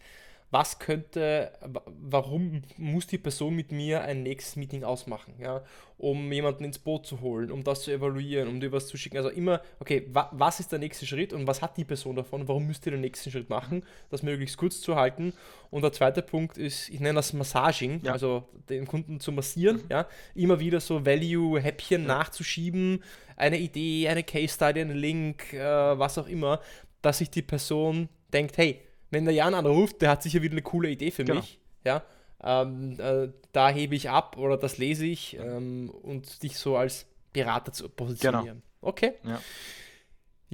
was 0.54 0.78
könnte, 0.78 1.52
warum 1.86 2.62
muss 2.78 3.08
die 3.08 3.18
Person 3.18 3.56
mit 3.56 3.72
mir 3.72 4.02
ein 4.04 4.22
nächstes 4.22 4.56
Meeting 4.56 4.84
ausmachen, 4.84 5.34
ja, 5.40 5.64
um 5.98 6.32
jemanden 6.32 6.64
ins 6.64 6.78
Boot 6.78 7.08
zu 7.08 7.22
holen, 7.22 7.52
um 7.52 7.64
das 7.64 7.82
zu 7.82 7.92
evaluieren, 7.92 8.48
um 8.48 8.60
dir 8.60 8.72
was 8.72 8.86
zu 8.86 8.96
schicken. 8.96 9.18
Also 9.18 9.30
immer, 9.30 9.62
okay, 9.80 10.06
wa 10.12 10.30
was 10.32 10.60
ist 10.60 10.72
der 10.72 10.78
nächste 10.78 11.08
Schritt 11.08 11.34
und 11.34 11.48
was 11.48 11.64
hat 11.64 11.76
die 11.76 11.86
Person 11.86 12.16
davon, 12.16 12.48
warum 12.48 12.68
müsst 12.68 12.86
ihr 12.86 12.92
den 12.92 13.02
nächsten 13.02 13.32
Schritt 13.32 13.50
machen, 13.50 13.84
das 14.12 14.22
möglichst 14.22 14.58
kurz 14.58 14.80
zu 14.80 14.96
halten. 14.96 15.34
Und 15.72 15.82
der 15.82 15.92
zweite 15.92 16.22
Punkt 16.22 16.60
ist, 16.60 16.90
ich 16.90 17.00
nenne 17.00 17.16
das 17.16 17.34
Massaging, 17.34 18.02
ja. 18.04 18.14
also 18.14 18.48
den 18.70 18.86
Kunden 18.86 19.20
zu 19.20 19.32
massieren, 19.32 19.78
mhm. 19.78 19.90
ja, 19.90 20.08
immer 20.36 20.60
wieder 20.60 20.80
so 20.80 21.04
Value-Häppchen 21.04 22.04
ja. 22.04 22.08
nachzuschieben, 22.08 23.04
eine 23.38 23.58
Idee, 23.58 24.08
eine 24.08 24.24
Case-Study, 24.24 24.82
einen 24.82 24.98
Link, 24.98 25.52
äh, 25.54 25.98
was 25.98 26.20
auch 26.20 26.28
immer, 26.28 26.60
dass 27.02 27.18
sich 27.18 27.32
die 27.32 27.42
Person 27.42 28.08
denkt, 28.32 28.58
hey, 28.58 28.82
wenn 29.14 29.26
der 29.26 29.34
Jan 29.34 29.54
anruft, 29.54 30.02
der 30.02 30.10
hat 30.10 30.24
sicher 30.24 30.42
wieder 30.42 30.54
eine 30.54 30.62
coole 30.62 30.90
Idee 30.90 31.12
für 31.12 31.24
genau. 31.24 31.40
mich. 31.40 31.60
Ja, 31.86 32.04
ähm, 32.44 33.00
äh, 33.00 33.30
da 33.52 33.70
hebe 33.70 33.96
ich 33.96 34.10
ab 34.10 34.38
oder 34.38 34.58
das 34.58 34.78
lese 34.78 35.06
ich 35.06 35.38
ähm, 35.38 35.90
und 35.90 36.44
dich 36.44 36.58
so 36.58 36.78
als 36.78 37.06
Berater 37.32 37.72
zu 37.72 37.90
positionieren. 37.90 38.46
Genau. 38.46 38.90
Okay. 38.90 39.14
Ja. 39.24 39.40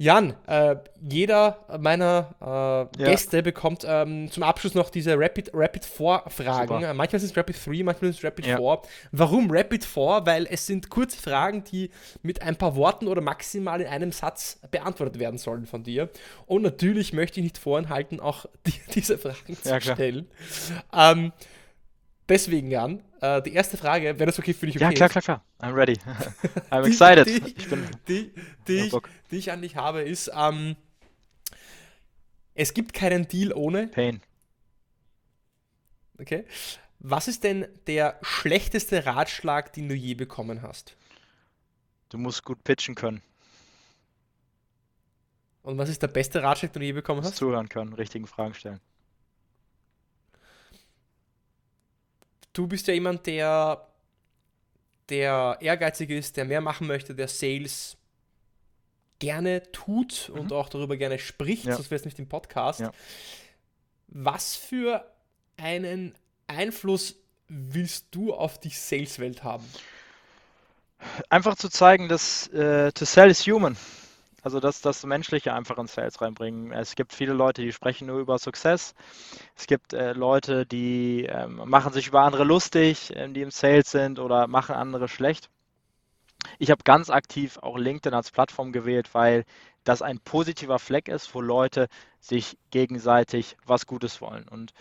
Jan, 0.00 0.34
äh, 0.46 0.76
jeder 1.06 1.58
meiner 1.78 2.34
äh, 2.40 3.02
ja. 3.02 3.10
Gäste 3.10 3.42
bekommt 3.42 3.84
ähm, 3.86 4.30
zum 4.30 4.44
Abschluss 4.44 4.74
noch 4.74 4.88
diese 4.88 5.14
Rapid, 5.18 5.50
Rapid 5.52 5.84
4 5.84 6.22
Fragen. 6.26 6.74
Super. 6.74 6.94
Manchmal 6.94 7.20
sind 7.20 7.30
es 7.32 7.36
Rapid 7.36 7.66
3, 7.66 7.82
manchmal 7.84 8.10
sind 8.10 8.18
es 8.18 8.24
Rapid 8.24 8.46
ja. 8.46 8.56
4. 8.56 8.78
Warum 9.12 9.50
Rapid 9.50 9.84
4? 9.84 10.22
Weil 10.24 10.46
es 10.50 10.66
sind 10.66 10.88
kurze 10.88 11.20
Fragen, 11.20 11.64
die 11.64 11.90
mit 12.22 12.40
ein 12.40 12.56
paar 12.56 12.76
Worten 12.76 13.08
oder 13.08 13.20
maximal 13.20 13.78
in 13.82 13.88
einem 13.88 14.10
Satz 14.10 14.58
beantwortet 14.70 15.18
werden 15.18 15.36
sollen 15.36 15.66
von 15.66 15.82
dir. 15.82 16.08
Und 16.46 16.62
natürlich 16.62 17.12
möchte 17.12 17.40
ich 17.40 17.44
nicht 17.44 17.58
vorenthalten, 17.58 18.20
auch 18.20 18.46
die, 18.66 18.72
diese 18.94 19.18
Fragen 19.18 19.54
zu 19.54 19.68
ja, 19.68 19.82
stellen. 19.82 20.30
Ähm, 20.94 21.30
deswegen, 22.26 22.70
Jan, 22.70 23.02
äh, 23.20 23.42
die 23.42 23.52
erste 23.52 23.76
Frage, 23.76 24.18
wäre 24.18 24.26
das 24.26 24.38
okay 24.38 24.54
für 24.54 24.66
dich 24.66 24.76
okay 24.76 24.84
Ja, 24.84 24.92
klar, 24.92 25.08
klar, 25.08 25.22
klar. 25.22 25.44
I'm 25.60 25.74
ready. 25.74 25.98
I'm 26.70 26.86
excited. 26.86 27.26
Die, 27.26 27.54
ich 27.56 27.68
bin 27.68 27.86
die, 28.08 28.32
die, 28.66 28.78
ich, 28.86 28.96
die 29.30 29.36
ich 29.36 29.52
an 29.52 29.62
dich 29.62 29.76
habe, 29.76 30.02
ist, 30.02 30.30
ähm, 30.34 30.76
es 32.54 32.74
gibt 32.74 32.92
keinen 32.92 33.28
Deal 33.28 33.52
ohne 33.52 33.88
Pain. 33.88 34.22
Okay. 36.18 36.44
Was 36.98 37.28
ist 37.28 37.44
denn 37.44 37.66
der 37.86 38.18
schlechteste 38.20 39.06
Ratschlag, 39.06 39.72
den 39.72 39.88
du 39.88 39.94
je 39.94 40.14
bekommen 40.14 40.62
hast? 40.62 40.96
Du 42.10 42.18
musst 42.18 42.44
gut 42.44 42.62
pitchen 42.62 42.94
können. 42.94 43.22
Und 45.62 45.78
was 45.78 45.88
ist 45.88 46.02
der 46.02 46.08
beste 46.08 46.42
Ratschlag, 46.42 46.72
den 46.72 46.80
du 46.80 46.86
je 46.86 46.92
bekommen 46.92 47.22
hast? 47.22 47.36
Zuhören 47.36 47.68
können, 47.68 47.92
richtigen 47.92 48.26
Fragen 48.26 48.54
stellen. 48.54 48.80
Du 52.60 52.66
bist 52.66 52.86
ja 52.88 52.92
jemand, 52.92 53.26
der, 53.26 53.88
der 55.08 55.56
ehrgeizig 55.60 56.10
ist, 56.10 56.36
der 56.36 56.44
mehr 56.44 56.60
machen 56.60 56.86
möchte, 56.86 57.14
der 57.14 57.26
Sales 57.26 57.96
gerne 59.18 59.62
tut 59.72 60.28
mhm. 60.28 60.40
und 60.40 60.52
auch 60.52 60.68
darüber 60.68 60.98
gerne 60.98 61.18
spricht, 61.18 61.64
ja. 61.64 61.74
sonst 61.74 61.90
wäre 61.90 61.98
es 61.98 62.04
nicht 62.04 62.18
im 62.18 62.28
Podcast. 62.28 62.80
Ja. 62.80 62.92
Was 64.08 64.56
für 64.56 65.10
einen 65.56 66.14
Einfluss 66.48 67.16
willst 67.48 68.08
du 68.10 68.34
auf 68.34 68.60
die 68.60 68.68
Sales-Welt 68.68 69.42
haben? 69.42 69.64
Einfach 71.30 71.56
zu 71.56 71.70
zeigen, 71.70 72.08
dass 72.08 72.48
äh, 72.48 72.92
to 72.92 73.06
sell 73.06 73.30
is 73.30 73.46
human. 73.46 73.78
Also 74.42 74.60
das, 74.60 74.80
das 74.80 75.04
Menschliche 75.04 75.52
einfach 75.52 75.78
in 75.78 75.86
Sales 75.86 76.20
reinbringen. 76.20 76.72
Es 76.72 76.94
gibt 76.94 77.12
viele 77.12 77.32
Leute, 77.32 77.62
die 77.62 77.72
sprechen 77.72 78.06
nur 78.06 78.18
über 78.20 78.38
Success. 78.38 78.94
Es 79.56 79.66
gibt 79.66 79.92
äh, 79.92 80.12
Leute, 80.12 80.66
die 80.66 81.26
äh, 81.26 81.46
machen 81.46 81.92
sich 81.92 82.08
über 82.08 82.22
andere 82.22 82.44
lustig, 82.44 83.14
äh, 83.14 83.28
die 83.28 83.42
im 83.42 83.50
Sales 83.50 83.90
sind 83.90 84.18
oder 84.18 84.46
machen 84.46 84.74
andere 84.74 85.08
schlecht. 85.08 85.50
Ich 86.58 86.70
habe 86.70 86.82
ganz 86.84 87.10
aktiv 87.10 87.58
auch 87.58 87.76
LinkedIn 87.76 88.14
als 88.14 88.30
Plattform 88.30 88.72
gewählt, 88.72 89.10
weil 89.14 89.44
das 89.84 90.02
ein 90.02 90.20
positiver 90.20 90.78
Fleck 90.78 91.08
ist, 91.08 91.34
wo 91.34 91.40
Leute 91.40 91.88
sich 92.20 92.56
gegenseitig 92.70 93.56
was 93.66 93.86
Gutes 93.86 94.20
wollen. 94.20 94.48
Und 94.48 94.72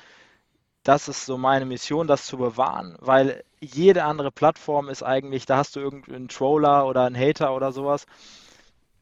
das 0.83 1.09
ist 1.09 1.25
so 1.25 1.37
meine 1.37 1.65
Mission, 1.65 2.07
das 2.07 2.25
zu 2.25 2.37
bewahren, 2.37 2.97
weil 2.99 3.43
jede 3.59 4.05
andere 4.05 4.31
Plattform 4.31 4.87
ist 4.89 5.03
eigentlich, 5.03 5.45
da 5.45 5.57
hast 5.57 5.75
du 5.75 5.81
irgendeinen 5.81 6.29
Troller 6.29 6.87
oder 6.87 7.03
einen 7.03 7.17
Hater 7.17 7.53
oder 7.53 7.73
sowas 7.73 8.05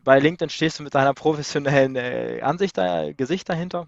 bei 0.08 0.20
LinkedIn 0.20 0.50
stehst 0.50 0.80
du 0.80 0.84
mit 0.84 0.96
deiner 0.96 1.14
professionellen 1.14 1.98
äh, 1.98 2.40
Ansicht, 2.42 2.78
äh, 2.78 3.14
Gesicht 3.14 3.50
dahinter. 3.50 3.88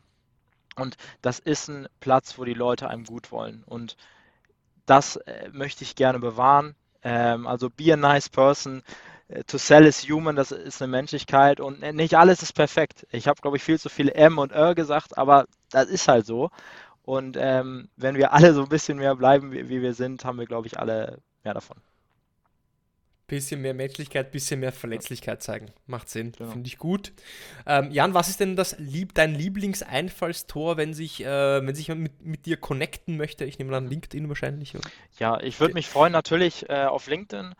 Und 0.75 0.97
das 1.21 1.39
ist 1.39 1.69
ein 1.69 1.87
Platz, 2.01 2.37
wo 2.37 2.43
die 2.43 2.53
Leute 2.53 2.89
einem 2.89 3.05
gut 3.05 3.31
wollen. 3.31 3.63
Und 3.65 3.95
das 4.85 5.15
äh, 5.15 5.47
möchte 5.53 5.85
ich 5.85 5.95
gerne 5.95 6.19
bewahren. 6.19 6.75
Ähm, 7.03 7.47
also 7.47 7.69
be 7.69 7.93
a 7.93 7.95
nice 7.95 8.27
person. 8.27 8.83
äh, 9.29 9.45
to 9.45 9.57
sell 9.57 9.85
is 9.85 10.09
human, 10.09 10.35
das 10.35 10.51
ist 10.51 10.81
eine 10.81 10.91
Menschlichkeit 10.91 11.61
und 11.61 11.81
nicht 11.93 12.15
alles 12.15 12.43
ist 12.43 12.53
perfekt. 12.53 13.07
Ich 13.11 13.29
habe, 13.29 13.41
glaube 13.41 13.55
ich, 13.55 13.63
viel 13.63 13.79
zu 13.79 13.87
viel 13.89 14.09
M 14.09 14.39
und 14.39 14.51
R 14.51 14.75
gesagt, 14.75 15.17
aber 15.17 15.45
das 15.71 15.87
ist 15.87 16.09
halt 16.09 16.25
so. 16.25 16.49
Und 17.03 17.37
ähm, 17.39 17.89
wenn 17.95 18.15
wir 18.17 18.33
alle 18.33 18.53
so 18.53 18.63
ein 18.63 18.69
bisschen 18.69 18.97
mehr 18.97 19.15
bleiben, 19.15 19.53
wie, 19.53 19.69
wie 19.69 19.81
wir 19.81 19.93
sind, 19.93 20.25
haben 20.25 20.39
wir, 20.39 20.47
glaube 20.47 20.67
ich, 20.67 20.79
alle 20.79 21.19
mehr 21.45 21.53
davon. 21.53 21.77
Bisschen 23.29 23.61
mehr 23.61 23.73
Menschlichkeit, 23.73 24.31
bisschen 24.31 24.59
mehr 24.59 24.71
Verletzlichkeit 24.71 25.41
zeigen. 25.41 25.67
Macht 25.85 26.09
Sinn, 26.09 26.33
genau. 26.37 26.51
finde 26.51 26.67
ich 26.67 26.77
gut. 26.77 27.13
Ähm, 27.65 27.91
Jan, 27.91 28.13
was 28.13 28.27
ist 28.27 28.39
denn 28.39 28.55
das 28.55 28.77
Lieb 28.79 29.13
dein 29.13 29.35
Lieblingseinfallstor, 29.35 30.77
wenn 30.77 30.93
sich, 30.93 31.23
äh, 31.23 31.65
wenn 31.65 31.75
sich 31.75 31.87
mit, 31.89 32.25
mit 32.25 32.45
dir 32.45 32.57
connecten 32.57 33.17
möchte? 33.17 33.45
Ich 33.45 33.59
nehme 33.59 33.77
an 33.77 33.87
LinkedIn 33.87 34.27
wahrscheinlich. 34.27 34.75
Oder? 34.75 34.89
Ja, 35.19 35.39
ich 35.39 35.59
würde 35.59 35.71
okay. 35.71 35.79
mich 35.79 35.87
freuen 35.87 36.11
natürlich 36.11 36.67
äh, 36.69 36.85
auf 36.85 37.07
LinkedIn. 37.07 37.53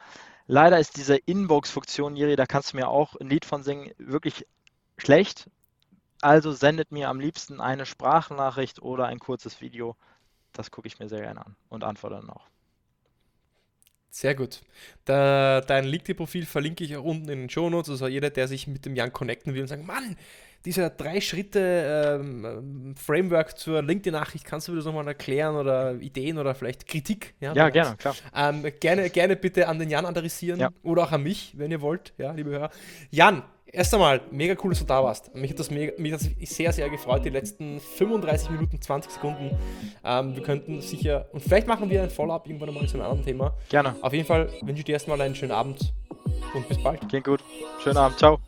Leider 0.48 0.80
ist 0.80 0.98
diese 0.98 1.16
Inbox-Funktion, 1.16 2.16
Jiri, 2.16 2.36
da 2.36 2.48
kannst 2.48 2.74
du 2.74 2.78
mir 2.78 2.88
auch 2.88 3.16
ein 3.18 3.30
Lied 3.30 3.46
von 3.46 3.62
singen, 3.62 3.92
wirklich 4.00 4.48
schlecht. 4.98 5.48
Also 6.22 6.52
sendet 6.52 6.92
mir 6.92 7.10
am 7.10 7.20
liebsten 7.20 7.62
eine 7.62 7.86
Sprachnachricht 7.86 8.82
oder 8.82 9.06
ein 9.06 9.20
kurzes 9.20 9.62
Video. 9.62 9.96
Das 10.52 10.72
gucke 10.72 10.88
ich 10.88 10.98
mir 10.98 11.08
sehr 11.08 11.22
gerne 11.22 11.46
an 11.46 11.56
und 11.70 11.84
antworte 11.84 12.16
dann 12.16 12.32
auch. 12.32 12.48
Sehr 14.12 14.36
gut. 14.36 14.62
Da, 15.06 15.62
dein 15.62 15.86
LinkedIn-Profil 15.86 16.46
verlinke 16.46 16.84
ich 16.84 16.98
auch 16.98 17.04
unten 17.04 17.30
in 17.30 17.40
den 17.40 17.50
Show 17.50 17.70
Notes. 17.70 17.90
Also 17.90 18.08
jeder, 18.08 18.30
der 18.30 18.48
sich 18.48 18.68
mit 18.68 18.86
dem 18.86 18.96
Jan 18.96 19.14
connecten 19.14 19.54
will 19.54 19.62
und 19.62 19.68
sagt, 19.68 19.86
Mann, 19.86 20.18
dieser 20.66 20.90
drei 20.90 21.22
Schritte 21.22 22.20
ähm, 22.20 22.96
Framework 22.98 23.58
zur 23.58 23.82
LinkedIn-Nachricht, 23.82 24.46
kannst 24.46 24.68
du 24.68 24.72
mir 24.72 24.78
das 24.78 24.86
nochmal 24.86 25.08
erklären 25.08 25.56
oder 25.56 25.96
Ideen 25.96 26.38
oder 26.38 26.54
vielleicht 26.54 26.88
Kritik? 26.88 27.34
Ja, 27.40 27.54
ja 27.54 27.70
gerne, 27.70 27.96
klar. 27.96 28.16
Ähm, 28.36 28.66
gerne, 28.80 29.10
gerne 29.10 29.36
bitte 29.36 29.68
an 29.68 29.80
den 29.80 29.90
Jan 29.90 30.06
adressieren 30.06 30.60
ja. 30.60 30.70
oder 30.84 31.04
auch 31.04 31.12
an 31.12 31.24
mich, 31.24 31.54
wenn 31.58 31.72
ihr 31.72 31.82
wollt, 31.82 32.14
ja, 32.18 32.32
liebe 32.32 32.50
Hörer. 32.50 32.72
Jan, 33.10 33.44
Erst 33.72 33.94
einmal, 33.94 34.22
mega 34.32 34.56
cool, 34.64 34.72
dass 34.72 34.80
du 34.80 34.86
da 34.86 35.04
warst. 35.04 35.34
Mich 35.36 35.52
hat 35.52 35.60
das, 35.60 35.70
mega, 35.70 35.94
mich 35.98 36.14
hat 36.14 36.22
sehr, 36.22 36.74
sehr 36.74 36.90
gefreut, 36.90 37.24
die 37.24 37.30
letzten 37.30 37.80
35 37.80 38.50
Minuten, 38.52 38.82
20 38.82 39.12
Sekunden. 39.12 39.58
Ähm, 40.04 40.36
wir 40.36 40.44
könnten 40.44 40.82
sicher, 40.82 41.28
und 41.34 41.42
vielleicht 41.42 41.68
machen 41.68 41.90
wir 41.90 42.02
ein 42.04 42.10
Follow-up 42.10 42.48
irgendwann 42.48 42.74
mal 42.74 42.88
zu 42.88 42.96
einem 42.96 43.04
anderen 43.04 43.24
Thema. 43.26 43.54
Gerne. 43.70 43.96
Auf 44.02 44.14
jeden 44.14 44.26
Fall 44.26 44.50
wünsche 44.62 44.80
ich 44.80 44.86
dir 44.86 44.94
erstmal 44.94 45.22
einen 45.22 45.36
schönen 45.36 45.52
Abend 45.52 45.94
und 46.54 46.68
bis 46.68 46.82
bald. 46.82 47.08
Klingt 47.10 47.26
gut. 47.26 47.44
Schönen 47.84 47.98
Abend. 47.98 48.18
Ciao. 48.18 48.40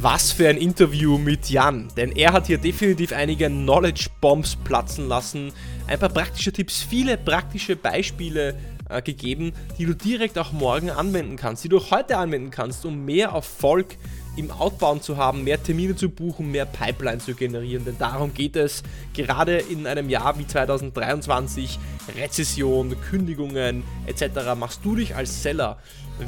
Was 0.00 0.30
für 0.30 0.48
ein 0.48 0.58
Interview 0.58 1.18
mit 1.18 1.50
Jan, 1.50 1.88
denn 1.96 2.12
er 2.12 2.32
hat 2.32 2.46
hier 2.46 2.58
definitiv 2.58 3.12
einige 3.12 3.48
Knowledge 3.48 4.06
Bombs 4.20 4.54
platzen 4.54 5.08
lassen, 5.08 5.52
ein 5.88 5.98
paar 5.98 6.08
praktische 6.08 6.52
Tipps, 6.52 6.80
viele 6.80 7.18
praktische 7.18 7.74
Beispiele 7.74 8.54
äh, 8.88 9.02
gegeben, 9.02 9.52
die 9.76 9.86
du 9.86 9.94
direkt 9.94 10.38
auch 10.38 10.52
morgen 10.52 10.90
anwenden 10.90 11.34
kannst, 11.34 11.64
die 11.64 11.68
du 11.68 11.80
heute 11.90 12.16
anwenden 12.16 12.52
kannst, 12.52 12.86
um 12.86 13.04
mehr 13.04 13.30
Erfolg 13.30 13.96
im 14.36 14.52
Outbound 14.52 15.02
zu 15.02 15.16
haben, 15.16 15.42
mehr 15.42 15.60
Termine 15.60 15.96
zu 15.96 16.10
buchen, 16.10 16.52
mehr 16.52 16.64
Pipeline 16.64 17.18
zu 17.18 17.34
generieren. 17.34 17.84
Denn 17.84 17.98
darum 17.98 18.32
geht 18.32 18.54
es 18.54 18.84
gerade 19.14 19.58
in 19.58 19.84
einem 19.88 20.08
Jahr 20.08 20.38
wie 20.38 20.46
2023, 20.46 21.76
Rezession, 22.16 22.94
Kündigungen 23.10 23.82
etc. 24.06 24.54
Machst 24.56 24.78
du 24.84 24.94
dich 24.94 25.16
als 25.16 25.42
Seller 25.42 25.78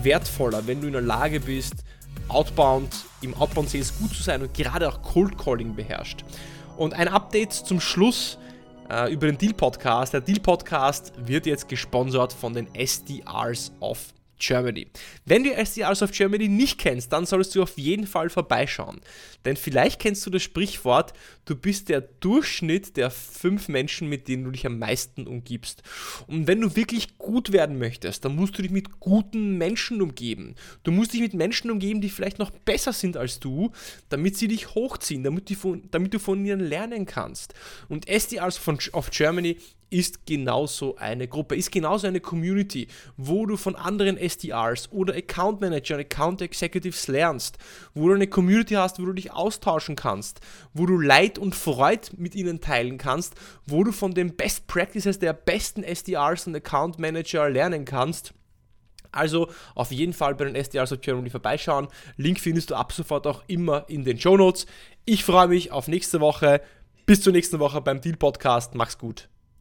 wertvoller, 0.02 0.66
wenn 0.66 0.80
du 0.80 0.88
in 0.88 0.92
der 0.92 1.02
Lage 1.02 1.38
bist, 1.38 1.84
Outbound, 2.28 2.94
im 3.22 3.34
Outbound 3.34 3.68
Sales 3.68 3.98
gut 3.98 4.14
zu 4.14 4.22
sein 4.22 4.42
und 4.42 4.54
gerade 4.54 4.88
auch 4.88 5.02
Cold 5.02 5.36
Calling 5.36 5.74
beherrscht. 5.74 6.24
Und 6.76 6.94
ein 6.94 7.08
Update 7.08 7.52
zum 7.52 7.80
Schluss 7.80 8.38
äh, 8.90 9.12
über 9.12 9.26
den 9.26 9.38
Deal 9.38 9.52
Podcast. 9.52 10.12
Der 10.12 10.20
Deal 10.20 10.40
Podcast 10.40 11.12
wird 11.16 11.46
jetzt 11.46 11.68
gesponsert 11.68 12.32
von 12.32 12.54
den 12.54 12.72
SDRs 12.74 13.72
of 13.80 14.12
Germany. 14.40 14.88
Wenn 15.24 15.44
du 15.44 15.52
SDRs 15.52 16.02
of 16.02 16.10
Germany 16.10 16.48
nicht 16.48 16.78
kennst, 16.78 17.12
dann 17.12 17.26
solltest 17.26 17.54
du 17.54 17.62
auf 17.62 17.78
jeden 17.78 18.06
Fall 18.06 18.30
vorbeischauen. 18.30 19.00
Denn 19.44 19.56
vielleicht 19.56 20.00
kennst 20.00 20.26
du 20.26 20.30
das 20.30 20.42
Sprichwort, 20.42 21.12
du 21.44 21.54
bist 21.54 21.88
der 21.88 22.00
Durchschnitt 22.00 22.96
der 22.96 23.10
fünf 23.10 23.68
Menschen, 23.68 24.08
mit 24.08 24.28
denen 24.28 24.44
du 24.44 24.50
dich 24.50 24.66
am 24.66 24.78
meisten 24.78 25.26
umgibst. 25.26 25.82
Und 26.26 26.46
wenn 26.46 26.60
du 26.60 26.74
wirklich 26.76 27.18
gut 27.18 27.52
werden 27.52 27.78
möchtest, 27.78 28.24
dann 28.24 28.34
musst 28.34 28.58
du 28.58 28.62
dich 28.62 28.70
mit 28.70 28.98
guten 28.98 29.58
Menschen 29.58 30.02
umgeben. 30.02 30.54
Du 30.82 30.90
musst 30.90 31.12
dich 31.12 31.20
mit 31.20 31.34
Menschen 31.34 31.70
umgeben, 31.70 32.00
die 32.00 32.10
vielleicht 32.10 32.38
noch 32.38 32.50
besser 32.50 32.92
sind 32.92 33.16
als 33.16 33.40
du, 33.40 33.70
damit 34.08 34.36
sie 34.36 34.48
dich 34.48 34.74
hochziehen, 34.74 35.22
damit, 35.22 35.50
von, 35.50 35.82
damit 35.90 36.14
du 36.14 36.18
von 36.18 36.44
ihnen 36.44 36.60
lernen 36.60 37.06
kannst. 37.06 37.54
Und 37.88 38.08
SDRs 38.08 38.60
of 38.92 39.10
Germany 39.10 39.56
ist 39.90 40.24
genauso 40.26 40.96
eine 40.96 41.28
Gruppe, 41.28 41.56
ist 41.56 41.72
genauso 41.72 42.06
eine 42.06 42.20
Community, 42.20 42.86
wo 43.16 43.44
du 43.44 43.56
von 43.56 43.76
anderen 43.76 44.16
SDRs 44.16 44.90
oder 44.92 45.14
Account 45.14 45.60
Managern, 45.60 46.00
Account 46.00 46.40
Executives 46.40 47.08
lernst, 47.08 47.58
wo 47.94 48.08
du 48.08 48.14
eine 48.14 48.28
Community 48.28 48.74
hast, 48.74 49.00
wo 49.00 49.06
du 49.06 49.12
dich 49.12 49.32
austauschen 49.32 49.96
kannst, 49.96 50.40
wo 50.72 50.86
du 50.86 50.98
Leid 50.98 51.38
und 51.38 51.54
Freude 51.54 52.08
mit 52.16 52.34
ihnen 52.34 52.60
teilen 52.60 52.98
kannst, 52.98 53.34
wo 53.66 53.84
du 53.84 53.92
von 53.92 54.14
den 54.14 54.36
Best 54.36 54.66
Practices 54.68 55.18
der 55.18 55.32
besten 55.32 55.82
SDRs 55.82 56.46
und 56.46 56.56
Account 56.56 56.98
Manager 56.98 57.50
lernen 57.50 57.84
kannst. 57.84 58.32
Also 59.12 59.50
auf 59.74 59.90
jeden 59.90 60.12
Fall 60.12 60.36
bei 60.36 60.44
den 60.44 60.54
SDRs 60.54 60.92
of 60.92 61.00
Germany 61.00 61.30
vorbeischauen. 61.30 61.88
Link 62.16 62.38
findest 62.38 62.70
du 62.70 62.76
ab 62.76 62.92
sofort 62.92 63.26
auch 63.26 63.42
immer 63.48 63.84
in 63.88 64.04
den 64.04 64.20
Show 64.20 64.36
Notes. 64.36 64.66
Ich 65.04 65.24
freue 65.24 65.48
mich 65.48 65.72
auf 65.72 65.88
nächste 65.88 66.20
Woche. 66.20 66.60
Bis 67.06 67.22
zur 67.22 67.32
nächsten 67.32 67.58
Woche 67.58 67.80
beim 67.80 68.00
Deal 68.00 68.16
Podcast. 68.16 68.76
Mach's 68.76 68.96
gut. 68.96 69.28